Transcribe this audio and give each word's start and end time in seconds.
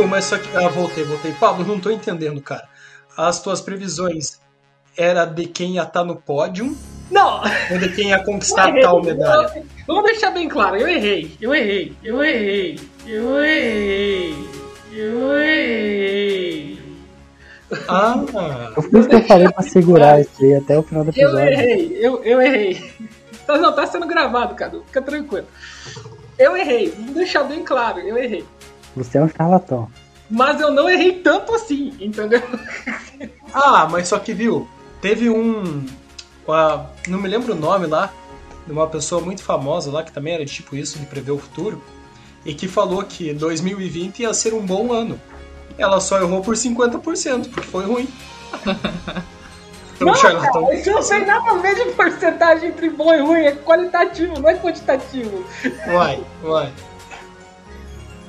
Viu, 0.00 0.08
mas 0.08 0.24
só 0.24 0.38
que. 0.38 0.56
Ah, 0.56 0.68
voltei, 0.68 1.04
voltei. 1.04 1.32
Pablo, 1.32 1.64
não 1.66 1.78
tô 1.78 1.90
entendendo, 1.90 2.40
cara. 2.40 2.66
As 3.16 3.42
tuas 3.42 3.60
previsões 3.60 4.40
era 4.96 5.26
de 5.26 5.46
quem 5.46 5.74
ia 5.74 5.82
estar 5.82 6.04
no 6.04 6.16
pódio 6.16 6.74
Não! 7.10 7.42
ou 7.70 7.78
de 7.78 7.88
quem 7.90 8.08
ia 8.08 8.24
conquistar 8.24 8.74
Eu 8.74 8.82
tal 8.82 9.02
medalha? 9.02 9.62
Vamos 9.86 10.04
deixar 10.04 10.30
bem 10.30 10.48
claro, 10.48 10.76
eu 10.76 10.88
errei, 10.88 11.36
eu 11.40 11.54
errei, 11.54 11.94
eu 12.02 12.22
errei, 12.24 12.80
eu 13.06 13.42
errei, 13.44 14.36
eu 14.92 15.38
errei. 15.38 16.80
Ah, 17.88 18.24
Eu 18.76 18.82
fiz 18.82 19.04
o 19.04 19.08
que 19.08 19.14
eu 19.16 19.24
falei 19.24 19.48
pra 19.50 19.62
segurar 19.62 20.20
isso 20.20 20.30
aí 20.42 20.54
até 20.54 20.78
o 20.78 20.82
final 20.82 21.04
do 21.04 21.10
Eu 21.10 21.28
episódio. 21.28 21.48
errei, 21.52 21.98
eu, 22.00 22.24
eu 22.24 22.40
errei. 22.42 22.92
Tá, 23.46 23.58
não, 23.58 23.74
tá 23.74 23.86
sendo 23.86 24.06
gravado, 24.06 24.54
Cadu, 24.54 24.82
fica 24.86 25.02
tranquilo. 25.02 25.46
Eu 26.38 26.56
errei, 26.56 26.90
vamos 26.90 27.14
deixar 27.14 27.44
bem 27.44 27.62
claro, 27.64 27.98
eu 28.00 28.16
errei. 28.16 28.44
Você 28.96 29.18
é 29.18 29.22
um 29.22 29.28
charlatão. 29.28 29.88
Mas 30.28 30.60
eu 30.60 30.70
não 30.70 30.88
errei 30.88 31.12
tanto 31.20 31.54
assim, 31.54 31.92
entendeu? 32.00 32.42
ah, 33.52 33.88
mas 33.90 34.08
só 34.08 34.18
que 34.18 34.32
viu, 34.32 34.68
teve 35.00 35.28
um. 35.28 35.84
uma- 36.46 36.90
não 37.08 37.20
me 37.20 37.28
lembro 37.28 37.52
o 37.52 37.56
nome 37.56 37.86
lá, 37.86 38.12
de 38.66 38.72
uma 38.72 38.86
pessoa 38.86 39.20
muito 39.20 39.42
famosa 39.42 39.90
lá, 39.90 40.02
que 40.02 40.12
também 40.12 40.34
era 40.34 40.44
tipo 40.44 40.76
isso, 40.76 40.98
de 40.98 41.06
prever 41.06 41.32
o 41.32 41.38
futuro, 41.38 41.82
e 42.44 42.54
que 42.54 42.68
falou 42.68 43.02
que 43.02 43.32
2020 43.34 44.20
ia 44.20 44.32
ser 44.32 44.54
um 44.54 44.64
bom 44.64 44.92
ano. 44.92 45.20
Ela 45.76 46.00
só 46.00 46.18
errou 46.18 46.42
por 46.42 46.54
50%, 46.54 47.48
porque 47.50 47.66
foi 47.66 47.84
ruim. 47.84 48.08
Não, 50.00 50.14
charlatão. 50.14 50.64
cara, 50.64 50.74
isso 50.74 50.90
não 50.90 51.06
tem 51.06 51.26
nada 51.26 51.50
a 51.50 51.54
ver 51.58 51.74
de 51.74 51.92
porcentagem 51.92 52.70
entre 52.70 52.88
bom 52.88 53.12
e 53.12 53.20
ruim, 53.20 53.40
é 53.44 53.52
qualitativo, 53.52 54.40
não 54.40 54.48
é 54.48 54.54
quantitativo. 54.56 55.44
Vai, 55.86 56.24
vai. 56.42 56.72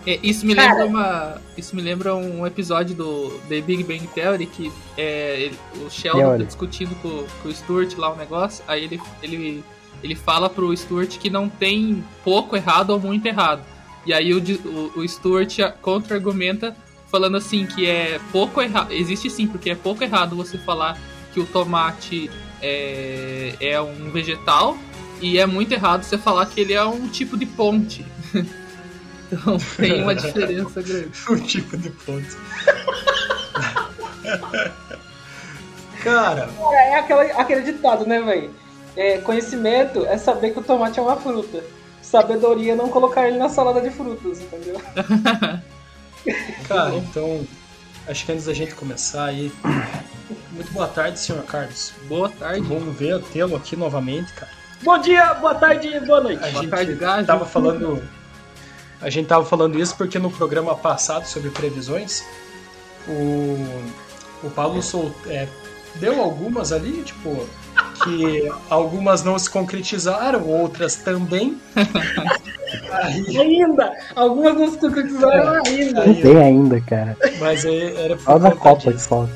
É, 0.06 0.20
isso 0.24 0.46
me 0.46 0.56
Cara. 0.56 0.74
lembra 0.84 0.86
uma. 0.88 1.42
Isso 1.58 1.76
me 1.76 1.82
lembra 1.82 2.16
um 2.16 2.46
episódio 2.48 2.96
do 2.96 3.40
The 3.48 3.62
Big 3.62 3.84
Bang 3.84 4.08
Theory 4.08 4.48
que 4.48 4.72
é, 4.98 5.42
ele- 5.42 5.58
o 5.86 5.90
Sheldon 5.92 6.38
tá 6.40 6.44
discutindo 6.44 6.96
com, 7.02 7.26
com 7.44 7.50
o 7.50 7.54
Stuart 7.54 7.96
lá 7.98 8.12
o 8.12 8.16
negócio, 8.16 8.64
aí 8.68 8.84
ele, 8.86 9.00
ele, 9.22 9.64
ele 10.04 10.16
fala 10.16 10.50
pro 10.50 10.76
Stuart 10.76 11.18
que 11.20 11.30
não 11.30 11.48
tem 11.48 12.04
pouco 12.24 12.56
errado 12.56 12.90
ou 12.90 13.00
muito 13.00 13.26
errado. 13.28 13.64
E 14.06 14.12
aí 14.14 14.34
o, 14.34 14.40
o, 14.66 15.00
o 15.02 15.08
Stuart 15.08 15.60
a- 15.60 15.70
contra-argumenta 15.72 16.76
falando 17.12 17.38
assim 17.38 17.68
que 17.68 17.86
é 17.86 18.20
pouco 18.32 18.60
errado. 18.62 18.92
Existe 18.92 19.30
sim, 19.30 19.46
porque 19.46 19.70
é 19.70 19.76
pouco 19.76 20.04
errado 20.04 20.36
você 20.36 20.58
falar 20.58 20.98
que 21.34 21.40
o 21.40 21.46
tomate 21.46 22.32
é, 22.60 23.54
é 23.60 23.80
um 23.82 24.10
vegetal 24.10 24.78
e 25.22 25.38
é 25.38 25.46
muito 25.46 25.72
errado 25.74 26.02
você 26.04 26.18
falar 26.18 26.46
que 26.48 26.60
ele 26.60 26.74
é 26.74 26.84
um 26.84 27.08
tipo 27.08 27.38
de 27.38 27.46
ponte. 27.46 28.04
Então 29.32 29.58
tem 29.78 30.04
uma 30.04 30.14
diferença 30.16 30.82
grande. 30.82 31.12
o 31.30 31.40
tipo 31.40 31.78
de 31.78 31.90
ponto. 31.90 32.38
Cara, 36.04 36.50
É 36.74 36.96
aquela, 36.96 37.24
aquele 37.24 37.62
ditado, 37.62 38.06
né, 38.06 38.20
velho? 38.22 38.52
É, 38.96 39.20
conhecimento 39.20 40.06
é 40.06 40.18
saber 40.18 40.52
que 40.52 40.60
o 40.60 40.64
tomate 40.64 41.00
é 41.00 41.02
uma 41.02 41.16
fruta. 41.16 41.64
Sabedoria 42.02 42.74
é 42.74 42.76
não 42.76 42.90
colocar 42.90 43.28
ele 43.28 43.38
na 43.38 43.48
salada 43.48 43.80
de 43.80 43.90
frutas, 43.92 44.42
entendeu? 44.42 44.82
cara, 46.68 46.96
então 46.96 47.46
acho 48.08 48.26
que 48.26 48.32
antes 48.32 48.46
da 48.46 48.54
gente 48.54 48.74
começar 48.76 49.26
aí, 49.26 49.52
muito 50.52 50.72
boa 50.74 50.88
tarde, 50.88 51.20
senhor 51.20 51.44
Carlos. 51.44 51.94
Boa 52.10 52.28
tarde. 52.30 52.62
bom 52.62 52.80
ver 52.80 53.22
tê-lo 53.32 53.56
aqui 53.56 53.76
novamente, 53.76 54.34
cara. 54.34 54.52
Bom 54.84 54.98
dia, 54.98 55.36
boa 55.36 55.54
tarde, 55.56 56.00
boa 56.02 56.22
noite. 56.22 56.44
A 56.44 56.50
Boa 56.50 56.62
gente 56.64 56.72
tarde, 56.72 56.94
Gajo. 56.96 57.28
tava 57.28 57.46
falando, 57.46 58.02
a 59.02 59.10
gente 59.10 59.28
tava 59.28 59.46
falando 59.46 59.80
isso 59.80 59.96
porque 59.98 60.20
no 60.20 60.30
programa 60.32 60.76
passado 60.76 61.26
sobre 61.26 61.50
previsões, 61.50 62.24
o 63.08 63.58
o 64.44 64.50
Paulo 64.50 64.82
sol, 64.82 65.12
é, 65.28 65.48
deu 65.96 66.20
algumas 66.20 66.72
ali, 66.72 67.04
tipo 67.04 67.48
que 68.04 68.52
algumas 68.70 69.24
não 69.24 69.38
se 69.38 69.50
concretizaram, 69.50 70.48
outras 70.48 70.96
também. 70.96 71.60
Aí, 72.92 73.38
Ainda! 73.38 73.92
Algumas 74.16 74.56
não 74.56 74.72
se 74.72 74.78
concretizaram 74.78 75.56
É. 75.56 75.68
ainda. 75.68 76.06
Não 76.06 76.16
tem 76.16 76.38
ainda, 76.38 76.82
cara. 76.82 77.18
mas 77.40 77.66
aí 77.66 77.96
era 77.98 78.16
por 78.16 78.40
da 78.40 78.52
conta 78.52 78.56
Copa 78.62 78.94
disso. 78.94 79.08
falta. 79.10 79.34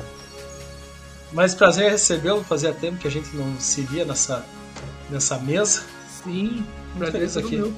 Mas 1.32 1.54
prazer 1.54 1.90
recebê-lo, 1.90 2.42
fazia 2.44 2.72
tempo 2.72 2.96
que 2.98 3.06
a 3.06 3.10
gente 3.10 3.34
não 3.36 3.58
se 3.58 3.82
via 3.82 4.04
nessa, 4.04 4.44
nessa 5.10 5.38
mesa. 5.38 5.82
Sim, 6.24 6.64
prazer 6.98 7.22
é 7.22 7.38
aqui. 7.38 7.56
meu. 7.56 7.72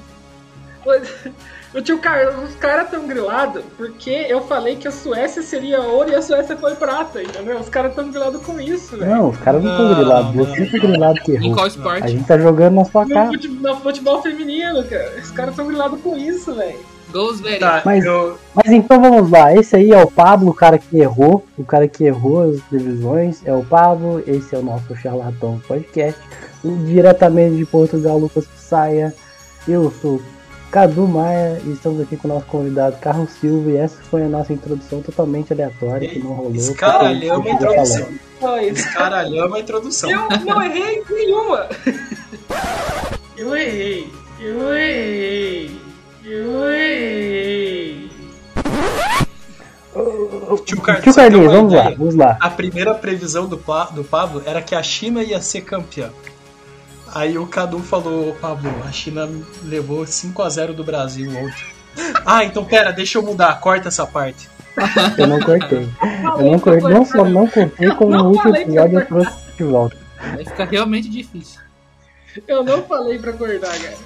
O 1.75 1.82
tio 1.82 1.99
Carlos, 1.99 2.49
os 2.49 2.54
caras 2.56 2.88
tão 2.91 3.06
grilados 3.06 3.62
porque 3.76 4.09
eu 4.10 4.41
falei 4.41 4.76
que 4.76 4.88
a 4.88 4.91
Suécia 4.91 5.43
seria 5.43 5.81
ouro 5.82 6.10
e 6.10 6.15
a 6.15 6.22
Suécia 6.22 6.56
foi 6.56 6.75
prata, 6.75 7.22
entendeu? 7.22 7.59
Os 7.59 7.69
caras 7.69 7.94
tão 7.94 8.10
grilados 8.10 8.41
com 8.43 8.59
isso, 8.59 8.97
velho. 8.97 9.10
Não, 9.10 9.28
os 9.28 9.37
caras 9.37 9.62
não 9.62 9.71
estão 9.72 9.94
grilados. 9.94 10.34
não. 10.34 10.44
Você 10.47 10.66
foi 10.66 10.81
grilado 10.81 11.21
que 11.21 11.32
Em 11.32 11.34
errou. 11.34 11.53
qual 11.53 11.65
A 11.66 11.69
esporte? 11.69 12.09
gente 12.09 12.25
tá 12.27 12.38
jogando 12.38 12.75
na 12.77 12.84
sua 12.87 13.04
No 13.04 13.12
cara. 13.15 13.27
futebol, 13.28 13.75
no 13.75 13.81
futebol 13.82 14.22
feminino, 14.22 14.82
cara. 14.84 15.12
Os 15.22 15.31
caras 15.31 15.54
tão 15.54 15.66
grilados 15.66 16.00
com 16.00 16.16
isso, 16.16 16.54
velho. 16.54 16.78
Gols, 17.12 17.41
velho. 17.41 17.60
Tá, 17.60 17.82
Mas- 17.84 18.04
eu, 18.04 18.38
Mas 18.54 18.72
então 18.72 19.00
vamos 19.00 19.31
lá. 19.31 19.54
Esse 19.54 19.77
aí 19.77 19.93
é 19.93 20.03
o 20.03 20.10
Pablo, 20.10 20.50
o 20.50 20.54
cara 20.54 20.78
que 20.78 20.98
errou. 20.98 21.44
O 21.59 21.65
cara 21.65 21.87
que 21.87 22.04
errou 22.04 22.50
as 22.50 22.60
divisões 22.71 23.43
é 23.47 23.53
o 23.53 23.62
Pablo. 23.62 24.22
Esse 24.27 24.54
é 24.54 24.59
o 24.59 24.62
nosso 24.62 24.97
Charlatão 24.97 25.60
Podcast. 25.69 26.19
Diretamente 26.87 27.56
de 27.56 27.66
Portugal, 27.66 28.19
Lucas 28.19 28.47
Saia. 28.56 29.15
Eu 29.66 29.91
sou 30.03 30.21
Cadu 30.70 31.08
Maia 31.08 31.60
e 31.64 31.72
estamos 31.72 32.00
aqui 32.00 32.16
com 32.16 32.28
o 32.28 32.34
nosso 32.34 32.46
convidado 32.46 32.96
Carlos 32.98 33.30
Silva. 33.40 33.70
E 33.70 33.76
essa 33.76 33.96
foi 34.10 34.22
a 34.24 34.28
nossa 34.28 34.52
introdução 34.52 35.00
totalmente 35.00 35.52
aleatória 35.52 36.08
que 36.08 36.18
não 36.18 36.32
rolou. 36.32 36.54
escaralhamos 36.54 37.46
a 37.46 37.48
eu 37.48 37.54
introdução. 37.54 38.08
Escaralhamos 38.62 39.54
a 39.56 39.60
introdução. 39.60 40.10
Eu 40.10 40.28
não 40.44 40.62
errei 40.62 41.02
nenhuma. 41.10 41.66
Eu 43.36 43.56
errei. 43.56 44.12
Eu 44.40 44.74
errei. 44.74 45.80
Eu 46.24 46.70
errei. 46.70 48.08
Tio 50.64 50.80
Carlos, 50.80 51.02
Tio 51.02 51.14
Carlinhos, 51.14 51.52
vamos 51.52 51.72
lá, 51.72 51.90
vamos 51.90 52.14
lá. 52.14 52.36
A 52.40 52.50
primeira 52.50 52.94
previsão 52.94 53.46
do, 53.48 53.58
Pa- 53.58 53.86
do 53.86 54.04
Pablo 54.04 54.42
era 54.46 54.62
que 54.62 54.74
a 54.74 54.82
China 54.82 55.22
ia 55.24 55.40
ser 55.40 55.62
campeã. 55.62 56.10
Aí 57.18 57.36
o 57.36 57.48
Cadu 57.48 57.80
falou, 57.80 58.32
Pablo, 58.40 58.70
a 58.86 58.92
China 58.92 59.28
levou 59.64 60.06
5 60.06 60.40
a 60.40 60.48
0 60.48 60.72
do 60.72 60.84
Brasil 60.84 61.28
ontem. 61.30 61.78
Ah, 62.24 62.44
então 62.44 62.64
pera, 62.64 62.92
deixa 62.92 63.18
eu 63.18 63.22
mudar, 63.22 63.58
corta 63.58 63.88
essa 63.88 64.06
parte. 64.06 64.48
Eu 65.16 65.26
não 65.26 65.40
cortei. 65.40 65.88
Eu 66.38 66.52
não 66.52 66.60
cortei, 66.60 66.82
não 66.82 67.04
cortar. 67.04 67.06
só 67.06 67.24
não 67.24 67.46
cortei, 67.48 67.90
como 67.90 68.10
não 68.12 68.22
no 68.22 68.28
último 68.30 68.56
episódio 68.56 69.00
eu 69.00 69.06
trouxe 69.06 69.36
de 69.56 69.64
volta. 69.64 69.96
Vai 70.16 70.44
ficar 70.44 70.64
realmente 70.66 71.08
difícil. 71.08 71.60
Eu 72.46 72.62
não 72.62 72.84
falei 72.84 73.18
pra 73.18 73.32
acordar, 73.32 73.76
cara. 73.76 73.96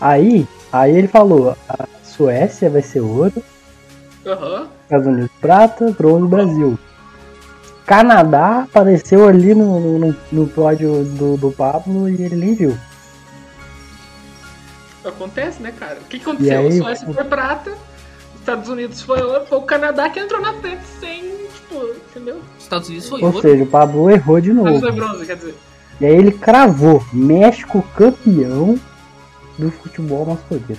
Aí, 0.00 0.48
aí 0.72 0.96
ele 0.96 1.08
falou, 1.08 1.54
a 1.68 1.86
Suécia 2.02 2.70
vai 2.70 2.80
ser 2.80 3.00
ouro, 3.00 3.44
Aham. 4.24 4.68
Estados 4.84 5.06
Unidos 5.06 5.30
prata, 5.38 5.90
bronze 5.90 6.28
Brasil. 6.28 6.78
Canadá 7.86 8.62
apareceu 8.62 9.28
ali 9.28 9.54
no, 9.54 9.98
no, 9.98 10.16
no 10.32 10.46
pódio 10.48 11.04
do, 11.04 11.36
do 11.36 11.52
Pablo 11.52 12.08
e 12.08 12.22
ele 12.22 12.36
nem 12.36 12.54
viu. 12.54 12.76
Acontece, 15.04 15.62
né, 15.62 15.72
cara? 15.78 15.98
O 16.00 16.04
que 16.08 16.16
aconteceu? 16.16 16.60
Aí, 16.60 16.66
a 16.78 16.82
Suécia 16.82 17.12
foi 17.12 17.24
prata, 17.24 17.70
os 18.34 18.40
Estados 18.40 18.68
Unidos 18.70 19.02
foi 19.02 19.22
ouro, 19.22 19.44
foi 19.46 19.58
o 19.58 19.62
Canadá 19.62 20.08
que 20.08 20.18
entrou 20.18 20.40
na 20.40 20.54
frente 20.54 20.82
sem, 20.98 21.22
tipo, 21.54 21.76
entendeu? 22.10 22.40
Estados 22.58 22.88
Unidos 22.88 23.08
foi 23.08 23.20
Ou 23.20 23.26
ouro. 23.26 23.40
seja, 23.42 23.62
o 23.62 23.66
Pablo 23.66 24.10
errou 24.10 24.40
de 24.40 24.52
novo. 24.52 24.80
foi 24.80 24.92
bronze, 24.92 25.26
quer 25.26 25.36
dizer. 25.36 25.54
E 26.00 26.06
aí 26.06 26.14
ele 26.16 26.32
cravou 26.32 27.04
México 27.12 27.84
campeão 27.94 28.80
do 29.58 29.70
futebol 29.70 30.24
masculino. 30.24 30.78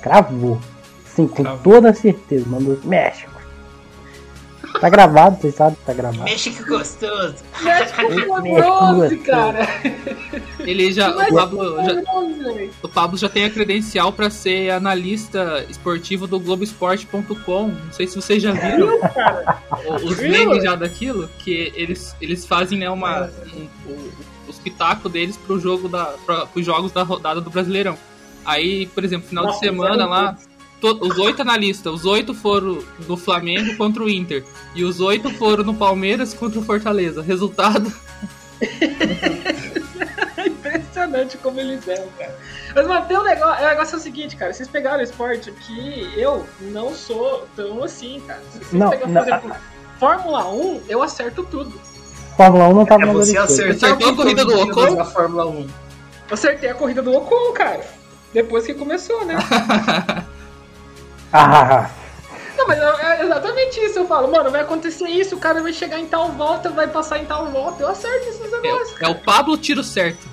Cravou. 0.00 0.58
Sim, 1.04 1.28
com 1.28 1.42
Cravou. 1.42 1.60
toda 1.62 1.92
certeza. 1.92 2.46
Mandou 2.48 2.78
México. 2.82 3.39
Tá 4.80 4.88
gravado, 4.88 5.40
vocês 5.40 5.54
sabem 5.54 5.74
que 5.74 5.84
tá 5.84 5.92
gravado. 5.92 6.24
México 6.24 6.64
gostoso. 6.66 7.34
México 7.62 7.96
foi 8.00 8.08
México 8.16 8.42
bronze, 8.42 9.08
foi 9.08 9.18
cara. 9.18 9.68
Ele 10.60 10.92
já, 10.92 11.14
Mas 11.14 11.28
o 11.30 11.34
Pablo 11.34 11.76
já, 11.84 12.02
o 12.82 12.88
Pablo 12.88 13.18
já 13.18 13.28
tem 13.28 13.44
a 13.44 13.50
credencial 13.50 14.12
pra 14.12 14.30
ser 14.30 14.70
analista 14.70 15.64
esportivo 15.68 16.26
do 16.26 16.40
Globoesporte.com. 16.40 17.68
Não 17.68 17.92
sei 17.92 18.06
se 18.06 18.16
vocês 18.16 18.42
já 18.42 18.52
viram 18.52 18.88
os 20.02 20.16
memes 20.18 20.62
já 20.64 20.74
daquilo, 20.74 21.28
que 21.38 21.72
eles, 21.74 22.14
eles 22.20 22.46
fazem 22.46 22.78
né, 22.78 22.88
uma, 22.90 23.30
um, 23.54 23.66
o, 23.90 24.10
os 24.48 24.58
pitacos 24.58 25.10
deles 25.10 25.36
pro 25.36 25.58
jogo 25.60 25.88
da, 25.88 26.06
pra, 26.26 26.46
pros 26.46 26.64
jogos 26.64 26.92
da 26.92 27.02
rodada 27.02 27.40
do 27.40 27.50
Brasileirão. 27.50 27.96
Aí, 28.44 28.86
por 28.86 29.04
exemplo, 29.04 29.28
final 29.28 29.44
Nossa, 29.44 29.60
de 29.60 29.66
semana 29.66 30.06
lá, 30.06 30.32
to- 30.32 30.49
os 30.86 31.18
oito 31.18 31.42
analistas, 31.42 31.92
os 31.92 32.04
oito 32.04 32.34
foram 32.34 32.78
do 33.06 33.16
Flamengo 33.16 33.76
contra 33.76 34.02
o 34.02 34.08
Inter. 34.08 34.44
E 34.74 34.84
os 34.84 35.00
oito 35.00 35.30
foram 35.34 35.64
no 35.64 35.74
Palmeiras 35.74 36.32
contra 36.34 36.58
o 36.58 36.62
Fortaleza. 36.62 37.22
Resultado, 37.22 37.92
impressionante 40.46 41.36
como 41.38 41.60
eles 41.60 41.86
eram, 41.88 42.08
cara. 42.18 42.36
Mas, 42.74 42.86
mano, 42.86 43.06
tem 43.06 43.18
um 43.18 43.22
negócio. 43.22 43.64
O 43.64 43.68
negócio 43.68 43.94
é 43.94 43.98
o 43.98 44.00
seguinte, 44.00 44.36
cara. 44.36 44.52
Vocês 44.52 44.68
pegaram 44.68 44.98
o 45.00 45.02
esporte 45.02 45.50
que 45.52 46.12
eu 46.16 46.46
não 46.60 46.94
sou 46.94 47.46
tão 47.56 47.82
assim, 47.82 48.20
cara. 48.26 48.40
Se 48.52 48.58
vocês 48.58 48.72
Não, 48.72 48.90
pegar, 48.90 49.06
por 49.06 49.12
não, 49.12 49.22
exemplo, 49.22 49.52
Fórmula 49.98 50.50
1, 50.50 50.82
eu 50.88 51.02
acerto 51.02 51.42
tudo. 51.44 51.72
Fórmula 52.36 52.68
1 52.68 52.74
não 52.74 52.86
tava 52.86 53.02
É, 53.02 53.06
na 53.06 53.12
você 53.12 53.36
acertou 53.36 53.88
Acertou 53.88 54.10
a 54.12 54.16
corrida 54.16 54.44
do 54.44 54.60
Ocon? 54.60 54.94
da 54.94 55.04
Fórmula 55.04 55.46
1. 55.46 55.60
Eu 55.60 55.68
acertei 56.30 56.70
a 56.70 56.74
corrida 56.74 57.02
do 57.02 57.12
Ocon, 57.12 57.52
cara. 57.52 57.84
Depois 58.32 58.64
que 58.64 58.72
começou, 58.74 59.24
né? 59.26 59.34
Ah, 61.32 61.90
Não, 62.56 62.66
mas 62.66 62.78
é 62.78 63.20
é 63.20 63.24
exatamente 63.24 63.80
isso. 63.80 63.98
Eu 64.00 64.06
falo, 64.06 64.30
mano, 64.30 64.50
vai 64.50 64.60
acontecer 64.60 65.08
isso, 65.08 65.36
o 65.36 65.38
cara 65.38 65.62
vai 65.62 65.72
chegar 65.72 65.98
em 65.98 66.06
tal 66.06 66.28
volta, 66.32 66.68
vai 66.70 66.86
passar 66.86 67.18
em 67.18 67.24
tal 67.24 67.46
volta. 67.46 67.82
Eu 67.82 67.88
acerto 67.88 68.28
esses 68.28 68.40
negócios. 68.52 69.00
É, 69.00 69.06
é 69.06 69.08
o 69.08 69.14
Pablo 69.14 69.56
tiro 69.56 69.82
certo. 69.82 70.28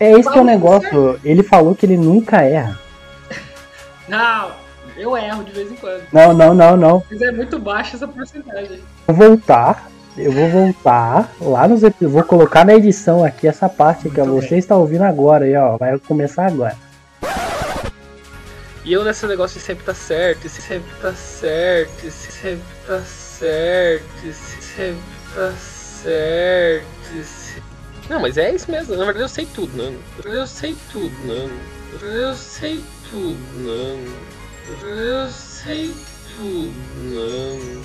é 0.00 0.12
esse 0.12 0.30
que 0.30 0.38
é 0.38 0.40
o 0.40 0.44
negócio. 0.44 1.20
Ele 1.24 1.42
falou 1.42 1.74
que 1.74 1.84
ele 1.86 1.96
nunca 1.96 2.42
erra. 2.42 2.78
Não, 4.08 4.52
eu 4.96 5.16
erro 5.16 5.44
de 5.44 5.52
vez 5.52 5.70
em 5.70 5.76
quando. 5.76 6.02
Não, 6.12 6.32
não, 6.32 6.54
não, 6.54 6.76
não. 6.76 7.02
Mas 7.10 7.20
é 7.22 7.30
muito 7.32 7.58
baixa 7.58 7.96
essa 7.96 8.06
porcentagem. 8.08 8.80
Vou 9.06 9.16
voltar. 9.16 9.88
Eu 10.16 10.30
vou 10.30 10.48
voltar 10.48 11.30
lá 11.40 11.66
nos 11.66 11.82
episódios. 11.82 12.12
Vou 12.12 12.22
colocar 12.24 12.64
na 12.66 12.74
edição 12.74 13.24
aqui 13.24 13.48
essa 13.48 13.68
parte 13.68 14.10
que 14.10 14.20
Muito 14.20 14.42
você 14.42 14.50
bem. 14.50 14.58
está 14.58 14.76
ouvindo 14.76 15.02
agora 15.04 15.44
aí, 15.46 15.56
ó. 15.56 15.78
Vai 15.78 15.98
começar 15.98 16.46
agora. 16.46 16.76
E 18.84 18.92
eu 18.92 19.04
nesse 19.04 19.24
negócio 19.26 19.60
de 19.60 19.64
sempre 19.64 19.84
tá 19.84 19.94
certo, 19.94 20.44
esse 20.44 20.60
sempre 20.60 20.92
tá 21.00 21.14
certo, 21.14 22.04
esse 22.04 22.32
sempre 22.32 22.64
tá 22.84 23.00
certo, 23.00 24.26
esse 24.26 24.60
sempre 24.60 25.00
tá 25.34 25.52
certo. 25.52 27.62
Não, 28.10 28.18
mas 28.20 28.36
é 28.36 28.52
isso 28.52 28.68
mesmo. 28.70 28.94
Na 28.96 29.04
verdade 29.04 29.24
eu 29.24 29.28
sei 29.28 29.46
tudo, 29.46 29.74
não. 29.76 29.96
Eu 30.24 30.46
sei 30.46 30.76
tudo, 30.90 31.14
não. 31.24 31.48
Eu 32.00 32.34
sei 32.34 32.82
tudo, 33.08 33.38
não. 33.58 34.00
Eu 34.88 35.28
sei 35.30 35.94
tudo, 36.36 36.74
não. 37.04 37.82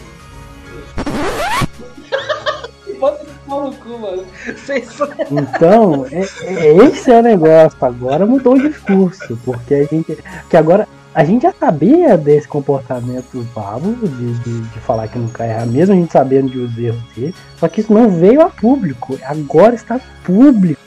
Bota 2.99 3.25
no 3.47 3.73
cu, 3.75 3.99
mano. 3.99 4.25
Vocês 4.45 4.89
Então, 5.31 6.05
é, 6.11 6.21
é- 6.43 6.77
esse 6.85 7.11
é 7.11 7.19
o 7.19 7.23
negócio. 7.23 7.77
Agora 7.81 8.25
mudou 8.25 8.55
o 8.55 8.61
discurso. 8.61 9.37
Porque 9.43 9.73
a 9.73 9.83
gente. 9.85 10.17
Que 10.49 10.57
agora. 10.57 10.87
A 11.13 11.23
gente 11.23 11.41
já 11.43 11.51
sabia 11.51 12.15
desse 12.15 12.47
comportamento 12.47 13.43
Pablo, 13.51 13.95
de, 13.95 14.33
de, 14.35 14.61
de 14.61 14.79
falar 14.81 15.07
que 15.07 15.17
nunca 15.17 15.45
erra, 15.45 15.65
mesmo 15.65 15.95
a 15.95 15.97
gente 15.97 16.11
sabendo 16.11 16.47
de 16.47 16.59
os 16.59 16.77
erros 16.77 17.01
dele. 17.15 17.33
Só 17.59 17.67
que 17.67 17.81
isso 17.81 17.91
não 17.91 18.07
veio 18.07 18.39
a 18.39 18.49
público. 18.49 19.17
Agora 19.23 19.73
está 19.73 19.99
público. 20.23 20.79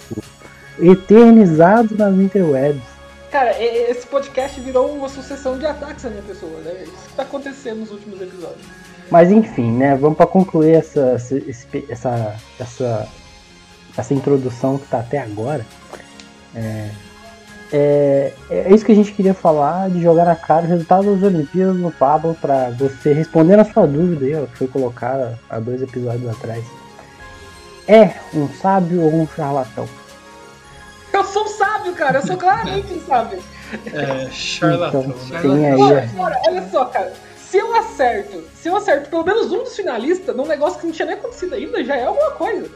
Eternizado 0.78 1.96
nas 1.96 2.14
interwebs. 2.14 2.90
Cara, 3.30 3.60
esse 3.62 4.06
podcast 4.06 4.60
virou 4.60 4.92
uma 4.92 5.08
sucessão 5.08 5.56
de 5.56 5.64
ataques 5.64 6.04
à 6.04 6.10
minha 6.10 6.22
pessoa, 6.22 6.58
né? 6.64 6.82
Isso 6.82 7.08
que 7.08 7.14
tá 7.14 7.22
acontecendo 7.22 7.78
nos 7.80 7.92
últimos 7.92 8.20
episódios. 8.20 8.66
Mas 9.10 9.30
enfim, 9.30 9.72
né? 9.72 9.96
Vamos 9.96 10.16
para 10.16 10.26
concluir 10.26 10.76
essa, 10.76 11.16
essa, 11.88 12.36
essa, 12.58 13.08
essa 13.96 14.14
introdução 14.14 14.78
que 14.78 14.86
tá 14.86 15.00
até 15.00 15.18
agora. 15.18 15.66
É, 16.54 16.90
é, 17.72 18.32
é 18.50 18.74
isso 18.74 18.84
que 18.84 18.92
a 18.92 18.94
gente 18.94 19.12
queria 19.12 19.34
falar 19.34 19.90
de 19.90 20.02
jogar 20.02 20.24
na 20.24 20.36
cara 20.36 20.66
o 20.66 20.68
resultado 20.68 21.14
das 21.14 21.22
Olimpíadas 21.22 21.76
no 21.76 21.90
Pablo 21.90 22.36
para 22.40 22.70
você 22.70 23.12
responder 23.12 23.58
a 23.58 23.64
sua 23.64 23.86
dúvida 23.86 24.24
aí, 24.24 24.34
ó, 24.34 24.46
que 24.46 24.58
foi 24.58 24.68
colocada 24.68 25.38
há 25.48 25.58
dois 25.58 25.82
episódios 25.82 26.28
atrás. 26.28 26.64
É 27.88 28.14
um 28.34 28.48
sábio 28.48 29.02
ou 29.02 29.12
um 29.12 29.26
charlatão? 29.26 29.88
Eu 31.12 31.24
sou 31.24 31.44
um 31.44 31.48
sábio, 31.48 31.92
cara. 31.94 32.18
Eu 32.18 32.26
sou 32.26 32.36
claramente 32.36 32.92
um 32.92 33.00
sábio. 33.00 33.42
É, 33.92 34.28
charlatão. 34.30 35.14
Então, 35.28 35.28
né? 35.28 35.40
tem 35.42 35.66
aí. 35.72 35.80
Olha, 35.80 36.10
olha, 36.16 36.40
olha 36.46 36.68
só, 36.70 36.84
cara. 36.84 37.12
Se 37.50 37.58
eu 37.58 37.74
acerto, 37.74 38.44
se 38.54 38.68
eu 38.68 38.76
acerto 38.76 39.10
pelo 39.10 39.24
menos 39.24 39.50
um 39.50 39.64
dos 39.64 39.74
finalistas 39.74 40.36
num 40.36 40.46
negócio 40.46 40.78
que 40.78 40.86
não 40.86 40.92
tinha 40.92 41.06
nem 41.06 41.16
acontecido 41.16 41.56
ainda, 41.56 41.82
já 41.82 41.96
é 41.96 42.04
alguma 42.04 42.30
coisa. 42.30 42.70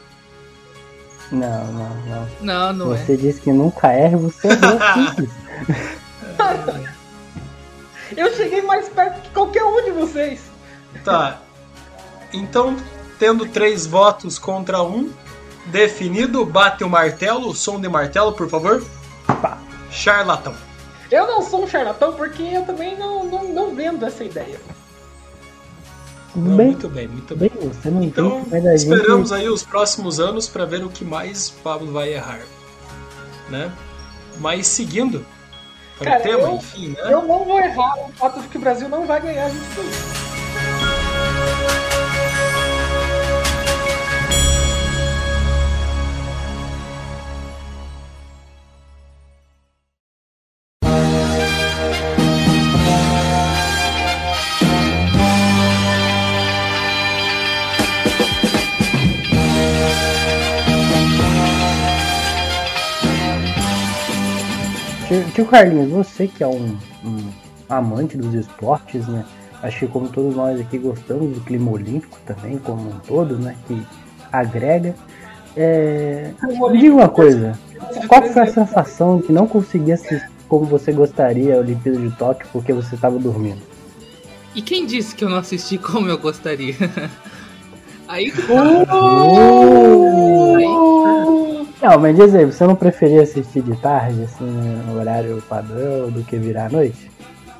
Não, 1.30 1.64
não, 1.66 1.94
não. 2.06 2.28
Não, 2.40 2.72
não 2.72 2.92
é. 2.92 2.98
Você 2.98 3.16
disse 3.16 3.40
que 3.40 3.52
nunca 3.52 3.92
erra, 3.92 4.16
você 4.16 4.48
errou. 4.48 4.78
Eu 8.16 8.34
cheguei 8.34 8.62
mais 8.62 8.88
perto 8.88 9.22
que 9.22 9.30
qualquer 9.30 9.62
um 9.62 9.84
de 9.84 9.92
vocês. 9.92 10.40
Tá. 11.04 11.38
Então, 12.32 12.76
tendo 13.16 13.46
três 13.46 13.86
votos 13.86 14.40
contra 14.40 14.82
um, 14.82 15.08
definido, 15.66 16.44
bate 16.44 16.82
o 16.82 16.88
martelo, 16.88 17.48
o 17.48 17.54
som 17.54 17.80
de 17.80 17.88
martelo, 17.88 18.32
por 18.32 18.48
favor. 18.48 18.84
Pá. 19.40 19.56
Charlatão. 19.88 20.56
Eu 21.10 21.26
não 21.26 21.42
sou 21.42 21.62
um 21.64 21.66
charlatão 21.66 22.12
porque 22.14 22.42
eu 22.42 22.64
também 22.64 22.96
não, 22.96 23.24
não, 23.24 23.44
não 23.44 23.74
vendo 23.74 24.04
essa 24.04 24.24
ideia. 24.24 24.58
Tudo 26.32 26.48
Não, 26.50 26.56
bem, 26.56 26.66
muito 26.66 26.88
bem, 26.88 27.06
muito 27.08 27.36
bem, 27.36 27.50
bem. 27.84 28.04
Então, 28.04 28.42
da 28.44 28.58
gente. 28.58 28.74
esperamos 28.76 29.30
aí 29.32 29.48
os 29.48 29.62
próximos 29.62 30.18
anos 30.18 30.48
para 30.48 30.64
ver 30.64 30.82
o 30.84 30.88
que 30.88 31.04
mais 31.04 31.50
Pablo 31.50 31.92
vai 31.92 32.12
errar. 32.12 32.40
Né? 33.48 33.70
Mas 34.38 34.66
seguindo 34.66 35.24
para 35.98 36.10
Cara, 36.12 36.20
o 36.20 36.22
tema, 36.24 36.42
eu- 36.48 36.54
enfim, 36.56 36.88
né? 36.88 37.00
Eu 37.04 37.22
não 37.22 37.44
vou 37.44 37.60
errar 37.60 37.94
o 38.08 38.12
fato 38.14 38.40
de 38.40 38.48
que 38.48 38.56
o 38.56 38.60
Brasil 38.60 38.88
não 38.88 39.06
vai 39.06 39.20
ganhar 39.20 39.48
22. 39.48 40.33
Tio, 65.34 65.46
Carlinhos, 65.46 65.90
você 65.90 66.26
que 66.26 66.42
é 66.42 66.46
um, 66.46 66.76
um 67.04 67.30
amante 67.68 68.16
dos 68.16 68.34
esportes, 68.34 69.06
né? 69.06 69.24
Acho 69.62 69.80
que 69.80 69.86
como 69.86 70.08
todos 70.08 70.36
nós 70.36 70.60
aqui 70.60 70.78
gostamos 70.78 71.34
do 71.34 71.40
clima 71.40 71.70
olímpico 71.70 72.18
também, 72.26 72.58
como 72.58 72.90
um 72.90 72.98
todo, 73.00 73.38
né? 73.38 73.56
Que 73.66 73.82
agrega. 74.32 74.94
É... 75.56 76.32
Me 76.42 76.78
diga 76.78 76.94
uma 76.94 77.08
coisa, 77.08 77.58
qual 78.08 78.22
foi 78.22 78.42
a 78.42 78.46
sensação 78.46 79.18
de 79.18 79.32
não 79.32 79.46
conseguir 79.46 79.92
assistir 79.92 80.28
como 80.48 80.66
você 80.66 80.92
gostaria 80.92 81.56
a 81.56 81.58
Olimpíada 81.58 81.98
de 81.98 82.10
Tóquio 82.12 82.46
porque 82.52 82.72
você 82.72 82.94
estava 82.94 83.18
dormindo? 83.18 83.62
E 84.54 84.62
quem 84.62 84.86
disse 84.86 85.14
que 85.14 85.24
eu 85.24 85.28
não 85.28 85.38
assisti 85.38 85.78
como 85.78 86.08
eu 86.08 86.18
gostaria? 86.18 86.74
Aí 88.06 88.30
Não, 91.84 91.98
mas 92.00 92.16
diz 92.16 92.34
aí, 92.34 92.46
você 92.46 92.66
não 92.66 92.74
preferia 92.74 93.20
assistir 93.20 93.60
de 93.60 93.76
tarde, 93.76 94.22
assim, 94.22 94.42
no 94.86 94.98
horário 94.98 95.42
padrão, 95.46 96.10
do 96.10 96.24
que 96.24 96.38
virar 96.38 96.64
à 96.64 96.68
noite? 96.70 97.10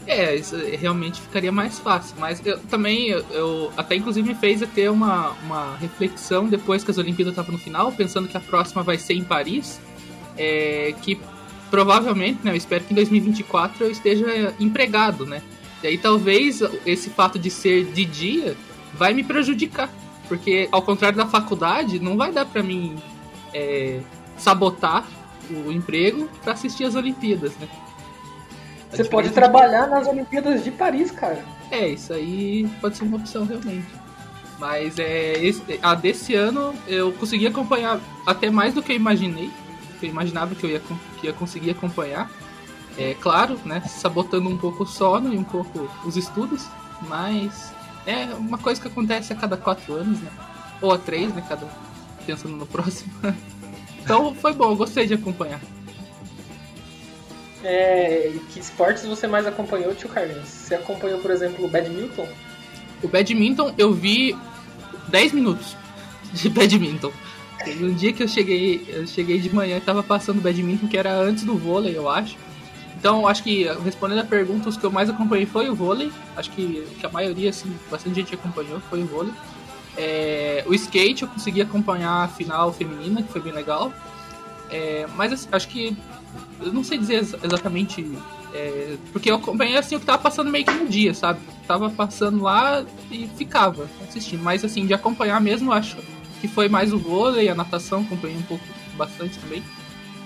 É, 0.07 0.35
isso 0.35 0.57
realmente 0.81 1.21
ficaria 1.21 1.53
mais 1.53 1.79
fácil. 1.79 2.17
Mas 2.19 2.41
eu 2.43 2.59
também, 2.61 3.11
eu, 3.11 3.23
eu- 3.31 3.71
até 3.77 3.97
inclusive 3.97 4.27
me 4.27 4.35
fez 4.35 4.63
ter 4.75 4.91
uma, 4.91 5.33
uma 5.45 5.77
reflexão 5.77 6.47
depois 6.47 6.83
que 6.83 6.91
as 6.91 6.97
Olimpíadas 6.97 7.33
estavam 7.33 7.53
no 7.53 7.59
final, 7.59 7.93
pensando 7.93 8.27
que 8.27 8.35
a 8.35 8.41
próxima 8.41 8.83
vai 8.83 8.97
ser 8.97 9.13
em 9.13 9.23
Paris, 9.23 9.79
é, 10.39 10.95
que 11.03 11.21
provavelmente, 11.71 12.39
né, 12.43 12.53
eu 12.53 12.57
espero 12.57 12.83
que 12.83 12.95
em 12.95 12.97
2024 12.97 13.85
eu 13.85 13.91
esteja 13.91 14.55
empregado, 14.59 15.27
né? 15.27 15.43
E 15.83 15.87
aí 15.87 15.99
talvez 15.99 16.63
esse 16.87 17.11
fato 17.11 17.39
de 17.39 17.51
ser 17.51 17.85
de 17.93 18.07
dia 18.07 18.57
vai 18.95 19.13
me 19.13 19.23
prejudicar, 19.23 19.91
porque 20.29 20.67
ao 20.73 20.81
contrário 20.81 21.19
da 21.19 21.27
faculdade, 21.27 21.99
não 21.99 22.17
vai 22.17 22.33
dar 22.33 22.47
pra 22.47 22.63
mim 22.63 22.97
é, 23.55 24.01
sabotar 24.37 25.07
o 25.51 25.71
emprego 25.71 26.29
pra 26.43 26.53
assistir 26.55 26.85
as 26.85 26.95
Olimpíadas, 26.95 27.57
né? 27.57 27.69
A 28.93 28.97
Você 28.97 29.05
pode 29.05 29.31
trabalhar 29.31 29.87
nas 29.89 30.07
Olimpíadas 30.07 30.63
de 30.65 30.71
Paris, 30.71 31.11
cara. 31.11 31.43
é, 31.71 31.89
isso 31.89 32.13
aí 32.13 32.69
pode 32.81 32.97
ser 32.97 33.05
uma 33.05 33.17
opção 33.17 33.45
realmente. 33.45 33.87
Mas 34.59 34.99
é, 34.99 35.33
esse- 35.45 35.81
a 35.83 35.95
desse 35.95 36.35
ano 36.35 36.75
eu 36.87 37.13
consegui 37.13 37.47
acompanhar 37.47 37.99
até 38.27 38.51
mais 38.51 38.73
do 38.75 38.83
que 38.83 38.93
eu 38.93 38.97
imaginei. 38.97 39.51
Que 39.99 40.07
eu 40.07 40.11
imaginava 40.11 40.55
que 40.55 40.65
eu 40.65 40.71
ia, 40.71 40.81
que 41.21 41.27
ia 41.27 41.33
conseguir 41.33 41.71
acompanhar. 41.71 42.31
É 42.97 43.15
claro, 43.21 43.59
né? 43.65 43.81
Sabotando 43.81 44.49
um 44.49 44.57
pouco 44.57 44.85
o 44.85 44.87
sono 44.87 45.35
e 45.35 45.37
um 45.37 45.43
pouco 45.45 45.91
os 46.07 46.17
estudos. 46.17 46.67
Mas 47.09 47.73
é 48.07 48.27
uma 48.39 48.57
coisa 48.57 48.81
que 48.81 48.87
acontece 48.87 49.33
a 49.33 49.37
cada 49.37 49.57
quatro 49.57 49.95
anos, 49.95 50.21
né? 50.21 50.31
Ou 50.81 50.93
a 50.93 50.99
três, 50.99 51.35
né? 51.35 51.45
Cada 51.49 51.67
pensando 52.25 52.57
no 52.57 52.67
próximo. 52.67 53.13
então 54.03 54.35
foi 54.35 54.53
bom, 54.53 54.75
gostei 54.75 55.07
de 55.07 55.15
acompanhar. 55.15 55.61
É, 57.63 58.33
que 58.53 58.61
esportes 58.61 59.07
você 59.07 59.27
mais 59.27 59.47
acompanhou, 59.47 59.95
tio 59.95 60.09
Carlinhos? 60.09 60.49
Você 60.49 60.75
acompanhou, 60.75 61.19
por 61.21 61.31
exemplo, 61.31 61.65
o 61.65 61.69
badminton? 61.69 62.29
O 63.03 63.09
badminton 63.09 63.75
eu 63.79 63.93
vi 63.93 64.37
10 65.09 65.33
minutos 65.33 65.77
de 66.33 66.51
badminton. 66.51 67.13
Teve 67.65 67.85
um 67.85 67.95
dia 67.95 68.13
que 68.13 68.23
eu 68.23 68.29
cheguei, 68.29 68.85
eu 68.89 69.07
cheguei 69.07 69.39
de 69.39 69.55
manhã 69.55 69.79
e 69.79 69.81
tava 69.81 70.03
passando 70.03 70.43
badminton, 70.43 70.89
que 70.89 70.99
era 70.99 71.15
antes 71.15 71.45
do 71.45 71.57
vôlei, 71.57 71.97
eu 71.97 72.11
acho. 72.11 72.37
Então, 72.99 73.27
acho 73.27 73.43
que 73.43 73.65
respondendo 73.85 74.21
a 74.21 74.25
pergunta, 74.25 74.69
os 74.69 74.77
que 74.77 74.85
eu 74.85 74.91
mais 74.91 75.09
acompanhei 75.09 75.47
foi 75.47 75.69
o 75.69 75.75
vôlei. 75.75 76.11
Acho 76.37 76.51
que, 76.51 76.87
que 76.99 77.07
a 77.07 77.09
maioria, 77.09 77.51
assim, 77.51 77.75
bastante 77.91 78.17
gente 78.17 78.35
acompanhou, 78.35 78.81
foi 78.89 79.03
o 79.03 79.07
vôlei. 79.07 79.33
É, 79.97 80.65
o 80.67 80.75
skate 80.75 81.23
eu 81.23 81.29
consegui 81.29 81.63
acompanhar 81.63 82.25
a 82.25 82.29
final 82.29 82.73
feminina, 82.73 83.23
que 83.23 83.31
foi 83.33 83.41
bem 83.41 83.53
legal. 83.53 83.93
É, 84.71 85.07
mas 85.15 85.33
assim, 85.33 85.49
acho 85.53 85.69
que. 85.69 85.97
Eu 86.61 86.73
não 86.73 86.83
sei 86.83 86.99
dizer 86.99 87.15
ex- 87.17 87.35
exatamente. 87.43 88.05
é, 88.53 88.97
porque 89.13 89.31
eu 89.31 89.37
acompanhei 89.37 89.77
assim 89.77 89.97
o 89.97 90.01
que 90.01 90.07
tava 90.07 90.19
passando 90.23 90.51
meio 90.51 90.65
que 90.65 90.73
no 90.73 90.89
dia, 90.89 91.15
sabe? 91.15 91.41
Tava 91.67 91.91
passando 91.91 92.43
lá 92.43 92.85
e 93.11 93.29
ficava 93.37 93.89
assistindo. 94.09 94.43
Mas 94.43 94.65
assim, 94.65 94.87
de 94.87 94.95
acompanhar 94.95 95.41
mesmo, 95.41 95.73
acho 95.73 95.97
que 96.41 96.49
foi 96.49 96.69
mais 96.69 96.93
o 96.93 96.99
vôlei, 96.99 97.49
a 97.49 97.55
natação, 97.55 98.01
acompanhei 98.01 98.37
um 98.37 98.43
pouco 98.43 98.65
bastante 98.97 99.39
também. 99.39 99.63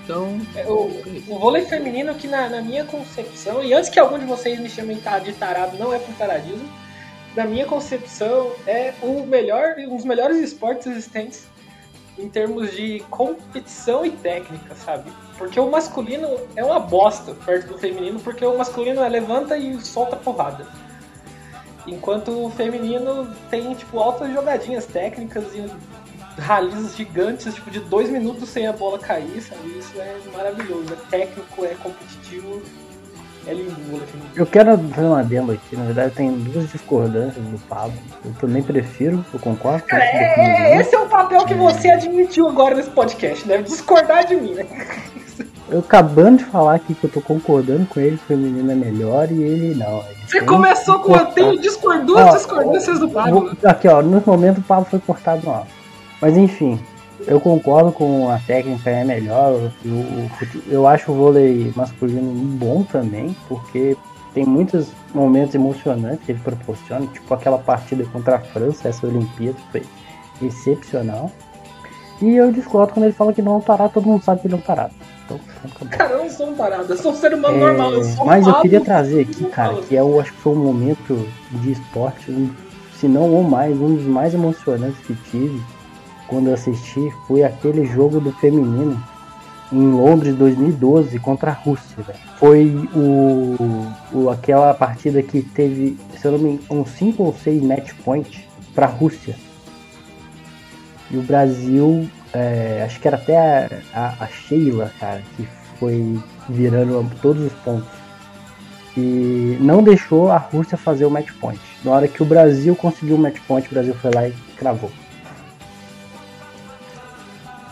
Então. 0.05 0.41
É, 0.55 0.67
O, 0.67 0.91
o 1.29 1.39
vôlei 1.39 1.67
feminino 1.67 2.15
que 2.15 2.27
na, 2.27 2.49
na 2.49 2.63
minha 2.63 2.85
concepção, 2.85 3.63
e 3.63 3.75
antes 3.75 3.91
que 3.91 3.99
algum 4.01 4.19
de 4.19 4.25
vocês 4.25 4.59
me 4.59 4.71
chamem 4.71 4.97
de 5.25 5.33
tarado, 5.35 5.77
não 5.79 5.93
é 5.93 5.99
por 5.99 6.15
taradismo, 6.15 6.67
na 7.39 7.45
minha 7.45 7.67
concepção 7.67 8.51
é 8.67 8.93
o 9.01 9.25
melhor, 9.25 9.77
um 9.79 9.95
dos 9.95 10.05
melhores 10.05 10.39
esportes 10.39 10.89
existentes 10.89 11.47
em 12.19 12.29
termos 12.29 12.73
de 12.73 12.99
competição 13.11 14.05
e 14.05 14.11
técnica, 14.11 14.75
sabe? 14.75 15.09
Porque 15.37 15.61
o 15.61 15.71
masculino 15.71 16.29
é 16.57 16.65
uma 16.65 16.81
bosta 16.81 17.37
perto 17.47 17.69
do 17.69 17.79
feminino, 17.79 18.19
porque 18.19 18.45
o 18.45 18.59
masculino 18.59 19.05
é 19.05 19.09
levanta 19.09 19.57
e 19.57 19.81
solta 19.81 20.17
porrada. 20.17 20.67
Enquanto 21.87 22.33
o 22.45 22.51
feminino 22.51 23.33
tem, 23.49 23.73
tipo, 23.73 24.01
altas 24.01 24.33
jogadinhas 24.33 24.85
técnicas 24.87 25.45
e 25.55 25.65
rallies 26.41 26.97
gigantes, 26.97 27.55
tipo, 27.55 27.71
de 27.71 27.79
dois 27.79 28.11
minutos 28.11 28.49
sem 28.49 28.67
a 28.67 28.73
bola 28.73 28.99
cair, 28.99 29.41
sabe? 29.41 29.79
Isso 29.79 29.93
é 29.97 30.19
maravilhoso. 30.33 30.93
É 30.93 30.97
técnico, 31.09 31.65
é 31.65 31.77
competitivo, 31.77 32.61
é 33.47 33.53
lindo 33.55 33.73
o. 33.91 34.03
Eu 34.37 34.47
quero 34.47 34.77
fazer 34.95 35.07
uma 35.07 35.23
demo 35.25 35.53
aqui, 35.53 35.77
na 35.77 35.85
verdade 35.85 36.15
tem 36.15 36.31
duas 36.33 36.71
discordâncias 36.71 37.45
do 37.45 37.59
Pablo. 37.69 37.95
Eu 38.25 38.33
também 38.41 38.63
prefiro, 38.63 39.25
eu 39.33 39.41
concordo 39.41 39.83
Cara, 39.85 40.03
essa 40.05 40.17
é, 40.17 40.29
definição. 40.29 40.65
é- 40.67 40.81
esse 40.81 40.95
é 40.95 40.99
o 40.99 41.07
papel 41.09 41.45
que 41.45 41.55
você 41.55 41.91
admitiu 41.91 42.49
agora 42.49 42.75
nesse 42.75 42.91
podcast, 42.91 43.47
né? 43.49 43.59
Discordar 43.63 44.27
de 44.27 44.37
mim, 44.37 44.55
né? 44.55 44.67
Eu 45.71 45.81
acabando 45.81 46.39
de 46.39 46.45
falar 46.47 46.75
aqui 46.77 46.95
que 46.95 47.05
eu 47.05 47.11
tô 47.11 47.21
concordando 47.21 47.85
com 47.87 48.01
ele, 48.01 48.17
que 48.17 48.25
o 48.25 48.27
feminino 48.27 48.71
é 48.73 48.75
melhor 48.75 49.31
e 49.31 49.43
ele 49.43 49.75
não. 49.75 49.99
Ele 49.99 50.17
Você 50.27 50.41
começou 50.43 50.99
com 51.01 51.13
eu 51.13 51.19
cortar. 51.19 51.33
tenho 51.35 51.61
discord- 51.61 52.05
duas 52.07 52.25
Ó, 52.27 52.37
discordâncias 52.37 52.99
do 52.99 53.09
Pablo. 53.09 53.41
Vou- 53.41 53.71
Aqui, 53.71 53.87
ó, 53.89 54.01
no 54.03 54.23
momento 54.27 54.59
o 54.59 54.63
Pablo 54.63 54.87
foi 54.91 54.99
cortado 54.99 55.47
no. 55.47 55.67
Mas 56.23 56.37
enfim, 56.37 56.81
eu 57.27 57.41
concordo 57.41 57.93
com 57.93 58.29
a 58.31 58.39
técnica 58.39 58.91
é 58.91 59.05
melhor. 59.05 59.53
o- 59.85 59.89
o 59.89 60.31
fute- 60.39 60.63
eu 60.69 60.87
acho 60.87 61.11
o 61.13 61.15
vôlei 61.15 61.73
masculino 61.77 62.33
bom 62.57 62.83
também, 62.83 63.35
porque 63.49 63.97
tem 64.35 64.45
muitos 64.45 64.89
momentos 65.15 65.55
emocionantes 65.55 66.25
que 66.25 66.33
ele 66.33 66.41
proporciona, 66.41 67.07
tipo 67.07 67.33
aquela 67.35 67.59
partida 67.59 68.05
contra 68.13 68.37
a 68.37 68.41
França, 68.41 68.89
essa 68.89 69.07
Olimpíada, 69.07 69.57
foi 69.73 69.83
excepcional. 70.43 71.31
E 72.21 72.35
eu 72.37 72.51
discordo 72.53 72.93
quando 72.93 73.05
ele 73.05 73.13
fala 73.15 73.33
que 73.33 73.43
não 73.43 73.55
é 73.55 73.57
um 73.57 73.61
tarado, 73.61 73.93
todo 73.95 74.07
mundo 74.07 74.23
sabe 74.25 74.41
que 74.41 74.47
ele 74.49 74.55
é 74.55 74.57
um 74.57 74.61
tarado. 74.61 74.93
Então. 75.25 75.39
Cara, 75.91 76.15
eu 76.15 76.25
não 76.25 76.31
sou 76.31 76.49
um 76.51 76.55
parada, 76.55 76.93
eu 76.93 76.97
sou 76.97 77.13
um 77.13 77.15
ser 77.15 77.35
humano 77.35 77.57
É, 77.57 77.61
normal. 77.61 77.93
Eu 77.93 78.03
sou 78.05 78.25
mas 78.25 78.41
eu 78.47 78.53
Pablo. 78.53 78.63
queria 78.63 78.81
trazer 78.81 79.21
aqui, 79.23 79.45
cara, 79.47 79.75
que 79.83 79.95
eu 79.95 80.19
acho 80.21 80.33
que 80.33 80.39
foi 80.41 80.53
um 80.55 80.65
momento 80.65 81.29
de 81.51 81.73
esporte, 81.73 82.31
um, 82.31 82.51
se 82.99 83.07
não 83.07 83.31
ou 83.31 83.43
mais, 83.43 83.77
um 83.79 83.95
dos 83.95 84.05
mais 84.05 84.35
emocionantes 84.35 84.99
que 85.07 85.15
tive 85.31 85.61
quando 86.29 86.49
eu 86.49 86.55
assisti 86.55 87.11
foi 87.27 87.43
aquele 87.43 87.85
jogo 87.87 88.21
do 88.21 88.31
feminino 88.33 89.03
em 89.73 89.91
Londres 89.91 90.35
2012 90.37 91.19
contra 91.19 91.51
a 91.51 91.55
Rússia. 91.55 92.03
velho. 92.03 92.19
Foi 92.39 92.67
o, 92.95 93.57
o- 94.13 94.31
aquela 94.31 94.73
partida 94.75 95.23
que 95.23 95.43
teve, 95.43 95.99
se 96.19 96.25
eu 96.27 96.33
não 96.33 96.39
me 96.39 96.51
engano, 96.53 96.81
uns 96.83 96.91
5 96.91 97.23
ou 97.23 97.35
6 97.35 97.63
match 97.63 97.93
point 98.05 98.49
pra 98.75 98.87
Rússia. 98.87 99.35
E 101.11 101.17
o 101.17 101.23
Brasil, 101.23 102.09
é, 102.33 102.83
acho 102.87 103.01
que 103.01 103.09
era 103.09 103.17
até 103.17 103.37
a, 103.37 103.69
a- 103.95 104.15
a 104.25 104.27
Sheila, 104.27 104.93
cara, 105.01 105.23
que 105.37 105.47
foi 105.79 106.19
virando 106.49 107.11
todos 107.21 107.43
os 107.45 107.53
pontos. 107.65 107.89
E 108.97 109.57
não 109.61 109.83
deixou 109.83 110.31
a 110.31 110.39
Rússia 110.39 110.77
fazer 110.77 111.05
o 111.05 111.11
match 111.11 111.31
point. 111.41 111.61
Na 111.85 111.93
hora 111.93 112.09
que 112.09 112.23
o 112.23 112.27
Brasil 112.27 112.75
conseguiu 112.75 113.17
o 113.17 113.19
match 113.19 113.39
point, 113.47 113.67
o 113.69 113.71
Brasil 113.71 113.95
foi 113.95 114.11
lá 114.15 114.27
e 114.29 114.33
cravou. 114.57 114.91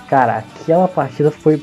Cara, 0.09 0.39
aquela 0.39 0.87
partida 0.89 1.31
foi 1.31 1.63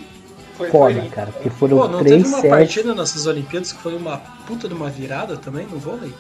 Foi, 0.58 0.70
foda, 0.70 1.00
foi. 1.00 1.10
cara. 1.10 1.32
Porque 1.32 1.50
foram 1.50 1.78
Pô, 1.78 1.88
não 1.88 2.00
três 2.00 2.24
teve 2.24 2.28
uma 2.30 2.42
sets. 2.42 2.50
partida 2.56 2.96
nessas 2.96 3.26
Olimpíadas 3.26 3.72
que 3.72 3.80
foi 3.82 3.96
uma 3.96 4.18
puta 4.48 4.68
de 4.68 4.74
uma 4.74 4.90
virada 4.90 5.38
também 5.38 5.66
no 5.68 5.78
vôlei? 5.78 6.14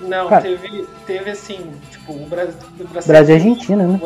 Não, 0.00 0.28
Cara. 0.28 0.42
teve, 0.42 0.86
teve 1.06 1.30
assim, 1.30 1.72
tipo, 1.90 2.12
o 2.12 2.26
Brasil. 2.26 2.54
O 2.78 2.84
Brasil, 2.84 3.08
Brasil 3.08 3.34
e 3.34 3.38
Argentina, 3.38 3.86
né? 3.86 4.00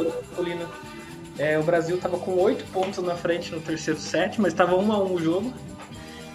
É, 1.38 1.58
o 1.58 1.62
Brasil 1.62 1.96
tava 1.98 2.18
com 2.18 2.32
8 2.38 2.64
pontos 2.72 3.02
na 3.02 3.14
frente 3.14 3.52
no 3.52 3.60
terceiro 3.60 3.98
set, 3.98 4.40
mas 4.40 4.52
tava 4.54 4.76
1 4.76 4.92
a 4.92 4.98
1 5.02 5.14
o 5.14 5.20
jogo. 5.20 5.52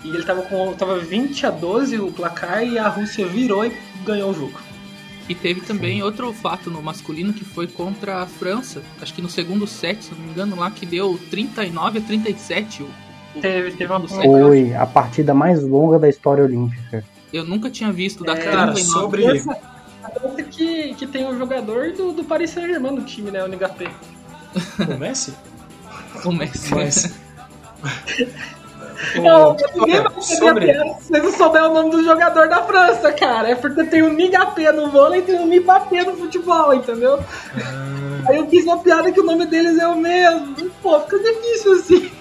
E 0.04 0.10
ele 0.10 0.24
tava 0.24 0.42
com 0.44 0.74
tava 0.74 1.00
20 1.00 1.46
a 1.48 1.50
12 1.52 2.00
o 2.00 2.12
placar 2.12 2.64
e 2.64 2.78
a 2.78 2.88
Rússia 2.88 3.26
virou 3.28 3.66
e 3.66 3.76
ganhou 4.06 4.32
o 4.32 4.34
jogo. 4.34 4.60
E 5.28 5.34
teve 5.34 5.62
também 5.62 6.04
outro 6.04 6.32
fato 6.32 6.70
no 6.70 6.82
masculino 6.82 7.34
que 7.34 7.44
foi 7.44 7.68
contra 7.68 8.22
a 8.22 8.28
França, 8.28 8.82
acho 9.02 9.14
que 9.14 9.22
no 9.22 9.30
segundo 9.30 9.66
set, 9.66 10.06
se 10.06 10.12
não 10.14 10.20
me 10.22 10.32
engano, 10.32 10.56
lá 10.56 10.70
que 10.70 10.86
deu 10.86 11.20
39 11.32 12.00
a 12.00 12.02
37. 12.02 12.84
O, 12.84 12.86
o 12.86 13.42
Teve, 13.42 13.72
teve 13.72 13.92
uma 13.92 14.08
set. 14.08 14.24
Foi 14.24 14.74
a 14.76 14.86
partida 14.86 15.34
mais 15.34 15.64
longa 15.64 15.98
da 15.98 16.08
história 16.08 16.44
olímpica. 16.44 17.04
Eu 17.34 17.44
nunca 17.44 17.70
tinha 17.70 17.92
visto 17.92 18.24
da 18.24 18.34
É, 18.34 18.38
Cara, 18.38 18.74
39. 18.74 18.80
sobre. 19.40 19.44
Tanto 20.14 20.44
que, 20.46 20.94
que 20.94 21.08
tem 21.08 21.26
um 21.26 21.38
jogador 21.38 21.92
do, 21.94 22.14
do 22.14 22.24
Paris 22.24 22.52
Saint-Germain 22.52 22.94
no 22.94 23.04
time, 23.04 23.32
né? 23.32 23.44
O 23.44 23.48
Nigapé. 23.48 23.92
O 24.88 24.98
Messi? 24.98 25.34
o 26.24 26.32
Messi. 26.32 26.74
Mas. 26.74 27.14
Não, 29.22 29.52
O- 29.52 29.58
ninguém 29.76 30.02
vai 30.02 30.22
sobre. 30.22 30.66
piada 30.74 30.96
se 31.02 31.08
você 31.08 31.20
não 31.22 31.32
souber 31.34 31.64
o 31.64 31.74
nome 31.74 31.92
do 31.92 32.04
jogador 32.04 32.48
da 32.50 32.64
França, 32.64 33.12
cara. 33.14 33.50
É 33.50 33.56
porque 33.56 33.84
tem 33.86 34.02
o 34.04 34.14
Nigapé 34.14 34.72
no 34.72 34.90
vôlei 34.90 35.20
e 35.20 35.24
tem 35.24 35.40
o 35.40 35.46
Mbappé 35.46 36.04
no 36.04 36.16
futebol, 36.18 36.74
entendeu? 36.74 37.20
Ah, 37.56 38.30
Aí 38.30 38.38
eu 38.38 38.48
fiz 38.50 38.64
uma 38.66 38.78
piada 38.80 39.12
que 39.12 39.20
o 39.20 39.24
nome 39.26 39.46
deles 39.46 39.78
é 39.78 39.88
o 39.88 39.96
mesmo. 39.98 40.56
Pô, 40.82 41.00
fica 41.02 41.20
difícil 41.20 41.74
assim. 41.74 42.12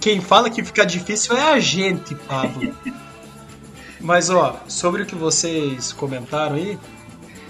Quem 0.00 0.20
fala 0.20 0.48
que 0.48 0.62
fica 0.64 0.86
difícil 0.86 1.36
é 1.36 1.52
a 1.52 1.58
gente, 1.58 2.14
Pablo. 2.14 2.74
Mas 4.00 4.30
ó, 4.30 4.60
sobre 4.66 5.02
o 5.02 5.06
que 5.06 5.14
vocês 5.14 5.92
comentaram 5.92 6.56
aí, 6.56 6.78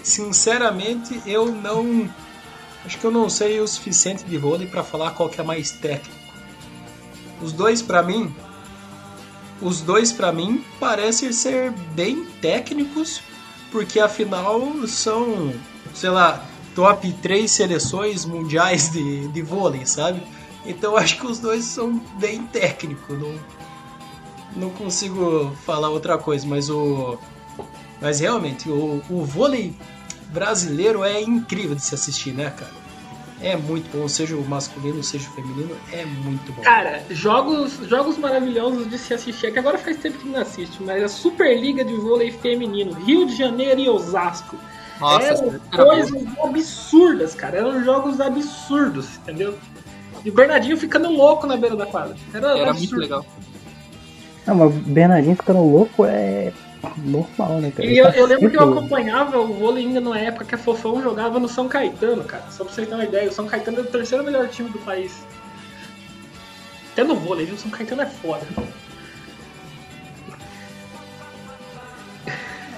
sinceramente 0.02 1.20
eu 1.26 1.46
não. 1.46 2.08
Acho 2.84 2.98
que 2.98 3.04
eu 3.04 3.10
não 3.10 3.28
sei 3.28 3.60
o 3.60 3.68
suficiente 3.68 4.24
de 4.24 4.36
vôlei 4.38 4.66
pra 4.66 4.82
falar 4.82 5.10
qual 5.10 5.28
que 5.28 5.40
é 5.40 5.44
mais 5.44 5.70
técnico. 5.70 6.19
Os 7.42 7.52
dois 7.52 7.82
pra 7.82 8.02
mim. 8.02 8.34
Os 9.60 9.80
dois 9.80 10.12
pra 10.12 10.32
mim 10.32 10.64
parecem 10.78 11.32
ser 11.32 11.70
bem 11.94 12.24
técnicos, 12.40 13.20
porque 13.70 14.00
afinal 14.00 14.86
são, 14.86 15.52
sei 15.94 16.10
lá, 16.10 16.44
top 16.74 17.12
3 17.14 17.50
seleções 17.50 18.24
mundiais 18.24 18.90
de, 18.90 19.28
de 19.28 19.42
vôlei, 19.42 19.84
sabe? 19.84 20.22
Então 20.64 20.96
acho 20.96 21.18
que 21.18 21.26
os 21.26 21.38
dois 21.38 21.64
são 21.64 21.98
bem 22.18 22.42
técnicos. 22.46 23.18
Não, 23.18 23.34
não 24.56 24.70
consigo 24.70 25.54
falar 25.64 25.90
outra 25.90 26.16
coisa, 26.18 26.46
mas 26.46 26.70
o. 26.70 27.18
Mas 28.00 28.20
realmente, 28.20 28.68
o, 28.68 29.02
o 29.10 29.24
vôlei 29.24 29.76
brasileiro 30.28 31.04
é 31.04 31.20
incrível 31.20 31.74
de 31.74 31.82
se 31.82 31.94
assistir, 31.94 32.32
né, 32.32 32.50
cara? 32.50 32.79
É 33.42 33.56
muito 33.56 33.90
bom, 33.96 34.06
seja 34.06 34.36
o 34.36 34.44
masculino, 34.46 35.02
seja 35.02 35.28
o 35.30 35.32
feminino, 35.32 35.74
é 35.92 36.04
muito 36.04 36.52
bom. 36.52 36.62
Cara, 36.62 37.02
jogos, 37.10 37.78
jogos 37.88 38.18
maravilhosos 38.18 38.88
de 38.90 38.98
se 38.98 39.14
assistir. 39.14 39.46
É 39.46 39.50
que 39.50 39.58
agora 39.58 39.78
faz 39.78 39.96
tempo 39.96 40.18
que 40.18 40.28
não 40.28 40.40
assiste, 40.40 40.82
mas 40.82 41.02
a 41.02 41.08
Superliga 41.08 41.82
de 41.82 41.94
Vôlei 41.94 42.30
Feminino, 42.30 42.92
Rio 42.92 43.26
de 43.26 43.34
Janeiro 43.34 43.80
e 43.80 43.88
Osasco. 43.88 44.56
Nossa, 45.00 45.26
eram 45.26 45.60
era 45.72 45.84
bom. 45.84 45.90
coisas 45.90 46.26
absurdas, 46.44 47.34
cara. 47.34 47.58
Eram 47.58 47.82
jogos 47.82 48.20
absurdos, 48.20 49.16
entendeu? 49.16 49.56
E 50.22 50.28
o 50.28 50.32
Bernardinho 50.34 50.76
ficando 50.76 51.10
louco 51.10 51.46
na 51.46 51.56
beira 51.56 51.74
da 51.74 51.86
quadra. 51.86 52.14
Era, 52.34 52.58
Era 52.58 52.70
absurdo. 52.70 52.78
muito 52.78 52.96
legal. 52.96 53.26
Não, 54.46 54.54
mas 54.54 54.68
o 54.68 54.78
Bernardinho 54.80 55.36
ficando 55.36 55.60
louco 55.60 56.04
é 56.04 56.52
normal, 56.96 57.60
né, 57.60 57.70
cara? 57.70 57.88
E 57.88 57.98
eu, 57.98 58.06
eu 58.10 58.26
lembro 58.26 58.50
que 58.50 58.56
eu 58.56 58.64
louco. 58.64 58.78
acompanhava 58.78 59.38
o 59.38 59.52
vôlei 59.52 59.84
ainda 59.84 60.00
na 60.00 60.18
época 60.18 60.44
que 60.44 60.54
a 60.54 60.58
Fofão 60.58 61.02
jogava 61.02 61.38
no 61.38 61.48
São 61.48 61.68
Caetano, 61.68 62.24
cara. 62.24 62.44
Só 62.50 62.64
pra 62.64 62.72
vocês 62.72 62.88
terem 62.88 63.02
uma 63.02 63.08
ideia, 63.08 63.28
o 63.28 63.32
São 63.32 63.46
Caetano 63.46 63.78
é 63.78 63.80
o 63.82 63.86
terceiro 63.86 64.24
melhor 64.24 64.48
time 64.48 64.70
do 64.70 64.78
país. 64.78 65.24
Até 66.92 67.04
no 67.04 67.14
vôlei, 67.14 67.46
viu? 67.46 67.54
O 67.54 67.58
São 67.58 67.70
Caetano 67.70 68.02
é 68.02 68.06
foda. 68.06 68.46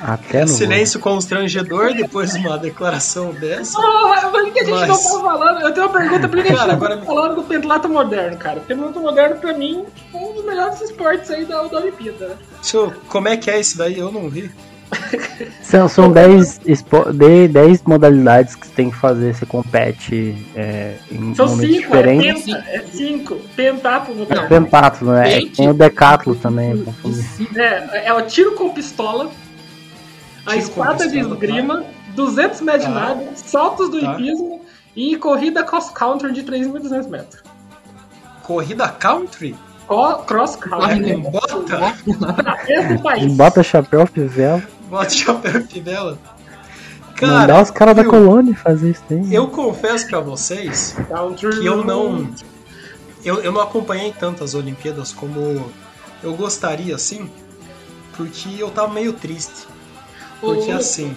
Até 0.02 0.40
no 0.42 0.48
Silêncio 0.48 0.98
constrangedor 0.98 1.94
depois 1.94 2.32
de 2.32 2.38
uma 2.46 2.58
declaração 2.58 3.32
dessa. 3.32 3.78
Ah, 3.78 4.28
por 4.30 4.44
que 4.44 4.50
que 4.50 4.60
a 4.60 4.64
gente 4.64 4.74
Mas- 4.74 4.88
não 4.88 5.22
tá 5.22 5.28
falando? 5.30 5.60
Eu 5.62 5.72
tenho 5.72 5.86
uma 5.86 5.92
pergunta, 5.98 6.28
por 6.28 6.36
que 6.38 6.42
que 6.42 6.48
a 6.48 6.50
gente 6.52 6.60
Cara, 6.60 6.72
agora 6.72 6.98
falando 7.02 7.34
do 7.36 7.42
pentlato 7.44 7.88
moderno, 7.88 8.36
cara? 8.36 8.58
O 8.58 8.62
pentlato 8.62 9.00
moderno, 9.00 9.36
pra 9.36 9.52
mim, 9.54 9.84
é 10.12 10.16
um 10.16 10.32
dos 10.34 10.44
melhores 10.44 10.80
esportes 10.80 11.30
aí 11.30 11.44
da, 11.44 11.62
da 11.62 11.78
Olimpíada. 11.78 12.28
né? 12.28 12.34
Eu- 12.74 12.92
como 13.08 13.28
é 13.28 13.36
que 13.36 13.50
é 13.50 13.60
esse 13.60 13.78
daí? 13.78 13.98
Eu 13.98 14.10
não 14.10 14.28
vi. 14.28 14.50
São, 15.62 15.88
são 15.88 16.12
10, 16.12 16.60
espo- 16.66 17.10
de- 17.12 17.48
10 17.48 17.82
modalidades 17.84 18.54
que 18.54 18.66
você 18.66 18.72
tem 18.74 18.90
que 18.90 18.96
fazer. 18.96 19.34
Você 19.34 19.46
compete 19.46 20.36
é, 20.54 20.96
em 21.10 21.34
São 21.34 21.46
momentos 21.48 21.76
cinco, 21.76 21.94
é 21.96 22.02
diferentes. 22.02 22.44
penta, 22.44 22.58
é 22.68 22.82
cinco. 22.92 23.36
Pentatlo 23.56 24.14
moderno. 24.14 24.48
Pentatlo, 24.48 25.12
né? 25.12 25.40
Tem 25.56 25.70
o 25.70 25.72
decatlo 25.74 26.34
também. 26.34 26.84
É, 27.56 28.08
é 28.08 28.12
o 28.12 28.20
tiro 28.26 28.52
com 28.52 28.68
pistola, 28.68 29.30
a 30.46 30.56
espada 30.56 31.06
de 31.08 31.12
pistola, 31.18 31.34
esgrima, 31.34 31.84
200 32.14 32.60
metros 32.60 32.86
de 32.86 32.92
Tá. 32.92 33.00
nado, 33.00 33.24
saltos 33.36 33.88
do 33.90 34.00
Tá. 34.00 34.12
hipismo 34.14 34.60
e 34.96 35.16
corrida 35.16 35.62
cross-country 35.64 36.32
de 36.32 36.42
3.200 36.42 37.06
metros. 37.08 37.42
Corrida 38.42 38.88
country? 38.88 39.54
Co- 39.86 40.18
Cross-country. 40.24 41.16
Bota? 41.16 41.94
País. 43.02 43.32
Bota 43.34 43.62
chapéu, 43.62 44.06
fivela. 44.06 44.62
Bota 44.88 45.10
chapéu 45.10 45.60
e 45.60 45.64
fidela. 45.64 46.18
Mandar 47.20 47.46
Cara, 47.46 47.62
os 47.62 47.70
caras 47.70 47.94
da 47.96 48.04
colônia 48.04 48.54
fazer 48.56 48.90
isso 48.90 49.02
aí. 49.10 49.32
eu 49.32 49.46
confesso 49.46 50.08
pra 50.08 50.18
vocês 50.18 50.96
Country. 51.08 51.60
que 51.60 51.66
eu 51.66 51.84
não. 51.84 52.28
Eu, 53.24 53.40
eu 53.42 53.52
não 53.52 53.60
acompanhei 53.60 54.12
tanto 54.18 54.42
as 54.42 54.54
Olimpíadas 54.54 55.12
como 55.12 55.70
eu 56.20 56.34
gostaria, 56.34 56.96
assim, 56.96 57.30
porque 58.16 58.48
eu 58.58 58.70
tava 58.70 58.92
meio 58.92 59.12
triste. 59.12 59.68
Porque 60.42 60.70
O- 60.72 60.76
assim, 60.76 61.16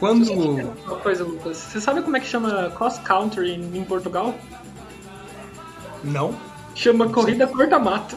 quando. 0.00 0.32
Uma 0.32 0.96
coisa, 0.96 1.22
Lucas. 1.22 1.56
Você 1.58 1.80
sabe 1.80 2.02
como 2.02 2.16
é 2.16 2.20
que 2.20 2.26
chama 2.26 2.72
cross-country 2.76 3.52
em, 3.52 3.76
em 3.78 3.84
Portugal? 3.84 4.34
Não? 6.02 6.34
Chama 6.74 7.08
corrida 7.14 7.46
corta-mato. 7.46 8.16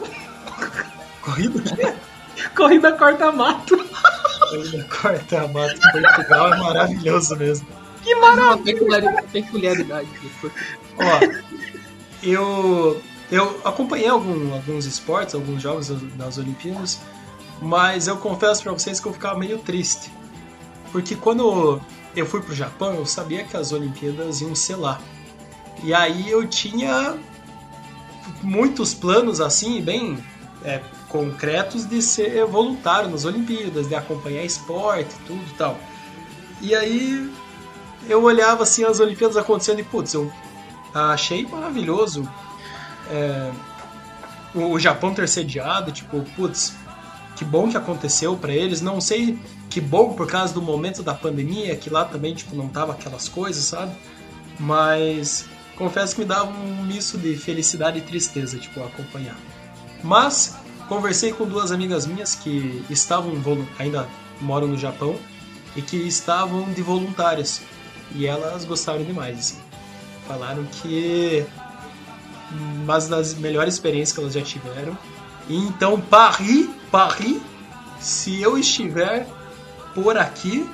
Corrida 1.22 1.62
Corrida 2.56 2.92
corta-mato. 2.92 3.76
Corrida 4.48 4.84
corta 4.84 5.48
mato 5.48 5.74
em 5.76 6.02
Portugal 6.02 6.54
é 6.54 6.56
maravilhoso 6.58 7.36
mesmo. 7.36 7.66
Que 8.02 8.14
Uma 8.14 8.34
maravilha. 8.34 8.64
peculiaridade, 8.64 9.26
peculiaridade. 9.32 10.08
Ó, 10.96 11.48
eu, 12.22 13.02
eu 13.30 13.60
acompanhei 13.64 14.08
algum- 14.08 14.54
alguns 14.54 14.86
esportes, 14.86 15.34
alguns 15.34 15.60
jogos 15.62 15.88
das 16.16 16.38
Olimpíadas, 16.38 17.00
mas 17.60 18.06
eu 18.06 18.16
confesso 18.16 18.62
pra 18.62 18.72
vocês 18.72 19.00
que 19.00 19.06
eu 19.06 19.12
ficava 19.12 19.38
meio 19.38 19.58
triste. 19.58 20.10
Porque 20.92 21.14
quando 21.14 21.80
eu 22.16 22.26
fui 22.26 22.40
pro 22.40 22.54
Japão, 22.54 22.94
eu 22.94 23.06
sabia 23.06 23.44
que 23.44 23.56
as 23.56 23.72
Olimpíadas 23.72 24.40
iam 24.40 24.54
ser 24.54 24.76
lá. 24.76 25.00
E 25.82 25.94
aí 25.94 26.30
eu 26.30 26.46
tinha 26.46 27.16
muitos 28.42 28.94
planos 28.94 29.40
assim, 29.40 29.80
bem 29.80 30.18
é, 30.64 30.80
concretos 31.08 31.86
de 31.86 32.02
ser 32.02 32.44
voluntário 32.46 33.10
nas 33.10 33.24
Olimpíadas, 33.24 33.88
de 33.88 33.94
acompanhar 33.94 34.44
esporte, 34.44 35.14
tudo 35.26 35.42
e 35.42 35.54
tal. 35.54 35.78
E 36.60 36.74
aí 36.74 37.32
eu 38.08 38.22
olhava 38.22 38.62
assim 38.62 38.84
as 38.84 39.00
Olimpíadas 39.00 39.36
acontecendo 39.36 39.80
e 39.80 39.84
putz, 39.84 40.14
eu 40.14 40.32
achei 40.94 41.46
maravilhoso 41.46 42.28
é, 43.10 43.50
o, 44.54 44.72
o 44.72 44.80
Japão 44.80 45.14
ter 45.14 45.28
sediado, 45.28 45.92
tipo, 45.92 46.22
putz, 46.36 46.74
que 47.38 47.44
bom 47.44 47.70
que 47.70 47.76
aconteceu 47.76 48.36
pra 48.36 48.52
eles. 48.52 48.80
Não 48.80 49.00
sei 49.00 49.38
que 49.70 49.80
bom 49.80 50.14
por 50.14 50.26
causa 50.26 50.52
do 50.52 50.60
momento 50.60 51.02
da 51.04 51.14
pandemia, 51.14 51.76
que 51.76 51.88
lá 51.88 52.04
também 52.04 52.34
tipo 52.34 52.56
não 52.56 52.68
tava 52.68 52.92
aquelas 52.92 53.28
coisas, 53.28 53.62
sabe? 53.62 53.92
Mas 54.58 55.46
confesso 55.76 56.16
que 56.16 56.22
me 56.22 56.26
dava 56.26 56.50
um 56.50 56.84
misto 56.84 57.16
de 57.16 57.36
felicidade 57.36 57.98
e 57.98 58.02
tristeza, 58.02 58.58
tipo, 58.58 58.82
acompanhar. 58.82 59.36
Mas 60.02 60.56
conversei 60.88 61.32
com 61.32 61.46
duas 61.46 61.70
amigas 61.70 62.06
minhas 62.06 62.34
que 62.34 62.84
estavam 62.90 63.32
ainda 63.78 64.08
moram 64.40 64.66
no 64.66 64.76
Japão 64.76 65.16
e 65.76 65.82
que 65.82 65.96
estavam 65.96 66.64
de 66.72 66.82
voluntárias 66.82 67.62
e 68.16 68.26
elas 68.26 68.64
gostaram 68.64 69.04
demais. 69.04 69.38
Assim. 69.38 69.58
Falaram 70.26 70.64
que 70.64 71.46
uma 72.82 72.98
das 72.98 73.34
melhores 73.34 73.74
experiências 73.74 74.12
que 74.12 74.20
elas 74.20 74.34
já 74.34 74.42
tiveram. 74.42 74.98
E 75.48 75.56
então 75.56 76.00
Paris, 76.00 76.68
Paris, 76.90 77.40
se 78.00 78.40
eu 78.40 78.58
estiver 78.58 79.26
por 79.94 80.16
aqui, 80.16 80.68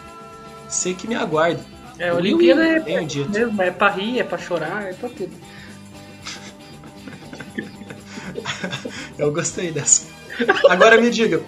sei 0.69 0.95
que 0.95 1.07
me 1.09 1.15
aguarde. 1.15 1.63
É, 1.99 2.09
a 2.09 2.15
Olimpíada 2.15 2.63
é 2.91 3.05
dito. 3.05 3.31
mesmo, 3.31 3.61
é 3.63 3.71
pra 3.71 3.91
rir, 3.91 4.19
é 4.19 4.25
pra 4.25 4.39
chorar, 4.39 4.85
é 4.85 4.93
pra 4.93 5.09
tudo. 5.09 5.33
Eu 9.19 9.33
gostei 9.33 9.71
dessa. 9.71 10.07
Agora 10.69 11.01
me 11.01 11.11
diga, 11.11 11.43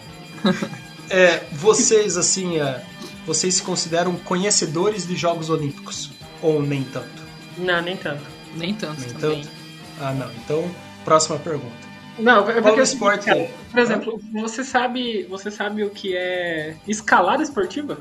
é, 1.11 1.39
vocês 1.53 2.17
assim, 2.17 2.61
é, 2.61 2.83
vocês 3.27 3.55
se 3.57 3.63
consideram 3.63 4.15
conhecedores 4.17 5.07
de 5.07 5.17
Jogos 5.17 5.51
Olímpicos 5.51 6.13
ou 6.41 6.63
nem 6.63 6.85
tanto? 6.85 7.23
Não, 7.59 7.83
nem 7.83 7.97
tanto. 7.97 8.23
Nem 8.55 8.75
tanto 8.75 9.01
Nem 9.01 9.11
também. 9.15 9.43
tanto? 9.43 9.53
Ah, 10.01 10.13
não. 10.13 10.31
Então, 10.33 10.71
próxima 11.05 11.39
pergunta. 11.39 11.86
Não, 12.19 12.49
é 12.49 12.61
porque 12.61 12.81
o 12.81 12.83
assim, 12.83 12.95
esporte? 12.95 13.27
cara, 13.27 13.49
por 13.71 13.81
exemplo, 13.81 14.21
você 14.33 14.65
sabe, 14.65 15.25
você 15.29 15.51
sabe 15.51 15.85
o 15.85 15.91
que 15.91 16.17
é 16.17 16.77
escalada 16.89 17.43
esportiva? 17.43 17.99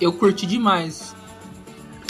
Eu 0.00 0.12
curti 0.12 0.46
demais. 0.46 1.14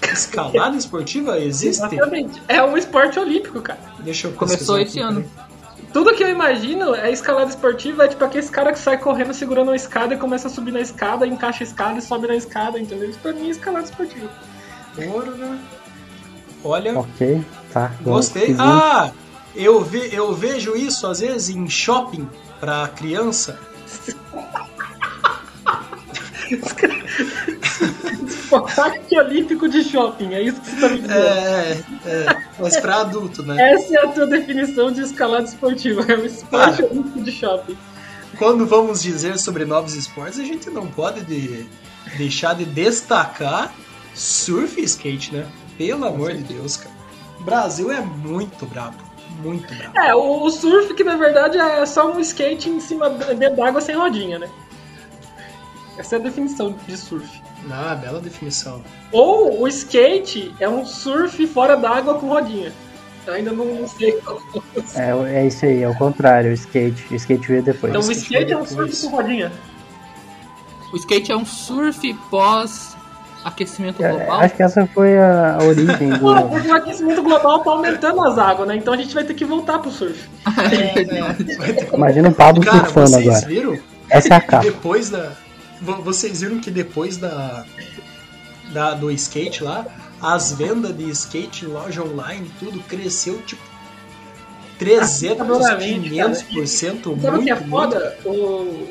Escalada 0.03 0.77
esportiva 0.77 1.39
existe? 1.39 1.83
Exatamente. 1.83 2.43
É 2.49 2.63
um 2.63 2.77
esporte 2.77 3.19
olímpico, 3.19 3.61
cara. 3.61 3.79
Deixa 4.01 4.29
eu 4.29 4.33
Começou 4.33 4.79
esse 4.79 5.01
ano. 5.01 5.29
Tudo 5.93 6.15
que 6.15 6.23
eu 6.23 6.29
imagino 6.29 6.95
é 6.95 7.11
escalada 7.11 7.49
esportiva, 7.51 8.05
é 8.05 8.09
tipo 8.09 8.25
aquele 8.25 8.47
cara 8.49 8.73
que 8.73 8.79
sai 8.79 8.99
correndo 8.99 9.33
segurando 9.33 9.69
uma 9.69 9.77
escada 9.77 10.15
e 10.15 10.17
começa 10.19 10.49
a 10.49 10.51
subir 10.51 10.73
na 10.73 10.81
escada, 10.81 11.27
encaixa 11.27 11.65
a 11.65 11.67
escada 11.67 11.99
e 11.99 12.03
sobe 12.03 12.27
na 12.27 12.37
escada, 12.37 12.79
entendeu? 12.79 13.09
Isso 13.11 13.19
pra 13.19 13.33
mim 13.33 13.49
é 13.49 13.51
escalada 13.51 13.85
esportiva. 13.85 14.29
Porra. 14.95 15.59
Olha, 16.65 16.99
Ok, 16.99 17.45
tá. 17.73 17.93
gostei. 18.03 18.57
Ah, 18.59 19.11
eu, 19.57 19.83
ve, 19.83 20.09
eu 20.13 20.35
vejo 20.35 20.77
isso 20.77 21.07
às 21.07 21.21
vezes 21.21 21.49
em 21.55 21.69
shopping 21.69 22.29
pra 22.61 22.89
criança. 22.89 23.59
Esporte 28.27 29.19
olímpico 29.19 29.69
de 29.69 29.83
shopping, 29.85 30.35
é 30.35 30.43
isso 30.43 30.61
que 30.61 30.71
você 30.71 30.81
tá 30.81 30.89
me 30.89 30.99
dizendo. 31.01 31.15
É, 31.15 31.85
é, 32.07 32.43
mas 32.59 32.77
pra 32.81 33.01
adulto, 33.01 33.43
né? 33.43 33.73
Essa 33.73 33.95
é 33.97 34.05
a 34.05 34.09
tua 34.09 34.27
definição 34.27 34.91
de 34.93 35.03
escalada 35.03 35.45
esportiva, 35.45 36.05
é 36.09 36.17
um 36.17 36.25
esporte 36.25 36.83
Ah. 36.83 36.87
olímpico 36.87 37.23
de 37.23 37.33
shopping. 37.33 37.77
Quando 38.39 38.67
vamos 38.67 39.03
dizer 39.03 39.39
sobre 39.39 39.65
novos 39.65 39.95
esportes, 39.95 40.39
a 40.39 40.45
gente 40.45 40.69
não 40.71 40.87
pode 40.87 41.23
de- 41.23 41.67
deixar 42.19 42.55
de 42.55 42.65
destacar 42.65 43.73
surf 44.15 44.81
e 44.81 44.85
skate, 44.85 45.35
né? 45.35 45.47
Pelo 45.79 46.05
amor 46.07 46.33
de 46.33 46.43
Deus, 46.43 46.77
cara. 46.77 46.95
O 47.41 47.45
Brasil 47.45 47.91
é 47.91 48.01
muito 48.01 48.67
brabo. 48.67 48.97
Muito 49.43 49.75
brabo. 49.75 49.99
É, 49.99 50.15
o, 50.15 50.43
o 50.45 50.51
surf 50.51 50.95
que 50.95 51.05
na 51.05 51.17
verdade 51.17 51.59
é 51.59 51.85
só 51.87 52.11
um 52.11 52.21
skate 52.21 52.69
em 52.69 52.81
cima 52.81 53.11
dentro 53.11 53.57
d'água 53.57 53.81
sem 53.81 53.95
rodinha, 53.95 54.39
né? 54.39 54.49
Essa 55.99 56.17
é 56.17 56.19
a 56.19 56.23
definição 56.23 56.75
de 56.87 56.97
surf. 56.97 57.43
Ah, 57.71 57.95
bela 57.95 58.21
definição. 58.21 58.83
Ou 59.11 59.63
o 59.63 59.69
skate 59.69 60.55
é 60.61 60.69
um 60.69 60.85
surf 60.85 61.47
fora 61.49 61.77
d'água 61.77 62.15
com 62.15 62.29
rodinha. 62.29 62.73
Eu 63.27 63.35
ainda 63.35 63.53
não, 63.53 63.65
não 63.65 63.89
sei 63.89 64.13
qual. 64.13 64.41
É, 64.95 65.41
é 65.41 65.47
isso 65.47 65.65
aí, 65.65 65.83
é 65.83 65.89
o 65.89 65.97
contrário, 65.97 66.51
o 66.51 66.55
skate. 66.55 67.13
O 67.13 67.17
skate 67.17 67.49
veio 67.49 67.63
depois. 67.63 67.93
Então 67.93 68.07
o 68.07 68.13
skate 68.13 68.23
skate 68.23 68.53
é 68.53 68.57
um 68.57 68.67
surf 68.67 69.01
com 69.03 69.17
rodinha. 69.17 69.53
O 70.93 70.97
skate 70.97 71.33
é 71.33 71.37
um 71.37 71.45
surf 71.45 72.15
pós 72.31 72.96
aquecimento 73.47 74.05
É, 74.05 74.11
global. 74.11 74.41
acho 74.41 74.55
que 74.57 74.63
essa 74.63 74.87
foi 74.87 75.17
a, 75.19 75.57
a 75.61 75.65
origem 75.65 76.11
do. 76.19 76.21
Não, 76.35 76.49
porque 76.49 76.69
o 76.69 76.75
aquecimento 76.75 77.23
global 77.23 77.61
tá 77.61 77.71
aumentando 77.71 78.23
as 78.27 78.39
águas, 78.39 78.69
né? 78.69 78.77
Então 78.77 78.93
a 78.93 78.97
gente 78.97 79.15
vai 79.15 79.25
ter 79.25 79.35
que 79.35 79.45
voltar 79.45 79.79
pro 79.79 79.91
surf. 79.91 80.29
Imagina 81.93 82.29
o 82.29 82.35
Pablo 82.35 82.63
Cara, 82.65 82.79
surfando 82.85 83.09
vocês 83.11 83.27
agora. 83.29 83.47
viram 83.47 83.79
Essa 84.11 84.35
é 84.35 84.37
a 84.37 84.41
que 84.41 84.47
capa. 84.49 84.63
depois 84.65 85.11
da. 85.11 85.33
vo- 85.81 86.03
Vocês 86.03 86.41
viram 86.41 86.59
que 86.61 86.71
depois 86.71 87.17
da, 87.17 87.65
da 88.73 88.95
do 88.95 89.11
skate 89.13 89.63
lá, 89.65 89.85
as 90.21 90.53
vendas 90.53 90.97
de 90.97 91.09
skate 91.11 91.65
em 91.65 91.69
loja 91.69 92.03
online, 92.03 92.51
tudo 92.59 92.81
cresceu 92.81 93.41
tipo 93.43 93.63
300, 94.79 95.41
Assustadoramente, 95.41 96.11
500%, 96.11 96.77
Sabe 96.77 97.09
o 97.09 97.17
muito, 97.33 97.45
que 97.45 97.51
é 97.51 97.55
muito. 97.55 97.71
foda? 97.71 98.17
O, 98.25 98.89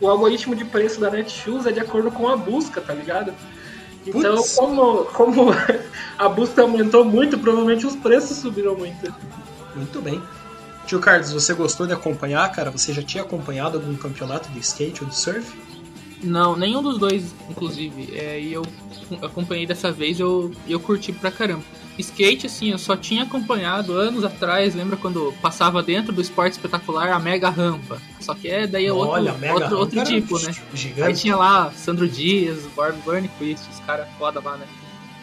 o 0.00 0.08
algoritmo 0.08 0.54
de 0.54 0.64
preço 0.64 1.00
da 1.00 1.10
Netshoes 1.10 1.66
é 1.66 1.72
de 1.72 1.80
acordo 1.80 2.10
com 2.12 2.28
a 2.28 2.36
busca, 2.36 2.80
tá 2.80 2.92
ligado? 2.94 3.32
Então, 4.06 4.42
como, 4.56 5.04
como 5.06 5.50
a 6.18 6.28
busca 6.28 6.62
aumentou 6.62 7.04
muito, 7.04 7.38
provavelmente 7.38 7.86
os 7.86 7.96
preços 7.96 8.36
subiram 8.38 8.76
muito. 8.76 9.12
Muito 9.74 10.00
bem. 10.00 10.22
Tio 10.86 11.00
Carlos, 11.00 11.32
você 11.32 11.54
gostou 11.54 11.86
de 11.86 11.92
acompanhar, 11.92 12.50
cara? 12.52 12.70
Você 12.70 12.92
já 12.92 13.02
tinha 13.02 13.22
acompanhado 13.22 13.78
algum 13.78 13.94
campeonato 13.96 14.50
de 14.50 14.58
skate 14.60 15.02
ou 15.02 15.08
de 15.08 15.16
surf? 15.16 15.56
Não, 16.22 16.56
nenhum 16.56 16.82
dos 16.82 16.98
dois, 16.98 17.34
inclusive. 17.48 18.14
É, 18.16 18.40
e 18.40 18.52
eu 18.52 18.64
acompanhei 19.22 19.66
dessa 19.66 19.90
vez 19.90 20.20
eu 20.20 20.52
eu 20.68 20.78
curti 20.78 21.12
pra 21.12 21.30
caramba. 21.30 21.64
Skate, 21.98 22.46
assim, 22.46 22.70
eu 22.70 22.78
só 22.78 22.96
tinha 22.96 23.22
acompanhado 23.22 23.92
anos 23.92 24.24
atrás, 24.24 24.74
lembra 24.74 24.96
quando 24.96 25.32
passava 25.40 25.82
dentro 25.82 26.12
do 26.12 26.20
esporte 26.20 26.52
espetacular 26.52 27.12
a 27.12 27.20
mega 27.20 27.48
rampa. 27.48 28.00
Só 28.20 28.34
que 28.34 28.48
é 28.48 28.66
daí 28.66 28.86
é 28.86 28.92
outro, 28.92 29.10
Olha, 29.10 29.34
outro, 29.52 29.78
outro 29.78 30.04
tipo, 30.04 30.38
né? 30.40 30.48
Aí 30.48 30.76
Gigante. 30.76 31.20
tinha 31.20 31.36
lá 31.36 31.70
Sandro 31.70 32.08
Dias, 32.08 32.66
Barb 32.74 32.96
Burnquist, 33.04 33.68
os 33.70 33.80
caras 33.80 34.08
foda 34.18 34.40
lá, 34.40 34.56
né? 34.56 34.66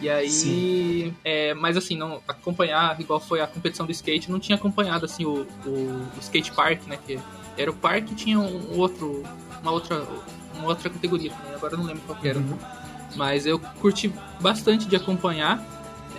E 0.01 0.09
aí. 0.09 1.13
É, 1.23 1.53
mas 1.53 1.77
assim, 1.77 1.95
não 1.95 2.21
acompanhar, 2.27 2.99
igual 2.99 3.19
foi 3.19 3.39
a 3.39 3.47
competição 3.47 3.85
do 3.85 3.91
skate, 3.91 4.31
não 4.31 4.39
tinha 4.39 4.55
acompanhado 4.55 5.05
assim 5.05 5.25
o, 5.25 5.45
o, 5.65 5.69
o 5.69 6.19
skate 6.19 6.51
park, 6.51 6.87
né? 6.87 6.97
Que 7.05 7.19
era 7.57 7.69
o 7.69 7.73
parque 7.73 8.13
e 8.13 8.15
tinha 8.15 8.39
um 8.39 8.77
outro. 8.77 9.23
Uma 9.61 9.71
outra. 9.71 10.03
Uma 10.55 10.67
outra 10.67 10.89
categoria 10.89 11.31
também, 11.31 11.55
agora 11.55 11.73
eu 11.73 11.77
não 11.77 11.85
lembro 11.85 12.01
qual 12.05 12.19
que 12.19 12.27
era. 12.27 12.39
Uhum. 12.39 12.57
Mas 13.15 13.45
eu 13.45 13.59
curti 13.59 14.11
bastante 14.39 14.87
de 14.87 14.95
acompanhar. 14.95 15.63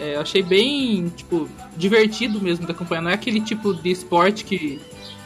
É, 0.01 0.17
eu 0.17 0.21
achei 0.21 0.43
bem, 0.43 1.09
tipo, 1.17 1.49
divertido 1.77 2.41
mesmo 2.41 2.67
de 2.67 2.73
acompanhar. 2.73 3.03
Não 3.03 3.11
é 3.11 3.15
aquele 3.15 3.41
tipo 3.41 3.73
de 3.75 3.91
esporte 3.91 4.45
que 4.45 4.81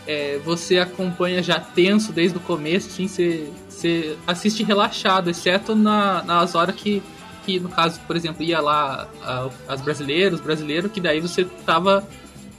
é, 0.07 0.39
você 0.45 0.79
acompanha 0.79 1.43
já 1.43 1.59
tenso 1.59 2.13
desde 2.13 2.37
o 2.37 2.41
começo, 2.41 2.89
assim, 2.89 3.09
você, 3.09 3.49
você 3.69 4.17
assiste 4.27 4.63
relaxado, 4.63 5.31
exceto 5.31 5.75
na, 5.75 6.23
nas 6.23 6.55
horas 6.55 6.75
que, 6.77 7.03
que, 7.45 7.59
no 7.59 7.69
caso, 7.69 8.01
por 8.07 8.15
exemplo, 8.17 8.43
ia 8.45 8.61
lá 8.61 9.09
a- 9.23 9.49
as 9.69 9.81
brasileiras, 9.81 10.41
brasileiro, 10.41 10.89
que 10.89 11.01
daí 11.01 11.21
você 11.21 11.45
tava 11.45 12.07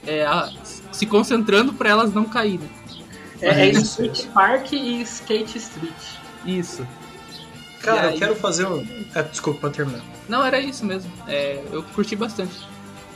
é, 0.06 0.24
a- 0.26 0.50
se 0.92 1.06
concentrando 1.06 1.72
para 1.72 1.88
elas 1.90 2.12
não 2.12 2.24
caírem. 2.24 2.68
É, 3.40 3.68
é 3.68 3.70
Skate. 3.70 4.26
Park 4.28 4.72
e 4.72 5.00
Skate 5.02 5.58
Street. 5.58 5.92
Isso. 6.44 6.86
Cara, 7.82 8.00
E 8.02 8.04
eu 8.04 8.10
aí? 8.10 8.18
quero 8.18 8.36
fazer 8.36 8.66
um. 8.66 8.86
É, 9.14 9.22
desculpa, 9.22 9.60
pra 9.60 9.70
terminar. 9.70 10.02
Não, 10.28 10.44
era 10.44 10.60
isso 10.60 10.84
mesmo. 10.84 11.10
É, 11.26 11.62
eu 11.70 11.82
curti 11.82 12.16
bastante. 12.16 12.52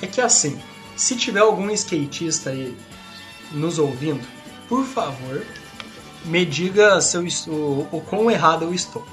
É 0.01 0.07
que 0.07 0.21
assim, 0.21 0.61
se 0.97 1.17
tiver 1.17 1.41
algum 1.41 1.71
skatista 1.71 2.51
aí 2.51 2.77
nos 3.53 3.79
ouvindo, 3.79 4.21
por 4.69 4.85
favor, 4.85 5.45
me 6.25 6.45
diga 6.47 7.01
se 7.01 7.17
eu 7.17 7.27
estou, 7.27 7.89
o 7.93 8.01
quão 8.01 8.31
errado 8.31 8.65
eu 8.65 8.73
estou. 8.75 9.07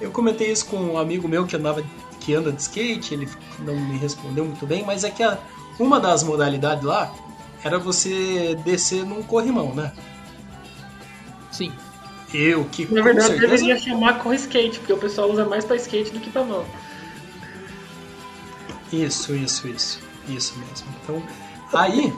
Eu 0.00 0.10
comentei 0.10 0.52
isso 0.52 0.66
com 0.66 0.76
um 0.76 0.98
amigo 0.98 1.26
meu 1.26 1.46
que 1.46 1.56
andava 1.56 1.82
que 2.20 2.34
anda 2.34 2.52
de 2.52 2.60
skate, 2.62 3.14
ele 3.14 3.28
não 3.60 3.74
me 3.74 3.96
respondeu 3.98 4.44
muito 4.44 4.66
bem, 4.66 4.84
mas 4.84 5.02
é 5.02 5.10
que 5.10 5.22
a- 5.22 5.38
uma 5.78 5.98
das 5.98 6.22
modalidades 6.22 6.84
lá 6.84 7.12
era 7.64 7.78
você 7.78 8.54
descer 8.64 9.04
num 9.04 9.22
corrimão, 9.22 9.74
né? 9.74 9.92
Sim. 11.50 11.72
Eu 12.32 12.64
que 12.66 12.92
Na 12.92 13.02
verdade, 13.02 13.28
certeza 13.28 13.52
deveria 13.52 13.78
chamar 13.78 14.18
com 14.22 14.34
skate, 14.34 14.78
porque 14.78 14.92
o 14.92 14.98
pessoal 14.98 15.30
usa 15.30 15.44
mais 15.44 15.64
pra 15.64 15.76
skate 15.76 16.10
do 16.10 16.20
que 16.20 16.30
pra 16.30 16.44
mão. 16.44 16.64
Isso, 18.92 19.34
isso, 19.34 19.68
isso. 19.68 20.00
Isso 20.28 20.58
mesmo. 20.58 20.86
Então, 21.02 21.22
aí 21.72 22.12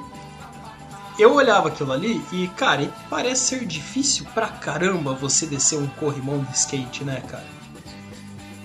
eu 1.18 1.34
olhava 1.34 1.68
aquilo 1.68 1.92
ali 1.92 2.20
e, 2.32 2.48
cara, 2.48 2.92
parece 3.08 3.56
ser 3.56 3.66
difícil 3.66 4.26
pra 4.34 4.48
caramba 4.48 5.14
você 5.14 5.46
descer 5.46 5.78
um 5.78 5.86
corrimão 5.86 6.42
de 6.42 6.56
skate, 6.56 7.04
né, 7.04 7.22
cara? 7.28 7.46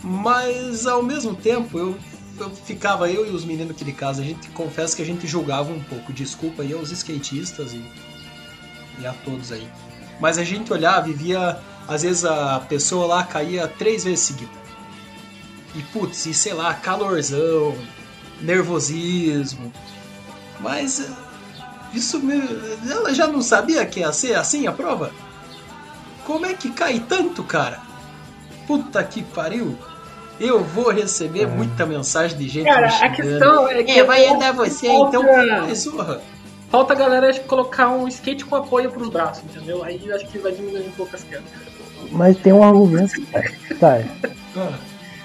Mas 0.03 0.85
ao 0.85 1.03
mesmo 1.03 1.35
tempo, 1.35 1.77
eu, 1.77 1.97
eu 2.39 2.49
ficava, 2.49 3.09
eu 3.09 3.25
e 3.25 3.29
os 3.29 3.43
meninos 3.43 3.75
aqui 3.75 3.83
de 3.83 3.91
casa, 3.91 4.21
a 4.21 4.25
gente 4.25 4.49
confessa 4.49 4.95
que 4.95 5.01
a 5.01 5.05
gente 5.05 5.27
julgava 5.27 5.71
um 5.71 5.83
pouco. 5.83 6.13
Desculpa 6.13 6.63
aí 6.63 6.73
aos 6.73 6.91
skatistas 6.91 7.73
e, 7.73 7.83
e 8.99 9.05
a 9.05 9.13
todos 9.13 9.51
aí. 9.51 9.67
Mas 10.19 10.37
a 10.37 10.43
gente 10.43 10.71
olhava 10.71 11.09
e 11.09 11.13
via, 11.13 11.59
às 11.87 12.03
vezes 12.03 12.25
a 12.25 12.59
pessoa 12.61 13.05
lá 13.05 13.23
caía 13.23 13.67
três 13.67 14.03
vezes 14.03 14.21
seguida. 14.21 14.65
E 15.75 15.81
putz, 15.83 16.25
e 16.25 16.33
sei 16.33 16.53
lá, 16.53 16.73
calorzão, 16.73 17.75
nervosismo. 18.41 19.71
Mas 20.59 21.01
eh, 21.01 21.11
isso 21.93 22.19
me... 22.19 22.41
ela 22.89 23.13
já 23.13 23.27
não 23.27 23.41
sabia 23.41 23.85
que 23.85 23.99
ia 23.99 24.11
ser 24.13 24.35
assim 24.35 24.67
a 24.67 24.71
prova? 24.71 25.11
Como 26.23 26.45
é 26.45 26.53
que 26.53 26.71
cai 26.71 26.99
tanto, 26.99 27.43
cara? 27.43 27.81
Puta 28.65 29.03
que 29.03 29.21
pariu. 29.21 29.77
Eu 30.39 30.63
vou 30.63 30.91
receber 30.91 31.47
muita 31.47 31.85
mensagem 31.85 32.37
de 32.37 32.49
gente 32.49 32.65
Cara, 32.65 32.87
me 32.87 32.93
a 32.93 33.11
questão 33.11 33.69
é 33.69 33.83
que. 33.83 33.91
É, 33.91 34.03
vai 34.03 34.27
andar 34.27 34.53
você, 34.53 34.87
então. 34.87 35.23
Porra. 35.23 36.21
Falta 36.69 36.93
a 36.93 36.95
galera 36.95 37.29
acho 37.29 37.41
colocar 37.41 37.89
um 37.89 38.07
skate 38.07 38.43
com 38.45 38.55
apoio 38.55 38.91
pros 38.91 39.09
braços, 39.09 39.43
entendeu? 39.45 39.83
Aí 39.83 40.01
eu 40.05 40.15
acho 40.15 40.27
que 40.27 40.37
vai 40.39 40.51
diminuir 40.51 40.87
um 40.87 40.91
pouco 40.91 41.15
as 41.15 41.23
quedas. 41.23 41.43
Mas 42.11 42.37
tem 42.37 42.51
um 42.53 42.63
argumento. 42.63 43.13
Tá, 43.79 44.01
Ah, 44.57 44.77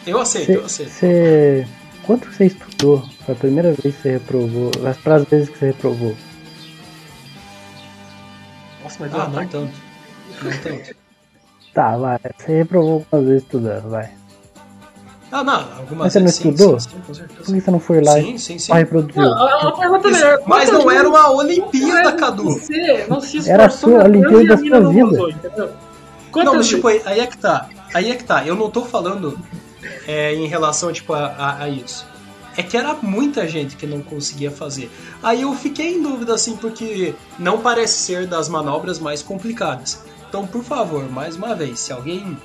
Eu 0.06 0.20
aceito, 0.20 0.50
eu 0.52 0.64
aceito. 0.64 0.90
você. 0.90 1.66
Quanto 2.06 2.30
você 2.32 2.46
estudou? 2.46 3.04
Foi 3.24 3.34
a 3.34 3.38
primeira 3.38 3.72
vez 3.72 3.94
que 3.96 4.02
você 4.02 4.10
reprovou? 4.12 4.70
As 4.88 4.96
pras 4.96 5.24
vezes 5.24 5.48
que 5.48 5.58
você 5.58 5.66
reprovou? 5.66 6.16
Nossa, 8.82 8.96
mas 9.00 9.14
Ah, 9.14 9.18
eu 9.18 9.28
não 9.30 9.46
tanto. 9.46 9.72
Não 10.42 10.50
tanto. 10.62 10.96
Tá, 11.74 11.96
vai. 11.96 12.18
Você 12.38 12.56
reprovou 12.58 12.92
algumas 13.10 13.26
vezes 13.26 13.42
estudando, 13.42 13.90
vai. 13.90 14.10
Ah, 15.32 15.44
não, 15.44 15.54
algumas 15.78 15.98
Mas 16.04 16.12
você 16.12 16.18
não 16.18 16.26
vezes 16.26 16.40
estudou? 16.44 16.80
Sim, 16.80 16.88
sim, 16.90 16.96
com 17.06 17.14
certeza. 17.14 17.40
Por 17.44 17.54
que 17.54 17.60
você 17.60 17.70
não 17.70 17.80
foi 17.80 18.00
lá 18.02 18.12
Sim, 18.14 18.34
e 18.34 18.38
sim, 18.38 18.58
sim. 18.58 18.66
só 18.66 18.74
reproduziu? 18.74 19.22
Não, 19.22 19.32
a, 19.46 19.68
a 19.68 19.72
pergunta 19.72 20.08
Isso, 20.10 20.20
melhor. 20.20 20.38
mas 20.46 20.72
não 20.72 20.90
era 20.90 21.08
uma 21.08 21.30
Olimpíada, 21.30 22.12
Cadu. 22.12 22.44
Você 22.54 23.06
não 23.08 23.20
se 23.20 23.48
Era 23.48 23.64
a 23.64 23.66
esforçou 23.68 23.90
sua 24.00 24.04
Olimpíada 24.08 24.42
e 24.42 24.48
da 24.48 24.56
sua 24.58 24.80
não 24.80 24.92
vida. 24.92 25.74
Não, 26.44 26.54
mas 26.54 26.68
tipo, 26.68 26.86
aí, 26.88 27.02
aí 27.04 27.20
é 27.20 27.26
que 27.26 27.38
tá. 27.38 27.68
Aí 27.94 28.10
é 28.10 28.14
que 28.16 28.24
tá. 28.24 28.44
Eu 28.46 28.54
não 28.56 28.70
tô 28.70 28.84
falando 28.84 29.38
é, 30.06 30.34
em 30.34 30.46
relação, 30.46 30.92
tipo, 30.92 31.12
a, 31.12 31.26
a- 31.26 31.62
a 31.64 31.68
isso. 31.68 32.06
É 32.56 32.62
que 32.62 32.76
era 32.76 32.94
muita 33.00 33.46
gente 33.48 33.76
que 33.76 33.86
não 33.86 34.00
conseguia 34.02 34.50
fazer. 34.50 34.90
Aí 35.22 35.42
eu 35.42 35.54
fiquei 35.54 35.94
em 35.94 36.02
dúvida, 36.02 36.34
assim, 36.34 36.56
porque 36.56 37.14
não 37.38 37.58
parece 37.60 37.94
ser 37.94 38.26
das 38.26 38.48
manobras 38.48 38.98
mais 38.98 39.22
complicadas. 39.22 40.02
Então, 40.28 40.46
por 40.46 40.62
favor, 40.62 41.08
mais 41.10 41.36
uma 41.36 41.54
vez, 41.54 41.78
se 41.80 41.92
alguém 41.92 42.36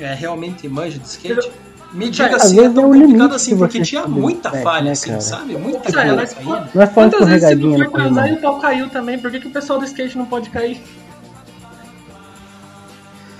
é, 0.00 0.12
realmente 0.14 0.66
manja 0.68 0.98
de 0.98 1.06
skate, 1.06 1.50
me 1.94 2.10
diga 2.10 2.38
se 2.40 2.58
é 2.58 2.64
é 2.64 2.68
tão 2.68 2.90
o 2.90 2.92
complicado 2.92 3.34
assim, 3.34 3.52
que 3.52 3.58
porque 3.58 3.80
tinha 3.82 4.06
muita 4.06 4.50
né, 4.50 4.62
falha, 4.62 4.84
né, 4.86 4.90
assim, 4.90 5.10
cara? 5.10 5.20
sabe? 5.20 5.56
Muita 5.56 5.92
Cara, 5.92 5.92
falha 5.92 6.16
mas 6.16 6.32
é 6.32 6.34
falando 6.34 6.92
Quantas 6.92 7.28
vezes 7.28 7.48
você 7.48 7.54
não 7.54 7.70
foi 7.70 7.78
no 7.78 7.90
transar 7.92 8.28
e 8.28 8.32
o 8.32 8.40
pau 8.40 8.58
caiu 8.58 8.90
também? 8.90 9.18
Por 9.18 9.30
que, 9.30 9.38
que 9.40 9.46
o 9.46 9.50
pessoal 9.50 9.78
do 9.78 9.84
skate 9.84 10.18
não 10.18 10.26
pode 10.26 10.50
cair? 10.50 10.82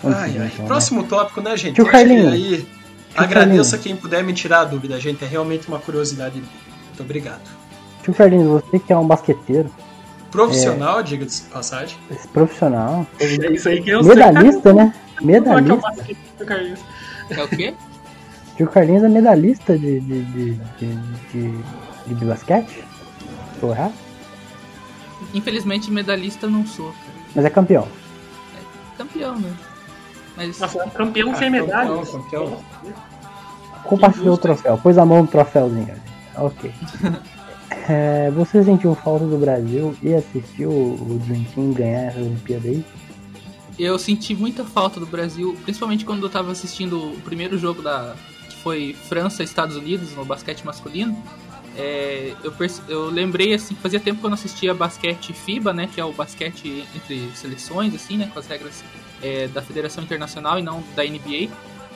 Ai, 0.05 0.29
seguir, 0.29 0.41
ai. 0.41 0.47
então, 0.47 0.63
né? 0.63 0.67
Próximo 0.67 1.03
tópico, 1.03 1.41
né, 1.41 1.57
gente? 1.57 1.75
Tio 1.75 1.83
Eu 1.83 1.89
acho 1.89 1.99
que 1.99 2.05
Carlinhos. 2.07 2.33
Aí, 2.33 2.67
agradeça 3.17 3.77
quem 3.77 3.97
puder 3.97 4.23
me 4.23 4.33
tirar 4.33 4.61
a 4.61 4.65
dúvida, 4.65 5.01
gente. 5.01 5.25
É 5.25 5.27
realmente 5.27 5.67
uma 5.67 5.81
curiosidade. 5.81 6.37
Muito 6.37 7.01
obrigado. 7.03 7.43
Tio 8.05 8.15
Carlinhos, 8.15 8.47
você 8.47 8.79
que 8.79 8.93
é 8.93 8.97
um 8.97 9.07
basqueteiro, 9.07 9.69
Profissional, 10.31 11.01
diga-se 11.01 11.45
de 11.45 11.49
passagem. 11.49 11.97
esse 12.11 12.27
profissional, 12.27 13.07
É 13.21 13.53
isso 13.53 13.69
aí 13.69 13.81
que 13.81 13.91
eu 13.91 14.03
medalhista, 14.03 14.73
né? 14.73 14.93
sei. 14.93 15.31
É 15.31 15.37
é 15.37 15.41
o 15.41 15.55
Medalhista. 15.55 16.85
É 17.31 17.43
o 17.45 17.49
quê? 17.49 17.75
Tio 18.57 18.69
Carlinhos 18.69 19.03
é 19.03 19.09
medalhista 19.09 19.77
de, 19.79 20.01
de, 20.01 20.23
de, 20.25 20.55
de, 20.55 20.97
de, 21.33 22.15
de 22.15 22.25
basquete? 22.25 22.85
Tô 23.61 23.71
errado? 23.73 23.93
Infelizmente, 25.33 25.91
medalhista 25.91 26.47
não 26.47 26.65
sou. 26.67 26.93
cara. 26.93 27.15
Mas 27.35 27.45
é 27.45 27.51
campeão. 27.51 27.89
Campeão, 28.97 29.39
né? 29.39 29.53
Mas 30.37 30.59
Nossa, 30.61 30.79
é 30.79 30.85
um 30.85 30.91
campeão 30.91 31.31
Ah, 31.33 31.35
sem 31.37 31.51
medalha. 31.51 31.89
campeão, 31.89 32.23
campeão. 32.23 32.65
Compartilhou 33.85 34.35
o 34.35 34.39
troféu, 34.39 34.79
pôs 34.79 34.97
a 34.99 35.05
mão 35.05 35.23
no 35.23 35.29
troféuzinho. 35.29 35.95
Ok. 36.37 36.73
É, 37.89 38.31
você 38.31 38.63
sentiu 38.65 38.95
falta 38.95 39.27
do 39.27 39.37
Brasil 39.37 39.95
e 40.03 40.15
assistiu 40.15 40.71
o 40.71 41.21
Dream 41.27 41.45
Team 41.55 41.73
ganhar 41.73 42.05
essa 42.05 42.19
Olimpíada 42.19 42.69
aí? 42.69 42.83
eu 43.79 43.99
senti 43.99 44.35
muita 44.35 44.65
falta 44.65 44.99
do 45.01 45.05
Brasil, 45.07 45.55
principalmente 45.65 46.03
quando 46.05 46.23
eu 46.25 46.31
tava 46.31 46.51
assistindo 46.53 46.97
o 47.13 47.21
primeiro 47.23 47.59
jogo 47.59 47.83
da 47.83 48.15
foi 48.65 48.97
França 49.09 49.45
Estados 49.45 49.77
Unidos 49.77 50.13
no 50.17 50.25
basquete 50.25 50.65
masculino. 50.65 51.23
É, 51.77 52.33
eu, 52.43 52.53
eu 52.89 53.11
lembrei 53.11 53.53
assim, 53.53 53.75
fazia 53.75 54.01
tempo 54.01 54.21
que 54.21 54.27
eu 54.27 54.31
não 54.31 54.35
assistia 54.35 54.73
basquete 54.73 55.33
FIBA, 55.33 55.73
né, 55.73 55.89
que 55.93 56.01
é 56.01 56.05
o 56.05 56.13
basquete 56.13 56.85
entre 56.95 57.31
seleções, 57.35 57.95
assim, 57.95 58.17
né, 58.17 58.31
com 58.33 58.39
as 58.39 58.47
regras 58.47 58.83
é, 59.23 59.49
da 59.49 59.61
Federação 59.61 60.03
Internacional 60.03 60.59
e 60.59 60.63
não 60.63 60.83
da 60.97 61.05
NBA. 61.05 61.51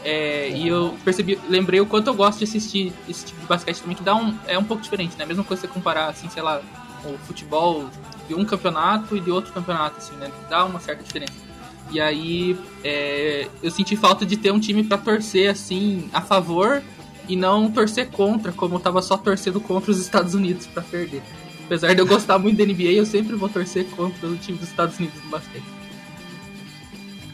É, 0.04 0.50
e 0.50 0.68
eu 0.68 0.96
percebi, 1.04 1.38
lembrei 1.48 1.80
o 1.80 1.86
quanto 1.86 2.08
eu 2.08 2.14
gosto 2.14 2.38
de 2.38 2.44
assistir 2.44 2.92
esse 3.08 3.26
tipo 3.26 3.40
de 3.40 3.46
basquete 3.46 3.80
também, 3.80 3.96
que 3.96 4.02
dá 4.02 4.14
um, 4.14 4.36
é 4.46 4.58
um 4.58 4.64
pouco 4.64 4.82
diferente, 4.82 5.16
né? 5.16 5.26
Mesma 5.26 5.42
coisa 5.42 5.62
você 5.62 5.68
comparar, 5.68 6.08
assim, 6.08 6.28
sei 6.28 6.42
lá, 6.42 6.60
o 7.04 7.18
futebol 7.26 7.88
de 8.28 8.34
um 8.34 8.44
campeonato 8.44 9.16
e 9.16 9.20
de 9.20 9.30
outro 9.30 9.52
campeonato, 9.52 9.96
assim, 9.98 10.14
né? 10.16 10.30
Dá 10.48 10.64
uma 10.64 10.78
certa 10.78 11.02
diferença. 11.02 11.47
E 11.90 12.00
aí 12.00 12.56
é, 12.84 13.48
eu 13.62 13.70
senti 13.70 13.96
falta 13.96 14.26
de 14.26 14.36
ter 14.36 14.52
um 14.52 14.60
time 14.60 14.84
pra 14.84 14.98
torcer, 14.98 15.50
assim, 15.50 16.08
a 16.12 16.20
favor 16.20 16.82
e 17.28 17.36
não 17.36 17.70
torcer 17.70 18.08
contra, 18.10 18.52
como 18.52 18.76
eu 18.76 18.80
tava 18.80 19.02
só 19.02 19.16
torcendo 19.16 19.60
contra 19.60 19.90
os 19.90 19.98
Estados 19.98 20.34
Unidos 20.34 20.66
pra 20.66 20.82
perder. 20.82 21.22
Apesar 21.64 21.94
de 21.94 22.00
eu 22.00 22.06
gostar 22.06 22.38
muito 22.38 22.56
da 22.56 22.64
NBA, 22.64 22.92
eu 22.92 23.06
sempre 23.06 23.36
vou 23.36 23.48
torcer 23.48 23.84
contra 23.90 24.26
o 24.26 24.36
time 24.36 24.56
dos 24.56 24.68
Estados 24.68 24.98
Unidos 24.98 25.22
no 25.22 25.30
basquete. 25.30 25.64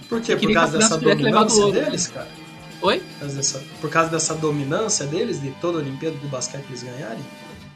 Por 0.09 0.21
quê? 0.21 0.37
Por 0.37 0.53
causa 0.53 0.79
dessa 0.79 0.99
dominância 0.99 1.73
deles, 1.73 2.09
cara? 2.09 2.29
Oi? 2.83 2.99
Por 2.99 3.21
causa, 3.21 3.37
dessa, 3.37 3.65
por 3.81 3.91
causa 3.91 4.11
dessa 4.11 4.35
dominância 4.35 5.07
deles, 5.07 5.41
de 5.41 5.51
toda 5.53 5.79
a 5.79 5.81
Olimpíada 5.81 6.17
do 6.17 6.29
basquete 6.29 6.65
eles 6.69 6.83
ganharem? 6.83 7.23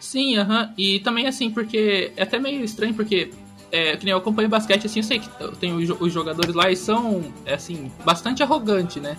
Sim, 0.01 0.37
aham. 0.37 0.73
E 0.77 1.01
também 1.01 1.27
assim, 1.27 1.51
porque 1.51 2.13
é 2.17 2.23
até 2.23 2.39
meio 2.39 2.65
estranho, 2.65 2.95
porque 2.95 3.31
é, 3.71 3.97
que 3.97 4.05
nem 4.05 4.13
eu 4.13 4.19
acompanho 4.19 4.49
basquete, 4.49 4.87
assim, 4.87 5.01
eu 5.01 5.05
sei 5.05 5.19
que 5.19 5.29
tenho 5.61 5.77
os 5.77 5.87
jo- 5.87 5.97
os 6.01 6.13
jogadores 6.13 6.55
lá 6.55 6.71
e 6.71 6.77
são, 6.77 7.23
é, 7.45 7.55
assim, 7.55 7.91
bastante 8.05 8.43
arrogantes, 8.43 9.03
né? 9.03 9.17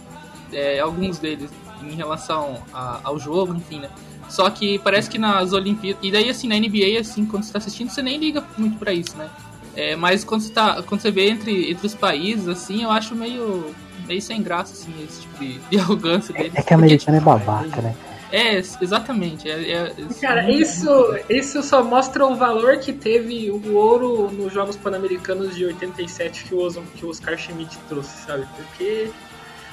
É, 0.51 0.79
alguns 0.79 1.19
deles, 1.19 1.49
em 1.83 1.93
relação 1.95 2.57
a- 2.73 2.99
ao 3.03 3.19
jogo, 3.19 3.53
enfim, 3.55 3.79
né? 3.79 3.89
Só 4.27 4.49
que 4.49 4.77
parece 4.79 5.09
que 5.09 5.17
nas 5.17 5.53
Olimpíadas. 5.53 6.03
E 6.03 6.11
daí, 6.11 6.29
assim, 6.29 6.47
na 6.47 6.55
NBA, 6.55 6.99
assim, 6.99 7.25
quando 7.25 7.43
você 7.43 7.51
tá 7.53 7.57
assistindo, 7.59 7.89
você 7.89 8.01
nem 8.01 8.17
liga 8.17 8.43
muito 8.57 8.77
pra 8.77 8.93
isso, 8.93 9.15
né? 9.17 9.29
É, 9.75 9.95
mas 9.95 10.23
quando 10.23 10.41
você, 10.41 10.51
tá, 10.51 10.81
quando 10.83 11.01
você 11.01 11.09
vê 11.11 11.29
entre, 11.29 11.71
entre 11.71 11.85
os 11.85 11.95
países, 11.95 12.47
assim, 12.47 12.83
eu 12.83 12.91
acho 12.91 13.15
meio, 13.15 13.73
meio 14.07 14.21
sem 14.21 14.41
graça, 14.41 14.73
assim, 14.73 14.91
esse 15.03 15.21
tipo 15.21 15.37
de, 15.39 15.57
de 15.69 15.77
arrogância 15.79 16.33
deles. 16.33 16.53
É 16.55 16.61
que 16.61 16.73
americano 16.73 17.17
é 17.17 17.21
babaca, 17.21 17.81
né? 17.81 17.95
É, 18.31 18.57
exatamente. 18.57 19.49
É, 19.49 19.71
é- 19.71 19.93
Cara, 20.21 20.49
isso, 20.51 20.89
isso 21.29 21.63
só 21.63 21.83
mostra 21.83 22.25
o 22.25 22.35
valor 22.35 22.77
que 22.77 22.93
teve 22.93 23.49
o 23.49 23.75
ouro 23.75 24.29
nos 24.31 24.53
Jogos 24.53 24.75
Pan-Americanos 24.75 25.55
de 25.55 25.65
87 25.65 26.45
que 26.45 26.55
o, 26.55 26.69
que 26.95 27.05
o 27.05 27.09
Oscar 27.09 27.37
Schmidt 27.37 27.77
trouxe, 27.87 28.25
sabe? 28.25 28.45
Porque, 28.55 29.09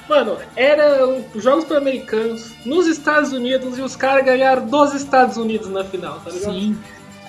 mano, 0.09 0.37
era 0.55 1.05
os 1.07 1.43
Jogos 1.43 1.65
Pan-Americanos 1.65 2.51
nos 2.65 2.87
Estados 2.87 3.31
Unidos 3.31 3.77
e 3.77 3.81
os 3.81 3.95
caras 3.95 4.25
ganharam 4.25 4.65
dos 4.65 4.93
Estados 4.93 5.37
Unidos 5.37 5.69
na 5.69 5.83
final, 5.83 6.19
tá 6.19 6.31
ligado? 6.31 6.53
Sim, 6.53 6.77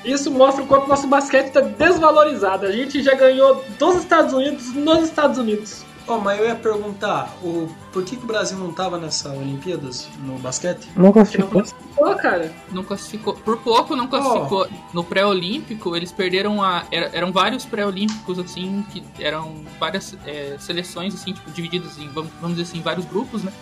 Isso 0.05 0.31
mostra 0.31 0.63
o 0.65 0.67
quanto 0.67 0.89
nosso 0.89 1.07
basquete 1.09 1.51
tá 1.53 1.61
desvalorizado. 1.61 2.65
A 2.67 2.73
gente 2.73 3.03
já 3.03 3.15
ganhou 3.15 3.65
dos 3.79 3.97
Estados 3.97 4.33
Unidos 4.33 4.73
nos 4.75 5.05
Estados 5.05 5.37
Unidos. 5.39 5.85
Ó, 6.09 6.19
mas 6.19 6.39
eu 6.41 6.47
ia 6.47 6.55
perguntar, 6.55 7.37
o, 7.43 7.69
por 7.93 8.03
que, 8.03 8.17
que 8.17 8.25
o 8.25 8.27
Brasil 8.27 8.57
não 8.59 8.73
tava 8.73 8.97
nessa 8.99 9.31
Olimpíadas 9.31 10.09
no 10.21 10.39
basquete? 10.39 10.89
Não 10.97 11.13
classificou. 11.13 11.51
classificou, 11.51 12.15
cara. 12.17 12.55
não 12.73 12.83
classificou. 12.83 13.35
Por 13.35 13.59
pouco 13.59 13.95
não 13.95 14.07
classificou. 14.07 14.67
No 14.95 15.05
pré-olímpico, 15.05 15.95
eles 15.95 16.11
perderam 16.11 16.63
a. 16.63 16.85
era- 16.91 17.11
eram 17.13 17.31
vários 17.31 17.65
pré-olímpicos, 17.67 18.39
assim, 18.39 18.85
que 18.91 19.03
eram 19.21 19.55
várias 19.79 20.17
é, 20.25 20.57
seleções, 20.59 21.15
assim, 21.15 21.33
tipo, 21.35 21.51
divididas 21.51 21.99
em, 21.99 22.09
vamos, 22.09 22.31
vamos 22.41 22.57
dizer 22.57 22.71
assim, 22.71 22.81
vários 22.81 23.05
grupos, 23.05 23.43
né? 23.43 23.53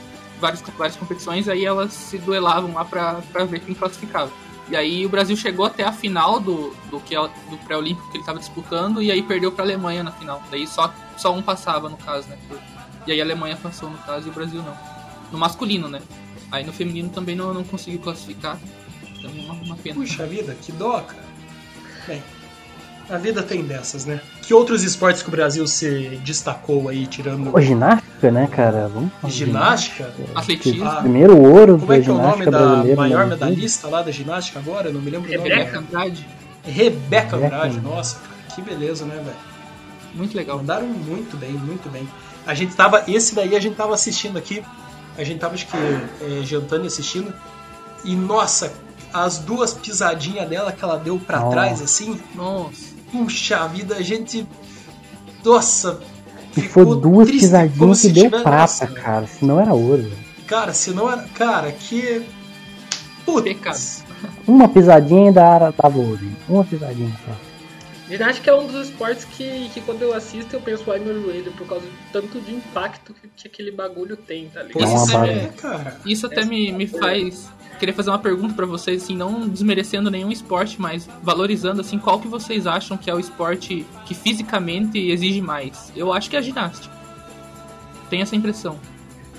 Várias, 0.40 0.61
várias 0.76 0.96
competições, 0.96 1.48
aí 1.48 1.64
elas 1.64 1.92
se 1.94 2.18
duelavam 2.18 2.74
lá 2.74 2.85
pra, 2.85 3.20
pra 3.32 3.44
ver 3.44 3.59
quem 3.61 3.74
classificava. 3.74 4.30
E 4.68 4.76
aí 4.76 5.06
o 5.06 5.09
Brasil 5.09 5.37
chegou 5.37 5.64
até 5.64 5.82
a 5.85 5.92
final 5.92 6.38
do, 6.40 6.74
do, 6.90 7.00
que 7.00 7.16
é- 7.16 7.20
do 7.50 7.56
pré-olímpico 7.66 8.11
que 8.11 8.18
ele 8.18 8.24
tava 8.24 8.38
disputando, 8.38 9.00
e 9.02 9.11
aí 9.11 9.22
perdeu 9.22 9.50
pra 9.50 9.64
Alemanha 9.64 10.02
na 10.04 10.11
final. 10.12 10.42
Daí 10.50 10.66
só, 10.66 10.92
só 11.16 11.33
um 11.35 11.42
passava, 11.42 11.88
no 11.88 11.96
caso, 11.96 12.29
né? 12.29 12.37
E 13.07 13.12
aí 13.12 13.20
a 13.20 13.24
Alemanha 13.24 13.57
passou, 13.57 13.88
no 13.90 13.98
caso, 13.98 14.26
e 14.26 14.31
o 14.31 14.33
Brasil 14.33 14.62
não. 14.62 14.76
No 15.33 15.38
masculino, 15.38 15.88
né? 15.88 16.00
Aí 16.50 16.64
no 16.64 16.72
feminino 16.72 17.09
também 17.09 17.35
não, 17.35 17.52
não 17.52 17.64
conseguiu 17.64 18.00
classificar. 18.00 18.59
Também 19.22 19.46
é 19.48 19.52
uma, 19.52 19.62
uma 19.62 19.76
pena. 19.76 19.96
Puxa 19.96 20.26
vida, 20.26 20.55
que 20.61 20.72
dó, 20.72 21.00
cara. 21.00 21.26
Bem, 22.07 22.22
a 23.09 23.18
vida 23.18 23.42
tem 23.42 23.62
dessas, 23.62 24.05
né? 24.05 24.20
Que 24.42 24.52
outros 24.52 24.83
esportes 24.83 25.22
que 25.22 25.29
o 25.29 25.31
Brasil 25.31 25.66
se 25.66 26.20
destacou 26.24 26.88
aí, 26.88 27.07
tirando 27.07 27.50
Pô, 27.50 27.61
ginástica, 27.61 28.31
né, 28.31 28.48
cara? 28.48 28.88
Vamos 28.88 29.12
falar 29.20 29.33
de 29.33 29.38
ginástica? 29.38 30.12
Atletismo. 30.35 30.85
Ah, 30.85 30.96
Primeiro 30.96 31.37
ouro 31.40 31.74
Como 31.79 31.87
da 31.87 31.96
é 31.96 32.00
que 32.00 32.09
é 32.09 32.12
o 32.12 32.16
nome 32.16 32.44
ginástica 32.44 32.50
da 32.50 32.59
brasileira. 32.59 32.96
maior 33.00 33.24
né? 33.24 33.31
medalhista 33.31 33.88
lá 33.88 34.02
da 34.02 34.11
ginástica 34.11 34.59
agora? 34.59 34.88
Eu 34.88 34.94
não 34.94 35.00
me 35.00 35.11
lembro 35.11 35.31
o 35.31 35.37
nome. 35.37 35.48
Rebeca. 35.48 35.79
Andrade. 35.79 36.26
Rebeca 36.64 37.37
Rebeca. 37.37 37.57
Andrade, 37.57 37.81
nossa, 37.81 38.16
cara, 38.18 38.55
que 38.55 38.62
beleza, 38.62 39.05
né, 39.05 39.14
velho? 39.16 39.55
Muito 40.16 40.37
legal. 40.37 40.57
Mandaram 40.57 40.87
muito 40.87 41.37
bem, 41.37 41.52
muito 41.52 41.88
bem. 41.90 42.09
A 42.46 42.55
gente 42.55 42.74
tava. 42.74 43.05
Esse 43.07 43.35
daí 43.35 43.55
a 43.55 43.61
gente 43.61 43.76
tava 43.76 43.94
assistindo 43.94 44.37
aqui. 44.37 44.62
A 45.18 45.24
gente 45.24 45.38
tava, 45.38 45.55
acho 45.55 45.66
que, 45.66 45.76
é, 45.76 46.42
jantando 46.42 46.85
e 46.85 46.87
assistindo. 46.88 47.33
E 48.05 48.14
nossa, 48.14 48.72
as 49.12 49.38
duas 49.38 49.72
pisadinhas 49.72 50.48
dela 50.48 50.72
que 50.72 50.85
ela 50.85 50.98
deu 50.98 51.18
pra 51.18 51.40
Nossa. 51.40 51.50
trás, 51.50 51.83
assim. 51.83 52.20
Nossa. 52.35 52.94
Puxa 53.11 53.66
vida, 53.68 53.96
a 53.96 54.02
gente. 54.02 54.46
Nossa. 55.44 56.00
E 56.57 56.62
foi 56.62 56.85
duas 56.85 57.29
triste, 57.29 57.44
pisadinhas 57.44 57.98
se 57.98 58.09
que 58.09 58.20
deu 58.20 58.31
prata, 58.31 58.50
Nossa, 58.50 58.87
cara. 58.87 59.26
Senão 59.26 59.61
era 59.61 59.74
ouro. 59.74 60.11
Cara, 60.46 60.72
se 60.72 60.90
não 60.90 61.11
era. 61.11 61.22
Cara, 61.35 61.72
que. 61.72 62.24
Putz. 63.24 63.42
Pecado. 63.42 64.07
Uma 64.46 64.68
pisadinha 64.68 65.29
ainda 65.29 65.42
era 65.42 65.72
tava 65.72 65.98
ouro. 65.98 66.20
Uma 66.48 66.64
pisadinha 66.64 67.12
só. 67.24 67.45
Ginástica 68.08 68.50
é 68.50 68.54
um 68.54 68.66
dos 68.66 68.88
esportes 68.88 69.24
que, 69.24 69.68
que 69.70 69.80
quando 69.80 70.02
eu 70.02 70.14
assisto 70.14 70.54
eu 70.54 70.60
penso 70.60 70.90
ai 70.92 70.98
meu 70.98 71.20
joelho, 71.22 71.52
por 71.52 71.66
causa 71.66 71.84
do 71.84 71.92
tanto 72.12 72.40
de 72.40 72.54
impacto 72.54 73.12
que, 73.14 73.28
que 73.28 73.48
aquele 73.48 73.72
bagulho 73.72 74.16
tem, 74.16 74.48
tá 74.48 74.62
ligado? 74.62 74.84
É 74.84 74.86
Pois 74.86 75.10
barra. 75.10 75.26
é, 75.26 75.46
cara. 75.56 76.00
Isso 76.06 76.26
até 76.26 76.44
me, 76.44 76.70
me 76.72 76.86
faz 76.86 77.48
querer 77.78 77.92
fazer 77.92 78.10
uma 78.10 78.18
pergunta 78.18 78.54
pra 78.54 78.66
vocês, 78.66 79.02
assim, 79.02 79.16
não 79.16 79.46
desmerecendo 79.48 80.10
nenhum 80.10 80.30
esporte, 80.32 80.80
mas 80.80 81.08
valorizando, 81.22 81.80
assim, 81.80 81.98
qual 81.98 82.20
que 82.20 82.28
vocês 82.28 82.66
acham 82.66 82.96
que 82.96 83.10
é 83.10 83.14
o 83.14 83.18
esporte 83.18 83.84
que 84.06 84.14
fisicamente 84.14 84.98
exige 84.98 85.40
mais? 85.40 85.92
Eu 85.94 86.12
acho 86.12 86.30
que 86.30 86.36
é 86.36 86.38
a 86.38 86.42
ginástica. 86.42 86.94
Tenho 88.08 88.22
essa 88.22 88.36
impressão. 88.36 88.78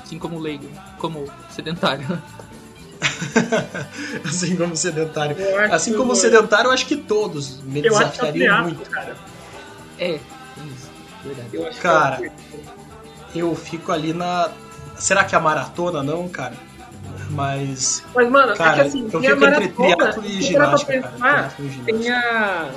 Assim 0.01 0.19
como 0.19 0.39
leigo, 0.39 0.67
como 0.99 1.25
sedentário. 1.49 2.05
assim 4.25 4.55
como 4.55 4.75
sedentário. 4.75 5.35
Assim 5.71 5.93
como 5.93 6.15
sedentário, 6.15 6.67
eu 6.67 6.71
acho 6.71 6.85
que 6.85 6.95
todos 6.95 7.61
me 7.61 7.85
Eu 7.85 7.97
acho 7.97 8.11
que 8.11 8.25
é 8.25 8.31
desafiariam 8.31 8.63
muito. 8.63 8.89
cara. 8.89 9.15
É, 9.99 10.05
tem 10.07 10.67
isso. 10.67 10.89
Verdade. 11.23 11.49
Eu 11.53 11.67
acho 11.67 11.81
Cara, 11.81 12.17
que 12.17 13.39
é 13.39 13.43
o 13.43 13.49
Eu 13.49 13.55
fico 13.55 13.91
ali 13.91 14.13
na. 14.13 14.49
Será 14.97 15.23
que 15.23 15.35
é 15.35 15.37
a 15.37 15.41
maratona 15.41 16.01
não, 16.03 16.27
cara? 16.27 16.55
Mas. 17.29 18.03
Mas, 18.15 18.29
mano, 18.29 18.55
Cara, 18.55 18.71
é 18.71 18.81
que 18.81 18.87
assim, 18.87 19.03
eu 19.03 19.21
fico 19.21 19.25
a 19.25 19.29
entre 19.31 19.49
maratona, 19.49 19.95
triatlo 19.95 20.25
e 20.25 20.41
ginástica, 20.41 21.01
cara. 21.01 21.43
pensar, 21.47 21.55
e 21.59 21.69
tem 21.83 22.09
a... 22.11 22.71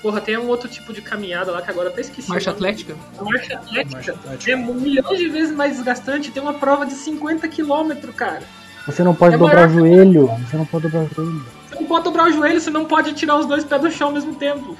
Porra, 0.00 0.20
tem 0.20 0.36
um 0.36 0.48
outro 0.48 0.68
tipo 0.68 0.92
de 0.92 1.00
caminhada 1.00 1.52
lá 1.52 1.62
que 1.62 1.70
agora 1.70 1.88
eu 1.88 1.92
até 1.92 2.00
esqueci. 2.00 2.28
Marcha 2.28 2.50
atlética? 2.50 2.96
A 3.18 3.22
marcha 3.22 3.54
atlética. 3.54 3.94
Marcha 3.94 4.12
atlética. 4.12 4.50
É 4.50 4.56
milhões 4.56 5.18
de 5.18 5.28
vezes 5.28 5.54
mais 5.54 5.76
desgastante. 5.76 6.32
Tem 6.32 6.42
uma 6.42 6.54
prova 6.54 6.84
de 6.84 6.94
50 6.94 7.46
km, 7.46 8.10
cara. 8.16 8.42
Você 8.86 9.02
não 9.04 9.14
pode 9.14 9.34
É 9.34 9.38
dobrar 9.38 9.68
o 9.68 9.72
joelho. 9.72 10.26
Você 10.48 10.56
não 10.56 10.64
pode 10.66 10.82
dobrar 10.88 11.04
o 11.04 11.08
joelho. 11.14 11.44
Você 11.68 11.74
não 11.76 11.86
pode 11.86 12.04
dobrar 12.04 12.26
o 12.28 12.32
joelho, 12.32 12.60
você 12.60 12.70
não 12.70 12.84
pode 12.84 13.12
tirar 13.14 13.36
os 13.38 13.46
dois 13.46 13.64
pés 13.64 13.80
do 13.80 13.90
chão 13.90 14.08
ao 14.08 14.14
mesmo 14.14 14.34
tempo. 14.34 14.76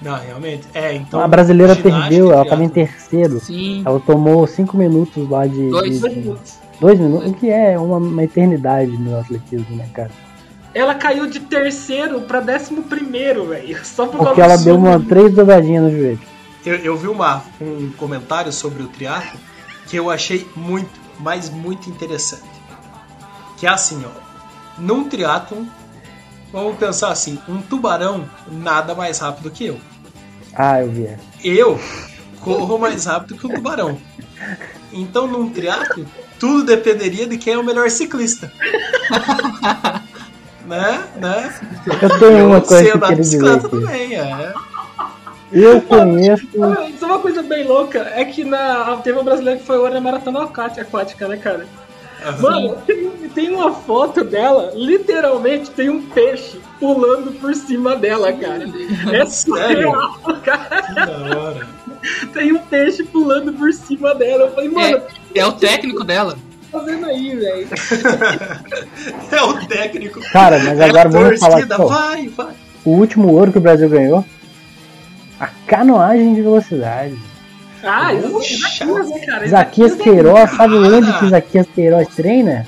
Não, 0.00 0.16
realmente. 0.16 0.66
É, 0.72 0.94
então. 0.94 1.20
a 1.20 1.28
brasileira 1.28 1.76
perdeu, 1.76 2.32
ela 2.32 2.44
tava 2.44 2.64
em 2.64 2.68
terceiro. 2.68 3.38
Sim. 3.40 3.82
Ela 3.84 4.00
tomou 4.00 4.46
cinco 4.46 4.76
minutos 4.76 5.28
lá 5.28 5.46
de. 5.46 5.68
Dois. 5.68 5.94
de- 5.94 6.00
Dois 6.00 6.14
de- 6.14 6.20
minutos. 6.20 6.58
dois 6.80 6.98
minutos, 6.98 7.30
o 7.30 7.34
que 7.34 7.50
é 7.50 7.78
uma, 7.78 7.98
uma 7.98 8.24
eternidade 8.24 8.92
no 8.96 9.18
atletismo, 9.18 9.76
né, 9.76 9.86
cara? 9.92 10.10
Ela 10.72 10.94
caiu 10.94 11.26
de 11.26 11.40
terceiro 11.40 12.20
pra 12.22 12.40
décimo 12.40 12.84
primeiro, 12.84 13.48
velho. 13.48 13.76
Só 13.84 14.06
por 14.06 14.18
Porque 14.18 14.40
causa 14.40 14.42
ela 14.42 14.56
do 14.56 14.64
deu 14.64 14.76
uma 14.76 15.00
três 15.00 15.34
dobradinhas 15.34 15.84
no 15.84 15.90
joelho. 15.90 16.20
Eu, 16.64 16.76
eu 16.76 16.96
vi 16.96 17.08
uma, 17.08 17.42
um 17.60 17.90
comentário 17.96 18.52
sobre 18.52 18.82
o 18.82 18.86
triatlo 18.86 19.38
que 19.86 19.96
eu 19.96 20.08
achei 20.10 20.46
muito, 20.56 20.88
mas 21.18 21.50
muito 21.50 21.90
interessante. 21.90 22.42
Que 23.60 23.66
é 23.66 23.70
assim, 23.70 24.02
ó. 24.06 24.08
Num 24.78 25.06
triatlo, 25.06 25.66
vamos 26.50 26.78
pensar 26.78 27.10
assim, 27.10 27.38
um 27.46 27.60
tubarão 27.60 28.24
nada 28.50 28.94
mais 28.94 29.18
rápido 29.18 29.50
que 29.50 29.66
eu. 29.66 29.78
Ah, 30.54 30.80
eu 30.80 30.90
vi. 30.90 31.16
Eu 31.44 31.78
corro 32.40 32.78
mais 32.78 33.04
rápido 33.04 33.36
que 33.36 33.46
o 33.46 33.50
tubarão. 33.50 34.00
Então, 34.90 35.26
num 35.26 35.50
triatlo, 35.50 36.06
tudo 36.38 36.64
dependeria 36.64 37.26
de 37.26 37.36
quem 37.36 37.52
é 37.52 37.58
o 37.58 37.62
melhor 37.62 37.90
ciclista. 37.90 38.50
né? 40.66 41.04
Né? 41.16 41.54
Eu 42.00 42.18
tenho 42.18 42.46
uma 42.46 42.56
Eu 42.56 42.62
coisa 42.62 42.82
sei 42.82 42.84
que 42.84 42.90
eu 42.90 42.96
andar 42.96 43.08
de 43.08 43.30
queria 43.30 43.58
dizer 43.58 43.68
também, 43.68 44.14
é. 44.14 44.54
Eu 45.52 45.82
conheço. 45.82 46.46
Ah, 46.62 46.88
Isso 46.88 47.04
é 47.04 47.06
uma 47.06 47.18
coisa 47.18 47.42
bem 47.42 47.66
louca. 47.66 48.10
É 48.14 48.24
que 48.24 48.42
na, 48.42 48.96
teve 49.04 49.18
um 49.18 49.24
brasileiro 49.24 49.60
que 49.60 49.66
foi 49.66 49.76
agora 49.76 49.94
na 49.94 50.00
maratona 50.00 50.44
aquática, 50.44 50.80
aquática, 50.80 51.28
né, 51.28 51.36
cara? 51.36 51.66
Mano, 52.40 52.76
tem, 52.86 53.10
tem 53.34 53.50
uma 53.54 53.72
foto 53.72 54.22
dela, 54.24 54.72
literalmente 54.74 55.70
tem 55.70 55.88
um 55.88 56.02
peixe 56.02 56.58
pulando 56.78 57.32
por 57.40 57.54
cima 57.54 57.96
dela, 57.96 58.32
cara. 58.32 58.64
É 59.12 59.24
surreal, 59.26 60.18
cara. 60.44 60.82
Que 60.82 60.94
da 60.94 61.38
hora. 61.38 61.68
Tem 62.32 62.52
um 62.52 62.58
peixe 62.58 63.02
pulando 63.04 63.52
por 63.52 63.72
cima 63.72 64.14
dela. 64.14 64.44
Eu 64.44 64.54
falei, 64.54 64.70
mano, 64.70 64.96
o 64.98 65.32
que 65.32 65.38
É 65.38 65.46
o 65.46 65.52
técnico 65.52 66.02
dela. 66.04 66.32
tá 66.72 66.78
fazendo 66.78 67.06
aí, 67.06 67.36
velho? 67.36 67.68
É 69.30 69.42
o 69.42 69.66
técnico. 69.66 70.20
Cara, 70.32 70.58
mas 70.58 70.78
É 70.78 70.84
a 70.84 70.86
agora 70.86 71.08
vamos 71.08 71.38
falar 71.40 71.66
ó. 71.78 71.86
vai, 71.86 72.28
vai. 72.28 72.54
O 72.84 72.90
último 72.92 73.28
ouro 73.32 73.52
que 73.52 73.58
o 73.58 73.60
Brasil 73.60 73.88
ganhou. 73.88 74.24
A 75.38 75.46
canoagem 75.66 76.34
de 76.34 76.42
velocidade. 76.42 77.16
Ah, 77.82 78.12
isso 78.14 78.30
Puxa. 78.30 78.54
Isaquias, 78.54 79.10
né, 79.10 79.26
cara? 79.26 79.48
Zaquias 79.48 79.98
é- 79.98 80.02
Queiroz, 80.02 80.50
sabe 80.50 80.74
onde 80.74 81.18
que 81.18 81.28
Zaquias 81.28 81.66
Queiroz 81.68 82.08
treina? 82.14 82.66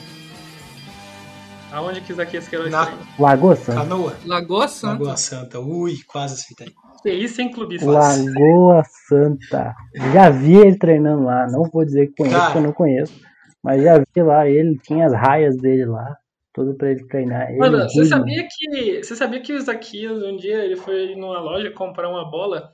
Aonde 1.72 2.00
que 2.02 2.12
Isaquias 2.12 2.48
Queiroz 2.48 2.70
Na- 2.70 2.86
treina? 2.86 3.02
Lagoa 3.18 3.56
Santa. 3.56 3.80
Canoa. 3.80 4.16
Lagoa 4.26 4.68
Santa. 4.68 4.92
Lagoa 4.92 5.16
Santa. 5.16 5.60
Ui, 5.60 5.96
quase 6.06 6.34
acertei. 6.34 6.72
Que 7.02 7.10
isso, 7.10 7.40
hein, 7.40 7.50
clubista? 7.50 7.86
Lagoa 7.90 8.82
Santa. 9.08 9.74
Já 10.12 10.30
vi 10.30 10.54
ele 10.56 10.76
treinando 10.76 11.24
lá. 11.24 11.46
Não 11.50 11.64
vou 11.64 11.84
dizer 11.84 12.08
que 12.08 12.22
conheço, 12.22 12.40
porque 12.44 12.58
eu 12.58 12.62
não 12.62 12.72
conheço. 12.72 13.14
Mas 13.62 13.82
já 13.82 13.98
vi 13.98 14.22
lá 14.22 14.46
ele, 14.48 14.78
tinha 14.82 15.06
as 15.06 15.12
raias 15.12 15.56
dele 15.56 15.86
lá. 15.86 16.16
Tudo 16.52 16.74
pra 16.74 16.90
ele 16.90 17.06
treinar. 17.06 17.48
Ele 17.48 17.58
Mano, 17.58 17.78
você 17.88 18.02
ri, 18.02 18.06
sabia 18.06 18.46
que. 18.48 19.02
Você 19.02 19.16
sabia 19.16 19.40
que 19.40 19.52
o 19.54 19.56
Isaquias 19.56 20.22
um 20.22 20.36
dia 20.36 20.62
ele 20.64 20.76
foi 20.76 21.14
numa 21.16 21.40
loja 21.40 21.70
comprar 21.70 22.10
uma 22.10 22.30
bola 22.30 22.70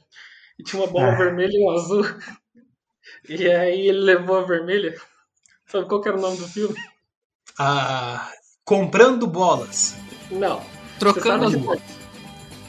e 0.59 0.63
tinha 0.63 0.83
uma 0.83 0.91
bola 0.91 1.13
Ah. 1.13 1.17
vermelha 1.17 1.53
e 1.53 1.63
uma 1.63 1.75
azul. 1.81 2.05
E 3.29 3.49
aí 3.49 3.89
ele 3.89 4.01
levou 4.01 4.39
a 4.39 4.43
vermelha. 4.45 4.95
Sabe 5.67 5.87
qual 5.89 6.01
que 6.01 6.09
era 6.09 6.17
o 6.19 6.21
nome 6.21 6.37
do 6.37 6.49
filme? 6.49 6.75
Ah, 7.59 8.31
comprando 8.65 9.27
bolas. 9.27 9.95
Não. 10.31 10.63
Trocando 10.99 11.47
as 11.47 11.55
bolas. 11.55 11.81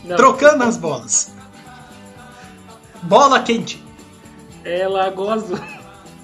Não. 0.04 0.16
Trocando 0.18 0.64
as 0.64 0.78
bolas. 0.78 1.34
Bola 3.04 3.42
quente. 3.42 3.84
É 4.64 4.88
Lagoa 4.88 5.36
Azul. 5.36 5.60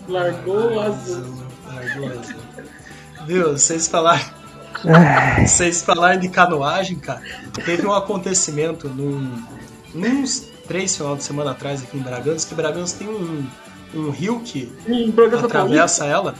Largou 0.07 0.79
azul. 0.81 1.45
Largou 1.65 2.09
azul. 2.09 2.41
Viu, 3.25 3.51
vocês 3.53 3.87
falaram. 3.87 4.23
Ai, 4.85 5.47
Vocês 5.47 5.81
falaram 5.81 6.19
de 6.19 6.29
canoagem, 6.29 6.99
cara. 6.99 7.21
Teve 7.65 7.87
um 7.87 7.93
acontecimento 7.93 8.87
num, 8.89 9.43
uns 9.95 10.51
três 10.67 10.95
final 10.95 11.15
de 11.15 11.23
semana 11.23 11.51
atrás 11.51 11.81
aqui 11.83 11.97
em 11.97 12.01
Bragança, 12.01 12.47
que 12.47 12.55
Bragança 12.55 12.97
tem 12.97 13.07
um, 13.07 13.45
um 13.93 14.09
rio 14.09 14.39
que 14.41 14.71
atravessa 15.43 16.05
ela. 16.05 16.35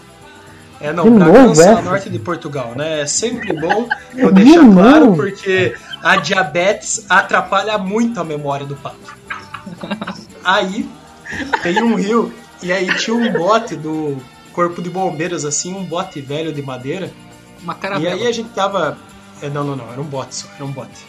É, 0.79 0.91
não, 0.91 1.05
De 1.05 1.09
Bragança 1.11 1.63
é 1.63 1.71
essa? 1.71 1.81
norte 1.81 2.09
de 2.09 2.19
Portugal, 2.19 2.73
né? 2.75 3.01
É 3.01 3.05
sempre 3.05 3.53
bom 3.53 3.87
eu 4.15 4.31
De 4.31 4.43
deixar 4.43 4.59
claro, 4.73 5.05
novo? 5.05 5.15
porque 5.17 5.73
a 6.03 6.17
diabetes 6.17 7.05
atrapalha 7.09 7.77
muito 7.77 8.19
a 8.19 8.23
memória 8.23 8.65
do 8.65 8.75
papo. 8.75 8.97
Aí, 10.43 10.87
tem 11.63 11.81
um 11.81 11.95
rio, 11.95 12.31
e 12.61 12.71
aí 12.71 12.85
tinha 12.97 13.15
um 13.15 13.31
bote 13.33 13.75
do 13.75 14.15
corpo 14.53 14.79
de 14.81 14.89
bombeiros, 14.91 15.43
assim, 15.43 15.73
um 15.73 15.83
bote 15.83 16.21
velho 16.21 16.53
de 16.53 16.61
madeira, 16.61 17.11
Uma 17.63 17.73
e 17.73 17.77
caravela. 17.77 18.13
aí 18.15 18.27
a 18.27 18.31
gente 18.31 18.49
tava. 18.49 18.95
é, 19.41 19.49
não, 19.49 19.63
não, 19.63 19.75
não, 19.75 19.91
era 19.91 19.99
um 19.99 20.05
bote 20.05 20.35
só, 20.35 20.47
era 20.55 20.63
um 20.63 20.71
bote. 20.71 21.03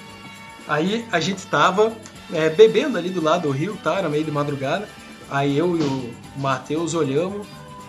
Aí 0.66 1.04
a 1.12 1.20
gente 1.20 1.46
tava 1.48 1.92
é, 2.32 2.50
bebendo 2.50 2.98
ali 2.98 3.10
do 3.10 3.22
lado 3.22 3.42
do 3.42 3.50
rio, 3.50 3.78
tá? 3.82 3.96
Era 3.96 4.08
meio 4.08 4.24
de 4.24 4.30
madrugada. 4.30 4.88
Aí 5.30 5.56
eu 5.56 5.76
e 5.76 5.82
o 5.82 6.14
Matheus 6.36 6.94
olhamos, 6.94 7.46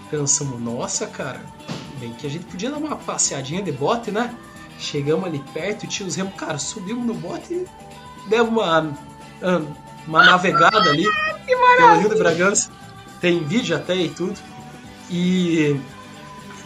pensamos, 0.10 0.60
nossa, 0.60 1.06
cara, 1.08 1.42
bem 2.00 2.14
que 2.14 2.26
a 2.26 2.30
gente 2.30 2.46
podia 2.46 2.72
dar 2.72 2.78
uma 2.78 2.96
passeadinha 2.96 3.62
de 3.62 3.72
bote, 3.72 4.12
né? 4.12 4.34
Chegamos 4.80 5.26
ali 5.26 5.44
perto, 5.54 5.88
tinha 5.88 6.08
os 6.08 6.16
remos, 6.16 6.34
cara, 6.36 6.58
subimos 6.58 7.06
no 7.06 7.14
bote 7.14 7.54
e 7.54 7.68
demos 8.28 8.50
uma, 8.50 8.94
uma 10.08 10.26
navegada 10.26 10.90
ali 10.90 11.06
pelo 11.46 12.00
Rio 12.00 12.10
de 12.10 12.16
Bragança. 12.16 12.72
Tem 13.20 13.44
vídeo 13.44 13.76
até 13.76 13.96
e 13.96 14.10
tudo. 14.10 14.38
E 15.10 15.80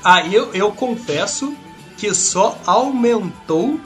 aí 0.04 0.34
eu, 0.34 0.54
eu 0.54 0.72
confesso 0.72 1.56
que 1.98 2.14
só 2.14 2.58
aumentou 2.66 3.80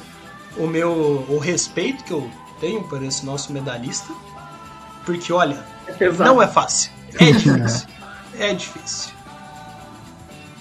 o 0.57 0.65
meu 0.65 1.25
o 1.29 1.37
respeito 1.37 2.03
que 2.03 2.11
eu 2.11 2.29
tenho 2.59 2.83
por 2.83 3.01
esse 3.03 3.25
nosso 3.25 3.51
medalhista. 3.53 4.13
Porque 5.05 5.31
olha, 5.31 5.63
É 5.87 6.09
não 6.11 6.41
é 6.41 6.47
fácil. 6.47 6.91
É 7.19 7.31
difícil. 7.31 7.87
É 8.37 8.53
difícil. 8.53 9.13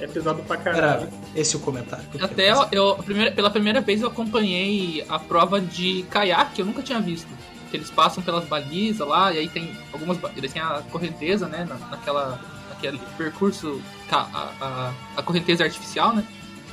É 0.00 0.06
pesado 0.06 0.42
pra 0.42 0.56
Era 0.56 0.64
caralho. 0.72 1.08
esse 1.34 1.56
o 1.56 1.60
comentário. 1.60 2.04
que 2.10 2.20
eu 2.20 2.24
Até 2.24 2.52
eu, 2.72 2.96
primeira- 2.96 3.30
pela 3.32 3.48
primeira 3.50 3.80
vez 3.80 4.02
eu 4.02 4.08
acompanhei 4.08 5.04
a 5.08 5.18
prova 5.18 5.60
de 5.60 6.04
caiaque, 6.10 6.54
que 6.56 6.62
eu 6.62 6.66
nunca 6.66 6.82
tinha 6.82 7.00
visto. 7.00 7.28
Eles 7.72 7.90
passam 7.90 8.22
pelas 8.22 8.44
balizas 8.44 9.06
lá, 9.06 9.32
e 9.32 9.38
aí 9.38 9.48
tem 9.48 9.76
algumas. 9.92 10.18
Eles 10.36 10.52
têm 10.52 10.62
a 10.62 10.82
correnteza, 10.92 11.46
né? 11.48 11.64
na- 11.68 11.76
naquela, 11.88 12.40
naquele 12.68 12.98
percurso, 13.16 13.80
a, 14.10 14.48
a, 14.60 14.92
a 15.16 15.22
correnteza 15.22 15.64
artificial, 15.64 16.14
né? 16.14 16.24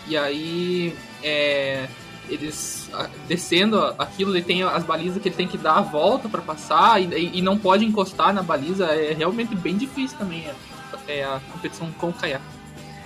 E 0.07 0.15
aí. 0.17 0.95
é, 1.23 1.87
eles 2.29 2.89
descendo 3.27 3.77
aquilo, 3.97 4.31
ele 4.35 4.41
tem 4.43 4.63
as 4.63 4.83
balizas 4.83 5.21
que 5.21 5.27
ele 5.29 5.35
tem 5.35 5.47
que 5.47 5.57
dar 5.57 5.75
a 5.77 5.81
volta 5.81 6.29
pra 6.29 6.41
passar 6.41 7.01
e, 7.01 7.37
e- 7.37 7.41
não 7.41 7.57
pode 7.57 7.83
encostar 7.85 8.33
na 8.33 8.41
baliza. 8.43 8.85
É 8.85 9.13
realmente 9.13 9.55
bem 9.55 9.75
difícil 9.77 10.17
também 10.17 10.45
é, 11.07 11.19
é 11.19 11.23
a 11.23 11.39
competição 11.51 11.89
com 11.97 12.07
o 12.09 12.13
caiaque. 12.13 12.43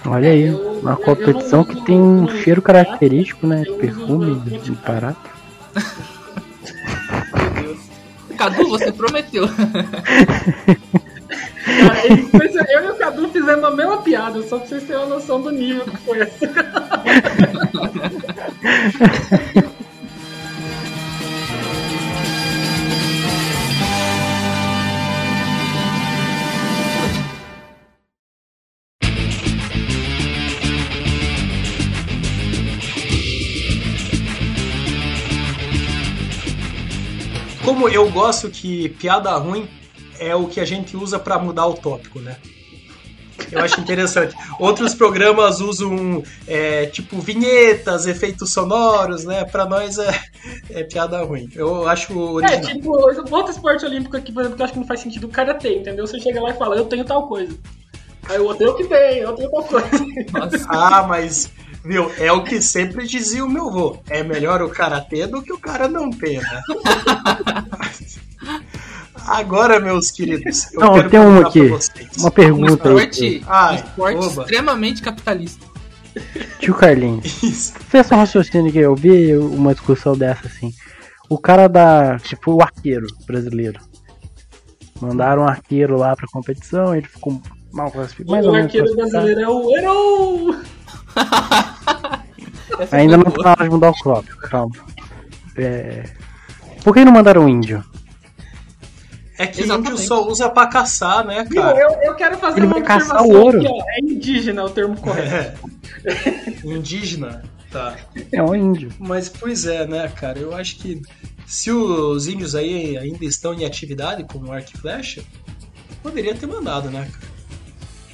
olha 0.05 0.29
aí, 0.29 0.47
Eu- 0.47 0.79
uma 0.81 0.91
eu 0.91 0.97
competição 0.97 1.63
que 1.63 1.79
tem 1.85 1.95
um 1.99 2.27
cheiro 2.27 2.61
característico, 2.61 3.47
né? 3.47 3.63
Perfume, 3.79 4.39
de, 4.41 4.57
de 4.59 4.71
barato. 4.71 5.29
Meu 7.35 7.63
Deus. 7.63 7.79
Cadu, 8.37 8.67
você 8.69 8.91
prometeu. 8.91 9.45
Cara, 11.65 12.07
eu 12.71 12.85
e 12.85 12.91
o 12.91 12.95
Cadu 12.95 13.29
fizemos 13.29 13.63
a 13.63 13.71
mesma 13.71 14.01
piada, 14.01 14.41
só 14.43 14.59
pra 14.59 14.67
vocês 14.67 14.83
terem 14.83 15.01
uma 15.01 15.15
noção 15.15 15.41
do 15.41 15.51
nível 15.51 15.85
que 15.85 15.97
foi 15.97 16.21
essa. 16.21 16.47
Como 37.63 37.89
eu 37.89 38.09
gosto 38.11 38.49
que 38.49 38.89
piada 38.89 39.35
ruim 39.37 39.67
é 40.19 40.35
o 40.35 40.47
que 40.47 40.59
a 40.59 40.65
gente 40.65 40.95
usa 40.97 41.17
pra 41.19 41.37
mudar 41.37 41.65
o 41.67 41.73
tópico, 41.73 42.19
né? 42.19 42.37
Eu 43.51 43.59
acho 43.61 43.79
interessante. 43.81 44.33
Outros 44.59 44.93
programas 44.95 45.59
usam 45.59 46.23
é, 46.47 46.85
tipo 46.85 47.19
vinhetas, 47.19 48.07
efeitos 48.07 48.53
sonoros, 48.53 49.25
né? 49.25 49.43
Pra 49.43 49.65
nós 49.65 49.97
é, 49.97 50.19
é 50.69 50.83
piada 50.83 51.21
ruim. 51.23 51.49
Eu 51.53 51.87
acho 51.87 52.13
É, 52.13 52.15
original. 52.15 52.61
tipo, 52.61 52.89
outro 53.35 53.51
esporte 53.51 53.85
olímpico 53.85 54.15
aqui, 54.15 54.31
por 54.31 54.39
exemplo, 54.41 54.55
que 54.55 54.61
eu 54.61 54.65
acho 54.65 54.73
que 54.73 54.79
não 54.79 54.87
faz 54.87 55.01
sentido, 55.01 55.25
o 55.25 55.29
karatê, 55.29 55.79
entendeu? 55.79 56.07
Você 56.07 56.19
chega 56.19 56.41
lá 56.41 56.51
e 56.51 56.57
fala, 56.57 56.75
eu 56.77 56.85
tenho 56.85 57.03
tal 57.03 57.27
coisa. 57.27 57.55
Aí 58.29 58.39
o 58.39 58.45
outro, 58.45 58.65
eu 58.65 58.73
que 58.75 58.85
tenho, 58.85 59.23
eu 59.25 59.33
tenho 59.33 59.51
tal 59.51 59.63
coisa. 59.63 59.89
Nossa. 60.33 60.65
Ah, 60.69 61.03
mas, 61.07 61.51
viu, 61.83 62.09
é 62.17 62.31
o 62.31 62.43
que 62.43 62.61
sempre 62.61 63.05
dizia 63.05 63.43
o 63.45 63.49
meu 63.49 63.67
avô. 63.67 63.97
É 64.09 64.23
melhor 64.23 64.61
o 64.63 64.69
cara 64.69 65.01
ter 65.01 65.27
do 65.27 65.43
que 65.43 65.51
o 65.53 65.59
cara 65.59 65.87
não 65.87 66.09
ter, 66.09 66.41
né? 66.41 66.61
Agora, 69.25 69.79
meus 69.79 70.11
queridos, 70.11 70.71
eu 70.73 70.79
Não, 70.81 70.93
quero 70.93 71.09
tem 71.09 71.19
uma 71.19 71.49
perguntar 71.49 71.89
aqui. 71.89 72.19
Uma 72.19 72.27
Um 72.27 72.31
pergunta 72.31 72.89
aí, 72.89 72.95
esporte, 72.95 73.43
Ai, 73.47 73.73
um 73.73 73.77
esporte 73.85 74.17
oba. 74.25 74.41
extremamente 74.43 75.01
capitalista. 75.01 75.65
tio 76.59 76.73
Carlinhos. 76.75 77.43
Isso. 77.43 77.73
Fez 77.89 78.11
um 78.11 78.15
raciocínio 78.17 78.71
que 78.71 78.79
eu 78.79 78.95
vi 78.95 79.35
uma 79.35 79.73
discussão 79.73 80.15
dessa 80.17 80.47
assim. 80.47 80.73
O 81.29 81.37
cara 81.39 81.67
da. 81.67 82.19
Tipo, 82.19 82.53
o 82.53 82.61
arqueiro 82.61 83.07
brasileiro. 83.25 83.79
Mandaram 85.01 85.41
um 85.43 85.47
arqueiro 85.47 85.97
lá 85.97 86.15
pra 86.15 86.27
competição, 86.31 86.95
ele 86.95 87.07
ficou 87.07 87.41
mal 87.73 87.91
classificado. 87.91 88.31
Mais 88.31 88.45
o 88.45 88.49
ou 88.49 88.53
menos 88.53 88.67
arqueiro 88.67 88.95
brasileiro 88.95 89.41
é 89.41 89.49
o! 89.49 90.55
Essa 92.79 92.95
Ainda 92.95 93.17
não 93.17 93.23
tá 93.25 93.43
na 93.43 93.51
hora 93.51 93.63
de 93.63 93.69
mudar 93.69 93.89
o 93.89 93.93
crop, 93.93 94.25
calma. 94.49 94.75
É... 95.57 96.03
Por 96.83 96.93
que 96.93 97.03
não 97.03 97.11
mandaram 97.11 97.45
o 97.45 97.49
índio? 97.49 97.83
É 99.37 99.45
que 99.47 99.61
Exatamente. 99.61 99.91
índio 99.93 100.07
só 100.07 100.25
usa 100.27 100.49
pra 100.49 100.67
caçar, 100.67 101.25
né, 101.25 101.45
cara? 101.45 101.77
eu, 101.77 101.89
eu 102.01 102.15
quero 102.15 102.37
fazer 102.37 102.59
Ele 102.59 102.67
uma 102.67 102.77
observação 102.77 103.27
o 103.27 103.41
ouro. 103.41 103.59
aqui, 103.59 103.67
ó. 103.69 103.83
É 103.89 103.99
indígena 103.99 104.63
o 104.63 104.69
termo 104.69 104.95
correto. 104.99 105.69
É. 106.05 106.67
Indígena, 106.67 107.43
tá. 107.71 107.95
É 108.31 108.41
um 108.41 108.55
índio. 108.55 108.93
Mas, 108.97 109.27
pois 109.27 109.65
é, 109.65 109.85
né, 109.85 110.07
cara? 110.07 110.39
Eu 110.39 110.55
acho 110.55 110.77
que 110.77 111.01
se 111.45 111.69
os 111.71 112.27
índios 112.27 112.55
aí 112.55 112.97
ainda 112.97 113.25
estão 113.25 113.53
em 113.53 113.65
atividade 113.65 114.23
com 114.23 114.39
o 114.39 114.51
arco 114.51 114.69
e 114.73 114.77
flecha, 114.77 115.21
poderia 116.01 116.33
ter 116.33 116.47
mandado, 116.47 116.89
né, 116.89 117.09
cara? 117.11 117.35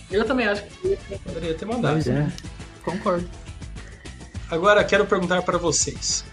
Eu 0.10 0.26
também 0.26 0.48
acho 0.48 0.64
que 0.64 0.98
Poderia 1.24 1.54
ter 1.54 1.66
mandado. 1.66 1.94
Pois 1.94 2.08
é. 2.08 2.28
Concordo. 2.84 3.30
Agora 4.50 4.84
quero 4.84 5.06
perguntar 5.06 5.42
para 5.44 5.58
vocês. 5.58 6.26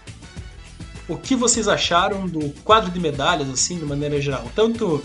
O 1.09 1.17
que 1.17 1.35
vocês 1.35 1.67
acharam 1.67 2.27
do 2.27 2.51
quadro 2.63 2.91
de 2.91 2.99
medalhas, 2.99 3.49
assim, 3.49 3.77
de 3.79 3.83
maneira 3.83 4.21
geral? 4.21 4.49
Tanto 4.55 5.03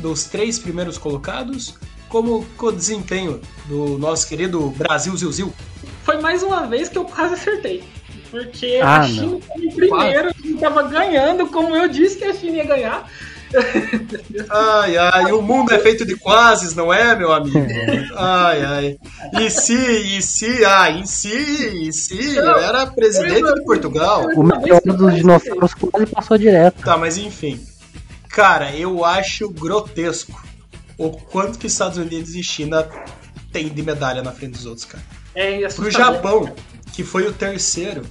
dos 0.00 0.24
três 0.24 0.58
primeiros 0.58 0.98
colocados, 0.98 1.76
como 2.08 2.44
com 2.56 2.66
o 2.66 2.72
desempenho 2.72 3.40
do 3.66 3.96
nosso 3.96 4.28
querido 4.28 4.68
Brasil 4.70 5.16
Zil 5.16 5.32
Zil. 5.32 5.54
foi 6.02 6.20
mais 6.20 6.42
uma 6.42 6.66
vez 6.66 6.88
que 6.88 6.98
eu 6.98 7.04
quase 7.04 7.34
acertei. 7.34 7.84
Porque 8.30 8.80
Ah, 8.82 9.02
a 9.02 9.06
China 9.06 9.38
tava 9.46 9.64
em 9.64 9.70
primeiro, 9.74 10.28
a 10.28 10.32
China 10.32 10.60
tava 10.60 10.82
ganhando, 10.82 11.46
como 11.46 11.76
eu 11.76 11.88
disse 11.88 12.18
que 12.18 12.24
a 12.24 12.34
China 12.34 12.56
ia 12.56 12.64
ganhar. 12.64 13.08
Ai, 14.50 14.96
ai, 14.96 15.32
o 15.32 15.42
mundo 15.42 15.72
é 15.72 15.78
feito 15.78 16.04
de 16.04 16.16
quases, 16.16 16.74
não 16.74 16.92
é, 16.92 17.16
meu 17.16 17.32
amigo? 17.32 17.58
Ai, 18.16 18.64
ai. 18.64 18.98
E 19.40 19.50
se, 19.50 19.74
e 19.74 20.22
se, 20.22 20.64
ah, 20.64 20.90
em 20.90 21.06
si, 21.06 21.88
e 21.88 21.92
se, 21.92 22.36
eu 22.36 22.56
era 22.58 22.86
presidente 22.86 23.54
de 23.54 23.64
Portugal. 23.64 24.26
O 24.36 24.42
melhor 24.42 24.80
dos 24.80 25.14
dinossauros 25.14 25.74
quase 25.74 26.06
passou 26.06 26.38
direto. 26.38 26.82
Tá, 26.82 26.96
mas 26.96 27.16
enfim. 27.18 27.60
Cara, 28.28 28.74
eu 28.74 29.04
acho 29.04 29.48
grotesco 29.48 30.42
o 30.98 31.10
quanto 31.10 31.58
que 31.58 31.66
Estados 31.66 31.98
Unidos 31.98 32.34
e 32.34 32.42
China 32.42 32.88
tem 33.52 33.68
de 33.68 33.82
medalha 33.82 34.22
na 34.22 34.32
frente 34.32 34.52
dos 34.52 34.66
outros, 34.66 34.84
cara. 34.84 35.04
É 35.34 35.66
Pro. 35.68 35.90
Japão, 35.90 36.52
que 36.92 37.02
foi 37.02 37.26
o 37.26 37.32
terceiro, 37.32 38.02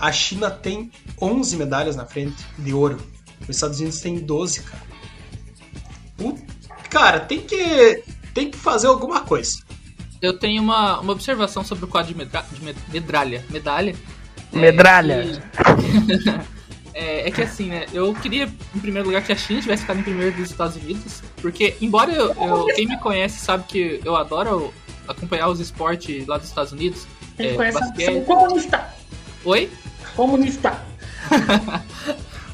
a 0.00 0.12
China 0.12 0.50
tem 0.50 0.90
11 1.20 1.56
medalhas 1.56 1.96
na 1.96 2.06
frente 2.06 2.36
de 2.56 2.72
ouro. 2.72 2.98
Os 3.42 3.56
Estados 3.56 3.80
Unidos 3.80 4.00
tem 4.00 4.18
12, 4.18 4.62
cara. 4.62 4.87
Cara, 6.90 7.20
tem 7.20 7.40
que 7.40 8.02
tem 8.34 8.50
que 8.50 8.56
fazer 8.58 8.86
alguma 8.86 9.20
coisa. 9.20 9.58
Eu 10.20 10.36
tenho 10.38 10.62
uma, 10.62 11.00
uma 11.00 11.12
observação 11.12 11.62
sobre 11.64 11.84
o 11.84 11.88
quadro 11.88 12.12
de, 12.12 12.18
medra 12.18 12.44
de 12.52 12.64
med- 12.64 12.76
medralha. 12.92 13.44
Medalha. 13.50 13.94
É 14.52 14.56
Medralha. 14.58 15.22
que- 15.22 16.58
É, 17.00 17.28
é 17.28 17.30
que 17.30 17.42
assim, 17.42 17.68
né? 17.68 17.86
Eu 17.92 18.12
queria, 18.12 18.48
em 18.74 18.80
primeiro 18.80 19.06
lugar, 19.06 19.22
que 19.22 19.30
a 19.30 19.36
China 19.36 19.60
tivesse 19.62 19.82
ficado 19.82 20.00
em 20.00 20.02
primeiro 20.02 20.34
dos 20.36 20.50
Estados 20.50 20.74
Unidos. 20.74 21.22
Porque, 21.40 21.76
embora 21.80 22.10
eu, 22.10 22.34
eu- 22.34 22.66
quem 22.74 22.88
me 22.88 22.98
conhece 22.98 23.38
sabe 23.38 23.62
que 23.68 24.00
eu 24.04 24.16
adoro 24.16 24.74
acompanhar 25.06 25.46
os 25.48 25.60
esportes 25.60 26.26
lá 26.26 26.38
dos 26.38 26.48
Estados 26.48 26.72
Unidos. 26.72 27.06
Quem 27.36 27.50
é, 27.50 27.54
conhece 27.54 27.78
basquete. 27.78 28.24
comunista. 28.24 28.88
Oi? 29.44 29.70
Comunista. 30.16 30.82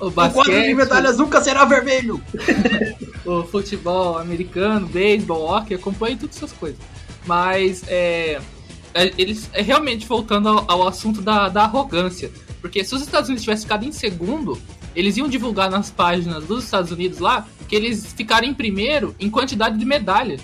O 0.01 0.09
O 0.09 0.13
quadro 0.13 0.43
de 0.43 0.51
basquete, 0.51 0.75
medalhas 0.75 1.17
nunca 1.17 1.41
será 1.41 1.65
vermelho. 1.65 2.21
o 3.25 3.43
futebol 3.45 4.19
americano, 4.19 4.87
beisebol, 4.87 5.49
hockey, 5.51 5.75
acompanho 5.75 6.17
todas 6.17 6.37
essas 6.37 6.53
coisas. 6.53 6.79
Mas 7.27 7.83
é, 7.89 8.41
é, 8.93 9.13
eles 9.17 9.49
é 9.53 9.63
realmente 9.63 10.07
voltando 10.07 10.49
ao, 10.49 10.71
ao 10.71 10.89
assunto 10.89 11.21
da, 11.21 11.49
da 11.49 11.63
arrogância. 11.63 12.31
Porque 12.61 12.85
se 12.85 12.95
os 12.95 13.03
Estados 13.03 13.29
Unidos 13.29 13.43
tivessem 13.43 13.65
ficado 13.65 13.85
em 13.85 13.93
segundo, 13.93 14.61
eles 14.95 15.17
iam 15.17 15.29
divulgar 15.29 15.71
nas 15.71 15.91
páginas 15.91 16.45
dos 16.45 16.65
Estados 16.65 16.91
Unidos 16.91 17.19
lá 17.19 17.47
que 17.69 17.75
eles 17.75 18.13
ficaram 18.13 18.47
em 18.47 18.55
primeiro 18.55 19.15
em 19.19 19.29
quantidade 19.29 19.79
de 19.79 19.85
medalha. 19.85 20.39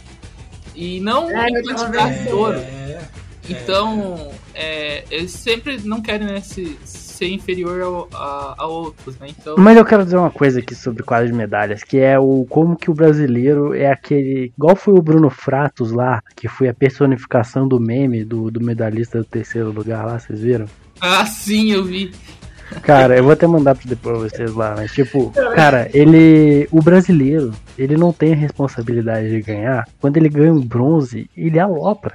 E 0.74 1.00
não 1.00 1.30
É, 1.30 1.48
em 1.48 1.62
quantidade 1.62 2.24
de 2.24 2.32
ouro. 2.32 2.58
É, 2.58 3.00
Então, 3.48 4.30
é, 4.54 5.04
eles 5.10 5.32
sempre 5.32 5.78
não 5.82 6.00
querem 6.00 6.26
né, 6.26 6.40
se, 6.40 6.78
ser 7.20 7.28
inferior 7.28 7.82
ao, 7.82 8.08
a, 8.14 8.54
a 8.58 8.66
outros, 8.66 9.18
né? 9.18 9.28
Então, 9.28 9.56
Mas 9.58 9.76
eu 9.76 9.84
quero 9.84 10.04
dizer 10.04 10.16
uma 10.16 10.30
coisa 10.30 10.60
aqui 10.60 10.74
sobre 10.74 11.02
quadro 11.02 11.26
de 11.26 11.34
medalhas, 11.34 11.84
que 11.84 11.98
é 11.98 12.18
o 12.18 12.46
como 12.48 12.76
que 12.76 12.90
o 12.90 12.94
brasileiro 12.94 13.74
é 13.74 13.90
aquele. 13.90 14.52
Igual 14.56 14.74
foi 14.74 14.94
o 14.94 15.02
Bruno 15.02 15.28
Fratos 15.28 15.92
lá, 15.92 16.22
que 16.34 16.48
foi 16.48 16.68
a 16.68 16.74
personificação 16.74 17.68
do 17.68 17.78
meme 17.78 18.24
do, 18.24 18.50
do 18.50 18.60
medalhista 18.60 19.18
do 19.18 19.24
terceiro 19.24 19.70
lugar 19.70 20.06
lá, 20.06 20.18
vocês 20.18 20.40
viram? 20.40 20.66
ah, 21.00 21.24
sim, 21.24 21.72
eu 21.72 21.84
vi. 21.84 22.12
Cara, 22.82 23.16
eu 23.16 23.24
vou 23.24 23.32
até 23.32 23.46
mandar 23.46 23.74
pra 23.74 23.84
depois 23.86 24.32
vocês 24.32 24.54
lá, 24.54 24.74
mas 24.76 24.92
tipo, 24.92 25.30
cara, 25.54 25.90
ele. 25.92 26.68
O 26.70 26.80
brasileiro, 26.80 27.52
ele 27.76 27.96
não 27.96 28.12
tem 28.12 28.32
a 28.32 28.36
responsabilidade 28.36 29.28
de 29.28 29.42
ganhar. 29.42 29.88
Quando 30.00 30.16
ele 30.16 30.28
ganha 30.28 30.52
um 30.52 30.60
bronze, 30.60 31.28
ele 31.36 31.58
alopra. 31.58 32.14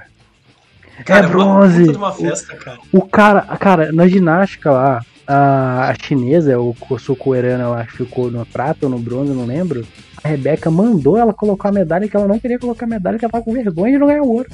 Cara, 1.04 1.26
é 1.26 1.28
uma 1.28 1.44
bronze. 1.44 1.82
de 1.84 1.96
uma 1.96 2.12
festa, 2.12 2.54
cara. 2.56 2.78
O 2.92 3.02
cara, 3.02 3.42
cara, 3.58 3.92
na 3.92 4.06
ginástica 4.08 4.70
lá, 4.70 5.04
a, 5.26 5.90
a 5.90 5.94
chinesa, 5.94 6.58
o 6.58 6.74
sul-coreana 6.98 7.68
lá, 7.68 7.84
que 7.86 7.96
ficou 7.96 8.30
no 8.30 8.44
prata 8.46 8.86
ou 8.86 8.90
no 8.90 8.98
bronze, 8.98 9.30
eu 9.30 9.36
não 9.36 9.46
lembro. 9.46 9.86
A 10.22 10.28
Rebeca 10.28 10.70
mandou 10.70 11.16
ela 11.16 11.32
colocar 11.32 11.68
a 11.68 11.72
medalha 11.72 12.08
que 12.08 12.16
ela 12.16 12.26
não 12.26 12.38
queria 12.38 12.58
colocar 12.58 12.86
a 12.86 12.88
medalha, 12.88 13.18
que 13.18 13.24
ela 13.24 13.32
tava 13.32 13.44
com 13.44 13.52
vergonha 13.52 13.92
de 13.92 13.98
não 13.98 14.06
ganhar 14.06 14.22
ouro. 14.22 14.48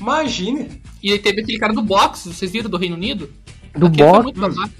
Imagine. 0.00 0.68
E 1.02 1.12
aí 1.12 1.18
teve 1.18 1.40
aquele 1.42 1.58
cara 1.58 1.72
do 1.74 1.82
boxe, 1.82 2.32
vocês 2.32 2.50
viram 2.50 2.70
do 2.70 2.76
Reino 2.78 2.94
Unido? 2.96 3.28
Do 3.76 3.86
Aquele 3.86 4.32
boxe. 4.32 4.70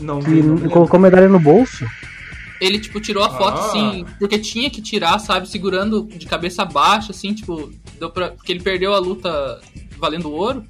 Não 0.00 0.20
que 0.20 0.42
não 0.42 0.56
vi. 0.56 0.68
colocou 0.68 0.98
a 0.98 1.00
medalha 1.00 1.28
no 1.28 1.40
bolso. 1.40 1.86
Ele, 2.60 2.78
tipo, 2.78 3.00
tirou 3.00 3.22
a 3.22 3.30
foto, 3.30 3.58
Ah. 3.58 3.66
assim, 3.66 4.04
porque 4.18 4.38
tinha 4.38 4.68
que 4.70 4.80
tirar, 4.82 5.18
sabe, 5.18 5.48
segurando 5.48 6.04
de 6.04 6.26
cabeça 6.26 6.64
baixa, 6.64 7.12
assim, 7.12 7.32
tipo, 7.34 7.70
deu 7.98 8.10
pra... 8.10 8.28
porque 8.30 8.52
ele 8.52 8.60
perdeu 8.62 8.94
a 8.94 8.98
luta 8.98 9.60
valendo 9.98 10.30
ouro, 10.30 10.64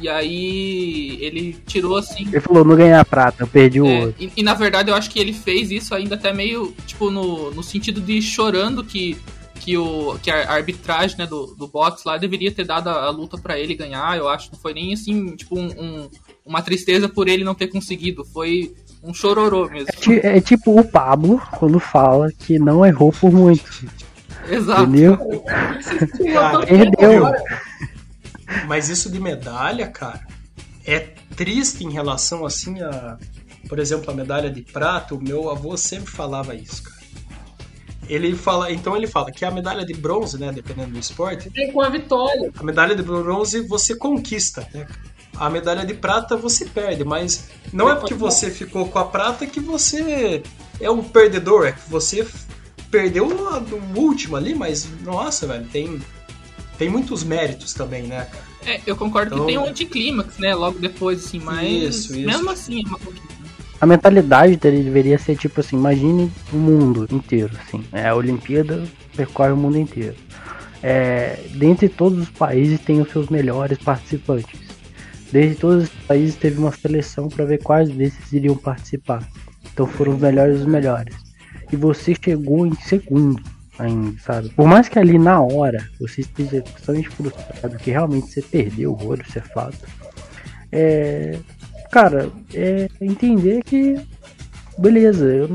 e 0.00 0.08
aí 0.08 1.18
ele 1.20 1.52
tirou, 1.66 1.96
assim... 1.96 2.26
Ele 2.28 2.40
falou, 2.40 2.64
não 2.64 2.74
ganhar 2.76 3.04
prata, 3.04 3.42
eu 3.42 3.46
perdi 3.46 3.80
o 3.80 3.86
é, 3.86 4.00
ouro. 4.00 4.14
e, 4.18 4.32
e, 4.38 4.42
na 4.42 4.54
verdade 4.54 4.90
eu 4.90 4.94
acho 4.94 5.10
que 5.10 5.18
ele 5.18 5.32
fez 5.32 5.70
isso 5.70 5.94
ainda 5.94 6.14
até 6.14 6.32
meio, 6.32 6.74
tipo, 6.86 7.10
no, 7.10 7.50
no 7.50 7.62
sentido 7.62 8.00
de 8.00 8.22
chorando 8.22 8.82
que, 8.82 9.18
que, 9.56 9.76
o, 9.76 10.18
que 10.22 10.30
a 10.30 10.50
arbitragem, 10.50 11.18
né, 11.18 11.26
do, 11.26 11.54
do 11.54 11.68
boxe 11.68 12.02
lá 12.06 12.16
deveria 12.16 12.50
ter 12.50 12.64
dado 12.64 12.88
a, 12.88 13.04
a 13.04 13.10
luta 13.10 13.36
pra 13.36 13.58
ele 13.58 13.74
ganhar, 13.74 14.16
eu 14.16 14.26
acho, 14.28 14.50
não 14.52 14.58
foi 14.58 14.72
nem, 14.72 14.94
assim, 14.94 15.36
tipo, 15.36 15.58
um, 15.58 15.66
um- 15.66 16.10
uma 16.46 16.62
tristeza 16.62 17.06
por 17.08 17.28
ele 17.28 17.44
não 17.44 17.54
ter 17.54 17.66
conseguido, 17.68 18.24
foi 18.24 18.74
um 19.04 19.12
chororô 19.14 19.68
mesmo. 19.68 19.88
Ti- 20.00 20.20
É 20.22 20.40
tipo 20.40 20.80
o 20.80 20.84
Pablo 20.84 21.40
quando 21.58 21.78
fala 21.78 22.30
que 22.32 22.58
não 22.58 22.84
errou 22.84 23.12
por 23.12 23.30
muito, 23.30 23.62
Exato. 24.50 24.82
entendeu? 24.82 25.18
Cara, 26.34 26.66
Perdeu. 26.66 27.22
Mas 28.66 28.88
isso 28.88 29.10
de 29.10 29.20
medalha, 29.20 29.86
cara, 29.88 30.20
é 30.84 30.98
triste 31.36 31.84
em 31.84 31.92
relação 31.92 32.44
assim 32.44 32.80
a, 32.82 33.16
por 33.68 33.78
exemplo, 33.78 34.10
a 34.10 34.14
medalha 34.14 34.50
de 34.50 34.62
prata. 34.62 35.14
O 35.14 35.22
meu 35.22 35.50
avô 35.50 35.76
sempre 35.76 36.10
falava 36.10 36.54
isso, 36.54 36.82
cara. 36.82 37.00
Ele 38.08 38.34
fala, 38.34 38.72
então 38.72 38.96
ele 38.96 39.06
fala 39.06 39.30
que 39.30 39.44
a 39.44 39.50
medalha 39.52 39.86
de 39.86 39.94
bronze, 39.94 40.36
né, 40.36 40.50
dependendo 40.52 40.90
do 40.90 40.98
esporte, 40.98 41.48
Vem 41.50 41.70
com 41.72 41.80
a 41.80 41.88
vitória. 41.88 42.50
a 42.58 42.64
medalha 42.64 42.96
de 42.96 43.04
bronze 43.04 43.60
você 43.60 43.94
conquista, 43.94 44.66
né? 44.74 44.84
A 45.36 45.48
medalha 45.48 45.86
de 45.86 45.94
prata 45.94 46.36
você 46.36 46.64
perde, 46.66 47.04
mas 47.04 47.48
não 47.72 47.88
é 47.88 47.94
porque 47.94 48.12
você 48.12 48.50
ficou 48.50 48.88
com 48.88 48.98
a 48.98 49.04
prata 49.04 49.46
que 49.46 49.60
você 49.60 50.42
é 50.80 50.90
um 50.90 51.04
perdedor, 51.04 51.68
é 51.68 51.72
que 51.72 51.88
você 51.88 52.26
perdeu 52.90 53.28
do 53.28 53.98
último 54.00 54.36
ali, 54.36 54.54
mas 54.54 54.88
nossa, 55.04 55.46
velho, 55.46 55.64
tem 55.72 56.00
tem 56.78 56.88
muitos 56.88 57.22
méritos 57.22 57.74
também, 57.74 58.04
né, 58.04 58.24
cara? 58.24 58.44
É, 58.66 58.80
eu 58.86 58.96
concordo 58.96 59.34
Então- 59.34 59.46
que 59.46 59.52
tem 59.52 59.58
um 59.58 59.66
anticlímax, 59.66 60.38
né? 60.38 60.54
Logo 60.54 60.78
depois, 60.78 61.24
assim, 61.26 61.38
mas 61.38 61.70
Isso, 61.70 62.16
isso. 62.16 62.26
mesmo 62.26 62.50
assim 62.50 62.82
é 62.84 62.88
uma 62.88 62.98
conquista. 62.98 63.28
A 63.80 63.86
mentalidade 63.86 64.56
dele 64.56 64.82
deveria 64.82 65.18
ser 65.18 65.36
tipo 65.36 65.60
assim, 65.60 65.76
imagine 65.76 66.30
o 66.52 66.56
mundo 66.56 67.06
inteiro, 67.10 67.50
assim. 67.62 67.84
É, 67.92 68.08
a 68.08 68.14
Olimpíada 68.14 68.82
percorre 69.16 69.52
o 69.52 69.56
mundo 69.56 69.78
inteiro. 69.78 70.14
É, 70.82 71.38
dentre 71.54 71.88
todos 71.88 72.18
os 72.18 72.30
países 72.30 72.80
tem 72.80 73.00
os 73.00 73.10
seus 73.10 73.28
melhores 73.28 73.76
participantes. 73.78 74.58
Dentre 75.30 75.54
todos 75.56 75.84
os 75.84 75.90
países 76.06 76.34
teve 76.36 76.58
uma 76.58 76.72
seleção 76.72 77.28
para 77.28 77.44
ver 77.44 77.62
quais 77.62 77.88
desses 77.90 78.32
iriam 78.32 78.56
participar. 78.56 79.22
Então 79.72 79.86
foram 79.86 80.14
os 80.14 80.20
melhores 80.20 80.58
dos 80.58 80.66
melhores. 80.66 81.14
E 81.72 81.76
você 81.76 82.14
chegou 82.14 82.66
em 82.66 82.74
segundo 82.74 83.42
ainda, 83.78 84.18
sabe? 84.20 84.50
Por 84.50 84.66
mais 84.66 84.88
que 84.88 84.98
ali 84.98 85.18
na 85.18 85.40
hora 85.40 85.88
você 85.98 86.20
esteja 86.20 86.62
totalmente 86.62 87.08
frustrado 87.08 87.76
que 87.78 87.90
realmente 87.90 88.28
você 88.28 88.42
perdeu 88.42 88.92
o 88.92 89.04
ouro, 89.04 89.22
isso 89.26 89.38
é 89.38 89.42
fato. 89.42 89.78
É, 90.72 91.38
cara, 91.90 92.30
é 92.54 92.88
entender 93.00 93.62
que 93.64 93.98
beleza, 94.78 95.26
eu, 95.26 95.50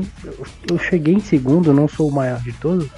eu, 0.70 0.78
cheguei 0.78 1.14
em 1.14 1.20
segundo, 1.20 1.72
não 1.72 1.88
sou 1.88 2.08
o 2.08 2.12
maior 2.12 2.40
de 2.40 2.52
todos, 2.52 2.88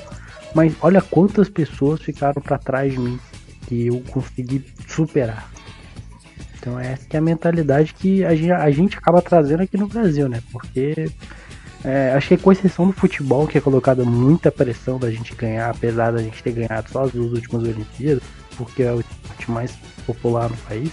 mas 0.54 0.74
olha 0.82 1.00
quantas 1.00 1.48
pessoas 1.48 2.02
ficaram 2.02 2.42
para 2.42 2.58
trás 2.58 2.92
de 2.92 2.98
mim 2.98 3.18
que 3.66 3.86
eu 3.86 4.02
consegui 4.10 4.64
superar. 4.86 5.50
Então 6.58 6.78
essa 6.78 7.06
é 7.10 7.16
a 7.16 7.22
mentalidade 7.22 7.94
que 7.94 8.24
a 8.24 8.34
gente, 8.34 8.52
a 8.52 8.70
gente 8.70 8.98
acaba 8.98 9.22
trazendo 9.22 9.62
aqui 9.62 9.76
no 9.76 9.86
Brasil, 9.86 10.28
né? 10.28 10.42
Porque 10.52 11.10
é, 11.84 12.12
acho 12.14 12.28
que 12.28 12.36
com 12.36 12.50
exceção 12.50 12.86
do 12.86 12.92
futebol, 12.92 13.46
que 13.46 13.58
é 13.58 13.60
colocada 13.60 14.04
muita 14.04 14.50
pressão 14.50 14.98
da 14.98 15.10
gente 15.10 15.34
ganhar, 15.34 15.70
apesar 15.70 16.12
da 16.12 16.22
gente 16.22 16.42
ter 16.42 16.52
ganhado 16.52 16.90
só 16.90 17.04
as 17.04 17.12
duas 17.12 17.32
últimas 17.32 17.62
Olimpíadas, 17.62 18.22
porque 18.56 18.82
é 18.82 18.92
o 18.92 19.00
esporte 19.00 19.50
mais 19.50 19.72
popular 20.04 20.50
no 20.50 20.56
país, 20.56 20.92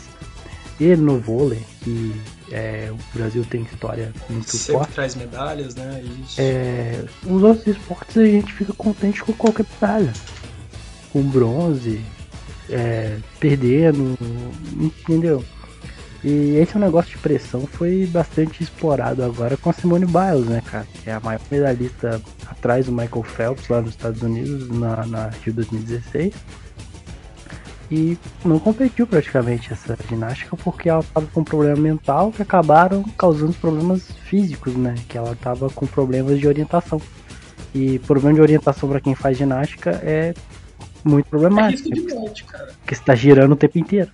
e 0.79 0.95
no 0.95 1.19
vôlei, 1.19 1.61
que 1.81 2.13
é, 2.51 2.91
o 2.91 3.17
Brasil 3.17 3.45
tem 3.49 3.61
história 3.63 4.11
muito 4.29 4.49
Sempre 4.49 4.75
forte. 4.75 4.93
traz 4.93 5.15
medalhas, 5.15 5.75
né? 5.75 6.03
Isso. 6.23 6.35
É, 6.39 7.03
os 7.25 7.41
outros 7.41 7.67
esportes 7.67 8.17
a 8.17 8.25
gente 8.25 8.53
fica 8.53 8.73
contente 8.73 9.23
com 9.23 9.33
qualquer 9.33 9.65
medalha. 9.73 10.13
Com 11.11 11.23
bronze, 11.23 12.01
é, 12.69 13.17
perdendo, 13.39 14.17
entendeu? 14.79 15.43
E 16.27 16.57
esse 16.57 16.75
negócio 16.79 17.11
de 17.11 17.19
pressão 17.19 17.67
foi 17.67 18.07
bastante 18.07 18.63
explorado 18.63 19.23
agora 19.23 19.55
com 19.55 19.69
a 19.69 19.73
Simone 19.73 20.07
Biles, 20.07 20.47
né, 20.47 20.59
cara? 20.65 20.87
Que 20.91 21.07
é 21.11 21.13
a 21.13 21.19
maior 21.19 21.39
medalhista 21.51 22.19
atrás 22.47 22.87
do 22.87 22.91
Michael 22.91 23.21
Phelps 23.21 23.67
lá 23.69 23.79
nos 23.79 23.91
Estados 23.91 24.23
Unidos 24.23 24.67
na, 24.71 25.05
na 25.05 25.27
Rio 25.43 25.53
2016. 25.53 26.33
E 27.91 28.17
não 28.43 28.57
competiu 28.57 29.05
praticamente 29.05 29.71
essa 29.71 29.95
ginástica 30.09 30.57
porque 30.57 30.89
ela 30.89 31.01
estava 31.01 31.27
com 31.27 31.41
um 31.41 31.43
problema 31.43 31.77
mental 31.79 32.31
que 32.31 32.41
acabaram 32.41 33.03
causando 33.15 33.53
problemas 33.53 34.09
físicos, 34.23 34.75
né? 34.75 34.95
Que 35.07 35.19
ela 35.19 35.33
estava 35.33 35.69
com 35.69 35.85
problemas 35.85 36.39
de 36.39 36.47
orientação. 36.47 36.99
E 37.71 37.99
problema 37.99 38.33
de 38.33 38.41
orientação 38.41 38.89
para 38.89 38.99
quem 38.99 39.13
faz 39.13 39.37
ginástica 39.37 39.91
é 40.01 40.33
muito 41.03 41.27
É 41.27 41.29
problemático. 41.29 41.87
risco 41.89 42.07
de 42.07 42.15
morte, 42.15 42.43
cara. 42.45 42.73
Porque 42.79 42.95
você 42.95 43.03
tá 43.03 43.13
girando 43.13 43.51
o 43.51 43.55
tempo 43.55 43.77
inteiro. 43.77 44.09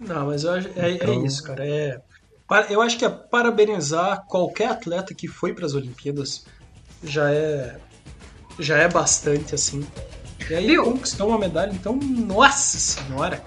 Não, 0.00 0.26
mas 0.26 0.44
eu 0.44 0.52
acho- 0.52 0.68
é, 0.76 0.90
é 0.90 0.94
Então- 0.94 1.24
isso, 1.24 1.42
cara. 1.44 1.66
É, 1.66 2.00
eu 2.68 2.80
acho 2.82 2.98
que 2.98 3.04
é 3.04 3.08
parabenizar 3.10 4.24
qualquer 4.26 4.68
atleta 4.70 5.14
que 5.14 5.28
foi 5.28 5.52
para 5.54 5.66
as 5.66 5.74
Olimpíadas 5.74 6.44
já 7.04 7.30
é 7.32 7.76
já 8.58 8.76
é 8.76 8.88
bastante 8.88 9.54
assim. 9.54 9.86
E 10.50 10.54
aí 10.54 10.66
Viu? 10.66 10.84
conquistou 10.84 11.28
uma 11.28 11.38
medalha, 11.38 11.70
então, 11.72 11.96
nossa 11.96 12.76
senhora. 12.78 13.42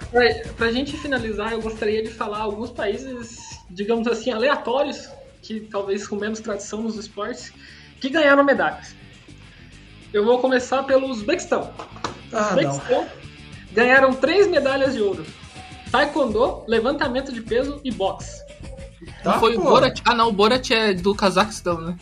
pra 0.56 0.72
gente 0.72 0.96
finalizar, 0.96 1.52
eu 1.52 1.60
gostaria 1.60 2.02
de 2.02 2.08
falar 2.10 2.38
alguns 2.38 2.70
países, 2.70 3.38
digamos 3.70 4.08
assim, 4.08 4.30
aleatórios, 4.32 5.08
que 5.42 5.60
talvez 5.60 6.08
com 6.08 6.16
menos 6.16 6.40
tradição 6.40 6.82
nos 6.82 6.96
esportes, 6.96 7.52
que 8.00 8.08
ganharam 8.08 8.42
medalhas. 8.42 8.94
Eu 10.12 10.24
vou 10.24 10.38
começar 10.40 10.82
pelo 10.84 11.08
Uzbequistão. 11.08 11.72
Ah, 12.32 12.56
não. 12.56 12.70
Uzbequistão 12.70 13.06
ganharam 13.72 14.14
três 14.14 14.48
medalhas 14.48 14.94
de 14.94 15.02
ouro: 15.02 15.24
taekwondo, 15.94 16.64
levantamento 16.66 17.32
de 17.32 17.40
peso 17.40 17.80
e 17.84 17.92
boxe. 17.92 18.42
Não 19.24 19.32
Tá, 19.32 19.38
foi 19.38 19.56
o 19.56 19.60
pô. 19.60 19.68
Borat? 19.70 20.00
Ah, 20.04 20.14
não, 20.14 20.28
o 20.28 20.32
Borat 20.32 20.68
é 20.72 20.92
do 20.92 21.14
Cazaquistão, 21.14 21.80
né? 21.80 21.96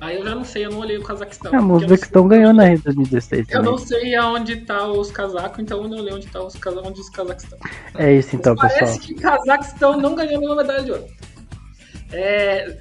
Aí 0.00 0.16
eu 0.16 0.24
já 0.24 0.34
não 0.34 0.44
sei, 0.44 0.64
eu 0.64 0.70
não 0.70 0.78
olhei 0.78 0.96
o 0.96 1.02
Cazaquistão. 1.04 1.52
Mas 1.52 1.62
o 1.62 1.66
não 1.68 1.74
Uzbequistão 1.76 2.26
ganhou 2.26 2.52
na 2.52 2.64
Rio 2.64 2.80
2016 2.82 3.48
Eu 3.50 3.62
não 3.62 3.78
sei 3.78 4.14
aonde 4.16 4.56
tá 4.56 4.88
os 4.88 5.10
casacos, 5.12 5.60
então 5.60 5.82
eu 5.82 5.88
não 5.88 5.98
olhei 5.98 6.14
onde 6.14 6.26
tá 6.26 6.42
os 6.42 6.56
casacos, 6.56 6.88
onde 6.88 7.00
os 7.00 7.10
Cazaquistão. 7.10 7.58
É 7.96 8.14
isso 8.14 8.34
então, 8.34 8.56
Parece 8.56 8.78
pessoal. 8.78 8.98
que 9.00 9.14
Cazaquistão 9.14 10.00
não 10.00 10.14
ganhou 10.16 10.40
nenhuma 10.40 10.56
medalha 10.56 10.82
de 10.82 10.90
ouro. 10.90 11.04
É, 12.12 12.76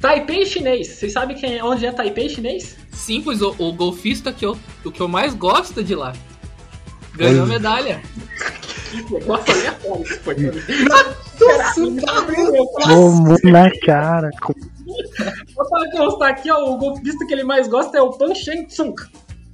Taipei 0.00 0.44
chinês. 0.44 0.88
Vocês 0.88 1.12
sabem 1.12 1.36
quem, 1.36 1.62
onde 1.62 1.86
é 1.86 1.92
Taipei 1.92 2.28
chinês? 2.28 2.76
Sim, 2.92 3.22
pois 3.22 3.40
o, 3.40 3.54
o 3.58 3.72
golfista 3.72 4.30
que 4.32 4.44
eu, 4.44 4.58
o 4.84 4.90
que 4.90 5.00
eu 5.00 5.08
mais 5.08 5.32
gosto 5.32 5.82
de 5.82 5.94
lá 5.94 6.12
ganhou 7.16 7.46
medalha. 7.46 8.00
Nossa, 9.26 9.52
aleatório 9.52 10.02
isso 10.04 10.20
foi. 10.20 10.34
Tomou 12.86 13.36
na 13.44 13.70
cara. 13.84 14.30
Para 14.40 15.90
constar 15.92 16.30
aqui, 16.30 16.50
ó, 16.50 16.72
o 16.72 16.78
golfista 16.78 17.26
que 17.26 17.32
ele 17.32 17.44
mais 17.44 17.66
gosta 17.68 17.98
é 17.98 18.02
o 18.02 18.10
Pan 18.12 18.34
Sheng 18.34 18.66
Tsung. 18.66 18.94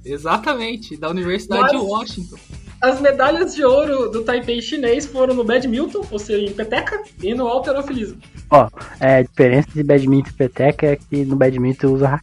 Exatamente, 0.05 0.97
da 0.97 1.09
Universidade 1.09 1.61
Mas- 1.61 1.71
de 1.71 1.77
Washington. 1.77 2.35
As 2.81 2.99
medalhas 2.99 3.53
de 3.53 3.63
ouro 3.63 4.09
do 4.09 4.23
Taipei 4.23 4.59
chinês 4.59 5.05
foram 5.05 5.35
no 5.35 5.43
badminton, 5.43 6.03
ou 6.09 6.17
seja, 6.17 6.43
em 6.43 6.51
peteca, 6.51 6.99
e 7.21 7.31
no 7.35 7.47
halterofilismo. 7.47 8.17
Ó, 8.49 8.67
é, 8.99 9.17
a 9.17 9.21
diferença 9.21 9.67
de 9.71 9.83
badminton 9.83 10.29
e 10.31 10.33
peteca 10.33 10.87
é 10.87 10.95
que 10.95 11.23
no 11.23 11.35
badminton 11.35 11.89
usa, 11.93 12.07
ra- 12.07 12.21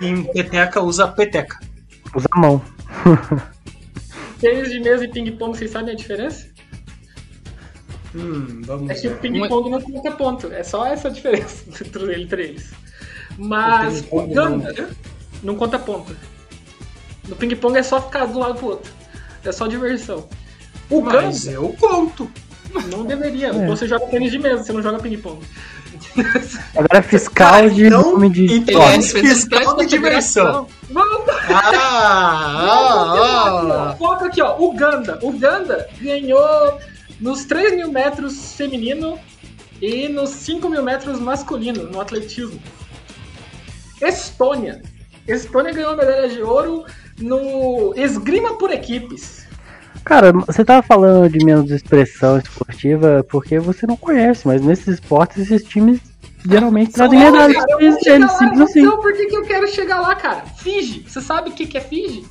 Em 0.00 0.24
peteca 0.32 0.80
usa 0.80 1.06
peteca. 1.08 1.58
usa 2.16 2.26
a 2.30 2.38
mão. 2.40 2.62
Tênis 4.40 4.70
de 4.70 4.80
mesa 4.80 5.04
e 5.04 5.08
ping-pong, 5.08 5.56
vocês 5.56 5.70
sabem 5.70 5.94
a 5.94 5.96
diferença? 5.96 6.46
Hum, 8.14 8.60
vamos 8.64 8.90
É 8.90 8.94
que 8.94 9.08
o 9.08 9.16
ping-pong 9.18 9.70
não 9.70 9.80
conta 9.80 10.10
ponto. 10.12 10.52
É 10.52 10.62
só 10.62 10.86
essa 10.86 11.08
a 11.08 11.10
diferença 11.10 11.64
entre 11.84 12.22
entre 12.22 12.42
eles. 12.42 12.72
Mas 13.38 14.00
O 14.00 14.02
ping-pong 14.02 14.30
o 14.30 14.34
Ganda 14.34 14.90
não 15.42 15.56
conta 15.56 15.78
ponto. 15.78 16.14
No 17.28 17.36
ping-pong 17.36 17.78
é 17.78 17.82
só 17.82 18.00
ficar 18.02 18.26
de 18.26 18.32
um 18.34 18.38
lado 18.38 18.56
pro 18.56 18.66
outro. 18.66 18.92
É 19.44 19.52
só 19.52 19.66
diversão. 19.66 20.28
O 20.90 21.00
Mas 21.00 21.44
Ganda 21.44 21.56
eu 21.56 21.74
conto. 21.78 22.30
não 22.90 23.04
deveria. 23.04 23.48
É. 23.48 23.66
Você 23.66 23.86
joga 23.86 24.06
tênis 24.06 24.30
de 24.30 24.38
mesa, 24.38 24.62
você 24.62 24.72
não 24.72 24.82
joga 24.82 24.98
ping-pong. 24.98 25.40
Agora 26.76 26.98
é 26.98 27.02
fiscal 27.02 27.50
Cara, 27.52 27.70
de 27.70 27.86
então- 27.86 28.02
nome 28.12 28.30
de 28.30 28.44
então- 28.44 28.58
esporte. 28.74 28.90
Tênis 28.90 29.12
fiscal 29.12 29.76
de 29.76 29.86
diversão. 29.86 30.66
Vamos 30.90 31.22
Ah, 31.48 31.70
ah, 31.74 33.90
ah. 33.90 33.96
Foca 33.98 34.26
aqui, 34.26 34.42
ó. 34.42 34.56
Uganda. 34.58 35.18
Uganda 35.22 35.88
ganhou 36.00 36.78
nos 37.20 37.44
3 37.44 37.74
mil 37.76 37.90
metros 37.90 38.54
feminino 38.54 39.18
e 39.80 40.08
nos 40.08 40.30
5 40.30 40.68
mil 40.68 40.82
metros 40.82 41.18
masculino 41.18 41.84
no 41.84 42.00
atletismo. 42.00 42.60
Estônia. 44.00 44.82
Estônia 45.26 45.72
ganhou 45.72 45.96
medalha 45.96 46.28
de 46.28 46.42
ouro 46.42 46.84
no 47.18 47.92
esgrima 47.96 48.58
por 48.58 48.70
equipes. 48.72 49.41
Cara, 50.04 50.32
você 50.32 50.64
tava 50.64 50.82
falando 50.82 51.30
de 51.30 51.44
menos 51.44 51.70
expressão 51.70 52.38
esportiva 52.38 53.24
porque 53.28 53.58
você 53.58 53.86
não 53.86 53.96
conhece, 53.96 54.46
mas 54.46 54.60
nesses 54.60 54.94
esportes 54.94 55.38
esses 55.38 55.62
times 55.64 56.00
geralmente 56.44 56.92
trazem 56.92 57.18
medalhas 57.18 57.64
pra 57.64 57.82
eles, 57.82 57.96
simples 58.36 58.60
assim. 58.60 58.80
Então 58.80 59.00
por 59.00 59.12
que, 59.12 59.26
que 59.26 59.36
eu 59.36 59.42
quero 59.42 59.68
chegar 59.68 60.00
lá, 60.00 60.14
cara? 60.14 60.42
Fiji. 60.58 61.04
Você 61.08 61.20
sabe 61.20 61.50
o 61.50 61.52
que, 61.52 61.66
que 61.66 61.78
é 61.78 61.80
Fiji? 61.80 62.26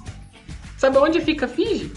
Sabe 0.78 0.98
onde 0.98 1.22
fica 1.22 1.48
Fiji? 1.48 1.92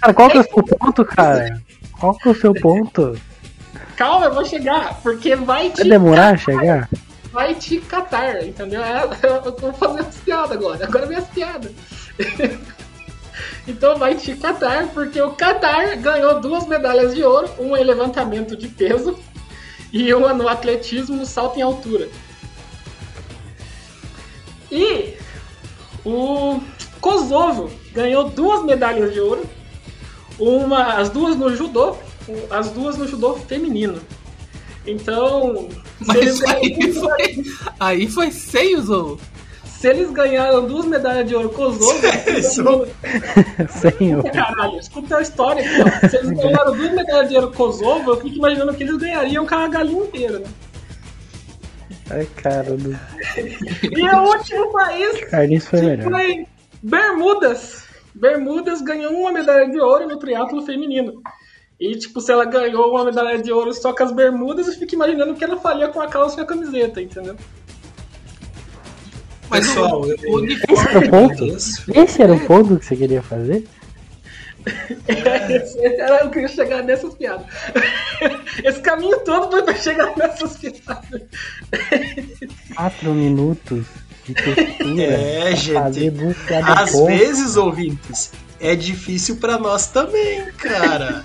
Cara, 0.00 0.14
qual 0.14 0.30
que 0.30 0.36
é 0.36 0.40
o 0.40 0.44
seu 0.44 0.62
ponto, 0.62 1.04
cara? 1.06 1.62
Qual 1.98 2.14
que 2.14 2.28
é 2.28 2.30
o 2.30 2.34
seu 2.34 2.52
ponto? 2.60 3.18
Calma, 4.00 4.24
eu 4.24 4.32
vou 4.32 4.46
chegar, 4.46 4.98
porque 5.02 5.36
vai 5.36 5.68
Vai 5.68 5.70
te, 5.72 5.84
demorar 5.84 6.32
a 6.32 6.36
chegar? 6.38 6.88
vai 7.30 7.54
te 7.54 7.76
catar, 7.82 8.42
entendeu? 8.42 8.82
É, 8.82 9.02
Eu 9.44 9.54
vou 9.58 9.74
fazer 9.74 10.00
as 10.00 10.16
piadas 10.16 10.52
agora, 10.52 10.86
agora 10.86 11.04
vem 11.04 11.18
as 11.18 11.28
piadas. 11.28 11.70
Então 13.68 13.96
vai 13.98 14.14
te 14.14 14.34
catar, 14.34 14.88
porque 14.88 15.20
o 15.20 15.32
Qatar 15.32 15.98
ganhou 15.98 16.40
duas 16.40 16.66
medalhas 16.66 17.14
de 17.14 17.22
ouro, 17.22 17.48
uma 17.58 17.78
em 17.78 17.84
levantamento 17.84 18.56
de 18.56 18.68
peso 18.68 19.18
e 19.92 20.12
uma 20.14 20.32
no 20.34 20.48
atletismo 20.48 21.16
no 21.16 21.26
salto 21.26 21.58
em 21.58 21.62
altura. 21.62 22.08
E 24.72 25.14
o 26.04 26.60
Kosovo 27.00 27.70
ganhou 27.92 28.30
duas 28.30 28.64
medalhas 28.64 29.12
de 29.12 29.20
ouro, 29.20 29.44
uma, 30.38 30.94
as 30.94 31.10
duas 31.10 31.36
no 31.36 31.54
judô, 31.54 31.96
as 32.50 32.70
duas 32.70 32.96
no 32.96 33.06
judô 33.08 33.34
feminino. 33.36 34.00
Então, 34.86 35.68
se 36.02 36.16
eles, 36.18 36.40
Mas 36.40 36.54
aí 36.56 36.70
ganharam, 36.70 37.00
foi, 37.00 37.44
aí 37.78 38.08
foi 38.08 38.30
sem 38.30 38.80
Zou. 38.80 39.18
se 39.64 39.88
eles 39.88 40.10
ganharam 40.10 40.66
duas 40.66 40.86
medalhas 40.86 41.28
de 41.28 41.34
ouro 41.34 41.50
Kosovo, 41.50 42.00
Isso. 42.38 42.64
Senhor. 43.68 44.24
Caralho, 44.32 44.78
escuta 44.80 45.18
a 45.18 45.22
história 45.22 45.62
aqui. 45.62 46.08
Se 46.08 46.16
eles 46.16 46.30
ganharam 46.30 46.76
duas 46.76 46.92
medalhas 46.92 47.28
de 47.28 47.36
ouro 47.36 47.52
Kosovo, 47.52 48.10
eu 48.12 48.16
fico 48.20 48.36
imaginando 48.36 48.74
que 48.74 48.82
eles 48.82 48.96
ganhariam 48.96 49.46
com 49.46 49.54
a 49.54 49.68
galinha 49.68 50.02
inteira, 50.04 50.38
né? 50.38 50.46
Ai, 52.10 52.26
cara, 52.42 52.76
do 52.76 52.90
E 52.90 54.02
o 54.08 54.22
último 54.24 54.72
país 54.72 55.24
Carlinhos 55.26 55.66
foi 55.68 55.80
melhor. 55.82 56.10
foi 56.10 56.46
Bermudas. 56.82 57.84
Bermudas 58.14 58.80
ganhou 58.82 59.12
uma 59.12 59.30
medalha 59.30 59.70
de 59.70 59.78
ouro 59.80 60.08
no 60.08 60.18
triatlo 60.18 60.62
feminino. 60.66 61.22
E, 61.80 61.96
tipo, 61.96 62.20
se 62.20 62.30
ela 62.30 62.44
ganhou 62.44 62.90
uma 62.90 63.04
medalha 63.04 63.40
de 63.40 63.50
ouro 63.50 63.72
só 63.72 63.94
com 63.94 64.02
as 64.04 64.12
bermudas, 64.12 64.68
eu 64.68 64.74
fico 64.74 64.94
imaginando 64.94 65.34
que 65.34 65.42
ela 65.42 65.56
faria 65.56 65.88
com 65.88 66.00
a 66.00 66.06
calça 66.08 66.38
e 66.38 66.42
a 66.42 66.46
camiseta, 66.46 67.00
entendeu? 67.00 67.36
Mas 69.48 69.66
Pessoal, 69.66 70.02
o, 70.02 70.06
eu- 70.06 70.16
o 70.30 70.36
uniforme. 70.36 70.74
Esse 70.78 70.88
era 70.88 70.98
o 71.06 71.10
ponto? 71.10 71.44
Isso. 71.46 71.84
Esse 71.92 72.22
era 72.22 72.32
o 72.34 72.40
ponto 72.46 72.78
que 72.78 72.84
você 72.84 72.96
queria 72.96 73.22
fazer? 73.22 73.66
Esse 75.08 75.78
era 76.00 76.20
eu 76.22 76.30
queria 76.30 76.48
chegar 76.48 76.82
nessas 76.84 77.14
piadas. 77.14 77.46
Esse 78.62 78.80
caminho 78.80 79.18
todo 79.20 79.50
foi 79.50 79.62
pra 79.62 79.74
chegar 79.74 80.14
nessas 80.18 80.58
piadas. 80.58 81.22
Quatro 82.76 83.14
minutos 83.14 83.86
de 84.26 84.34
textura. 84.34 85.02
É, 85.02 85.56
gente. 85.56 86.12
Às 86.76 86.92
vezes, 87.06 87.56
ouvintes, 87.56 88.32
é 88.60 88.76
difícil 88.76 89.36
pra 89.36 89.58
nós 89.58 89.86
também, 89.86 90.44
cara. 90.58 91.24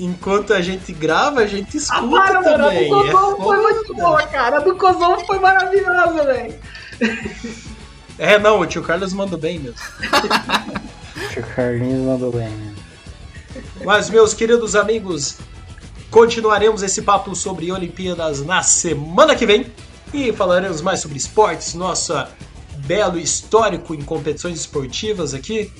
Enquanto 0.00 0.52
a 0.54 0.60
gente 0.60 0.92
grava, 0.92 1.40
a 1.40 1.46
gente 1.46 1.76
Ah, 1.76 1.80
escuta 1.80 2.22
para, 2.22 2.40
mano. 2.42 2.48
A 2.54 2.56
do 2.56 2.62
também. 2.64 2.84
É 2.86 2.88
Kosovo 3.12 3.36
foi 3.42 3.62
muito 3.62 3.94
boa, 3.94 4.26
cara. 4.28 4.56
A 4.58 4.60
do 4.60 4.76
Kosovo 4.76 5.26
foi 5.26 5.38
maravilhosa, 5.38 6.24
velho. 6.24 6.54
É, 8.20 8.36
não, 8.36 8.58
o 8.58 8.66
tio 8.66 8.82
Carlos 8.82 9.12
mandou 9.12 9.38
bem 9.38 9.60
mesmo. 9.60 9.78
O 11.36 11.42
Carlinhos 11.54 12.04
mandou 12.04 12.32
bem. 12.32 12.48
né? 12.48 12.74
Mas, 13.84 14.10
meus 14.10 14.34
queridos 14.34 14.74
amigos, 14.74 15.38
continuaremos 16.10 16.82
esse 16.82 17.02
papo 17.02 17.36
sobre 17.36 17.70
Olimpíadas 17.70 18.44
na 18.44 18.60
semana 18.62 19.36
que 19.36 19.46
vem 19.46 19.66
e 20.12 20.32
falaremos 20.32 20.80
mais 20.80 20.98
sobre 20.98 21.16
esportes, 21.16 21.74
nossa 21.74 22.28
belo 22.78 23.18
histórico 23.18 23.94
em 23.94 24.02
competições 24.02 24.58
esportivas 24.58 25.32
aqui. 25.34 25.72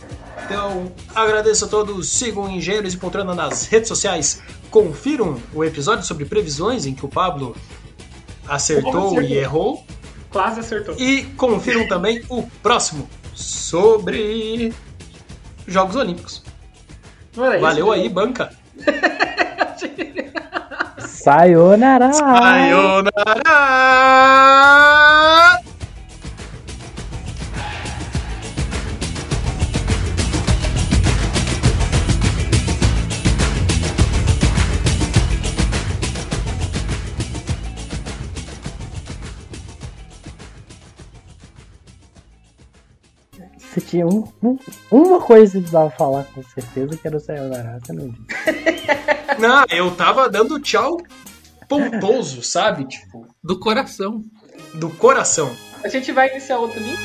Então, 0.45 0.93
agradeço 1.15 1.65
a 1.65 1.69
todos, 1.69 2.09
sigam 2.11 2.49
Engenheiros 2.51 2.95
e 2.95 2.97
Poltrona 2.97 3.35
nas 3.35 3.67
redes 3.67 3.89
sociais, 3.89 4.41
confiram 4.71 5.37
o 5.55 5.65
episódio 5.65 6.05
sobre 6.05 6.25
previsões 6.25 6.87
em 6.87 6.95
que 6.95 7.05
o 7.05 7.09
Pablo 7.09 7.57
acertou 8.47 9.09
Acertou. 9.09 9.23
e 9.23 9.35
errou. 9.35 9.85
Quase 10.31 10.61
acertou. 10.61 10.95
E 10.99 11.25
confiram 11.37 11.87
também 11.89 12.23
o 12.29 12.43
próximo 12.63 13.09
sobre 13.35 14.73
Jogos 15.67 15.97
Olímpicos. 15.97 16.43
Valeu 17.35 17.93
aí, 17.93 18.09
banca. 18.09 18.51
Sayonara! 20.99 22.13
Sayonara! 22.13 23.13
Você 43.79 43.87
tinha 43.87 44.07
um, 44.07 44.25
um- 44.43 44.59
uma 44.91 45.21
coisa 45.21 45.53
que 45.53 45.59
precisava 45.61 45.91
falar 45.91 46.25
com 46.35 46.43
certeza 46.43 46.97
que 46.97 47.07
era 47.07 47.17
o 47.17 47.21
Sayonara, 47.21 47.79
você 47.85 47.93
não 47.93 48.09
disse. 48.09 48.27
Não, 49.39 49.65
eu 49.71 49.91
tava 49.95 50.29
dando 50.29 50.59
tchau 50.59 50.97
pomposo, 51.69 52.43
sabe? 52.43 52.87
Tipo, 52.87 53.27
Do 53.45 53.59
coração. 53.61 54.23
do 54.75 54.89
coração. 54.91 55.51
A 55.85 55.89
gente 55.89 56.11
vai 56.13 56.31
iniciar 56.31 56.59
outro 56.59 56.81
link? 56.81 56.99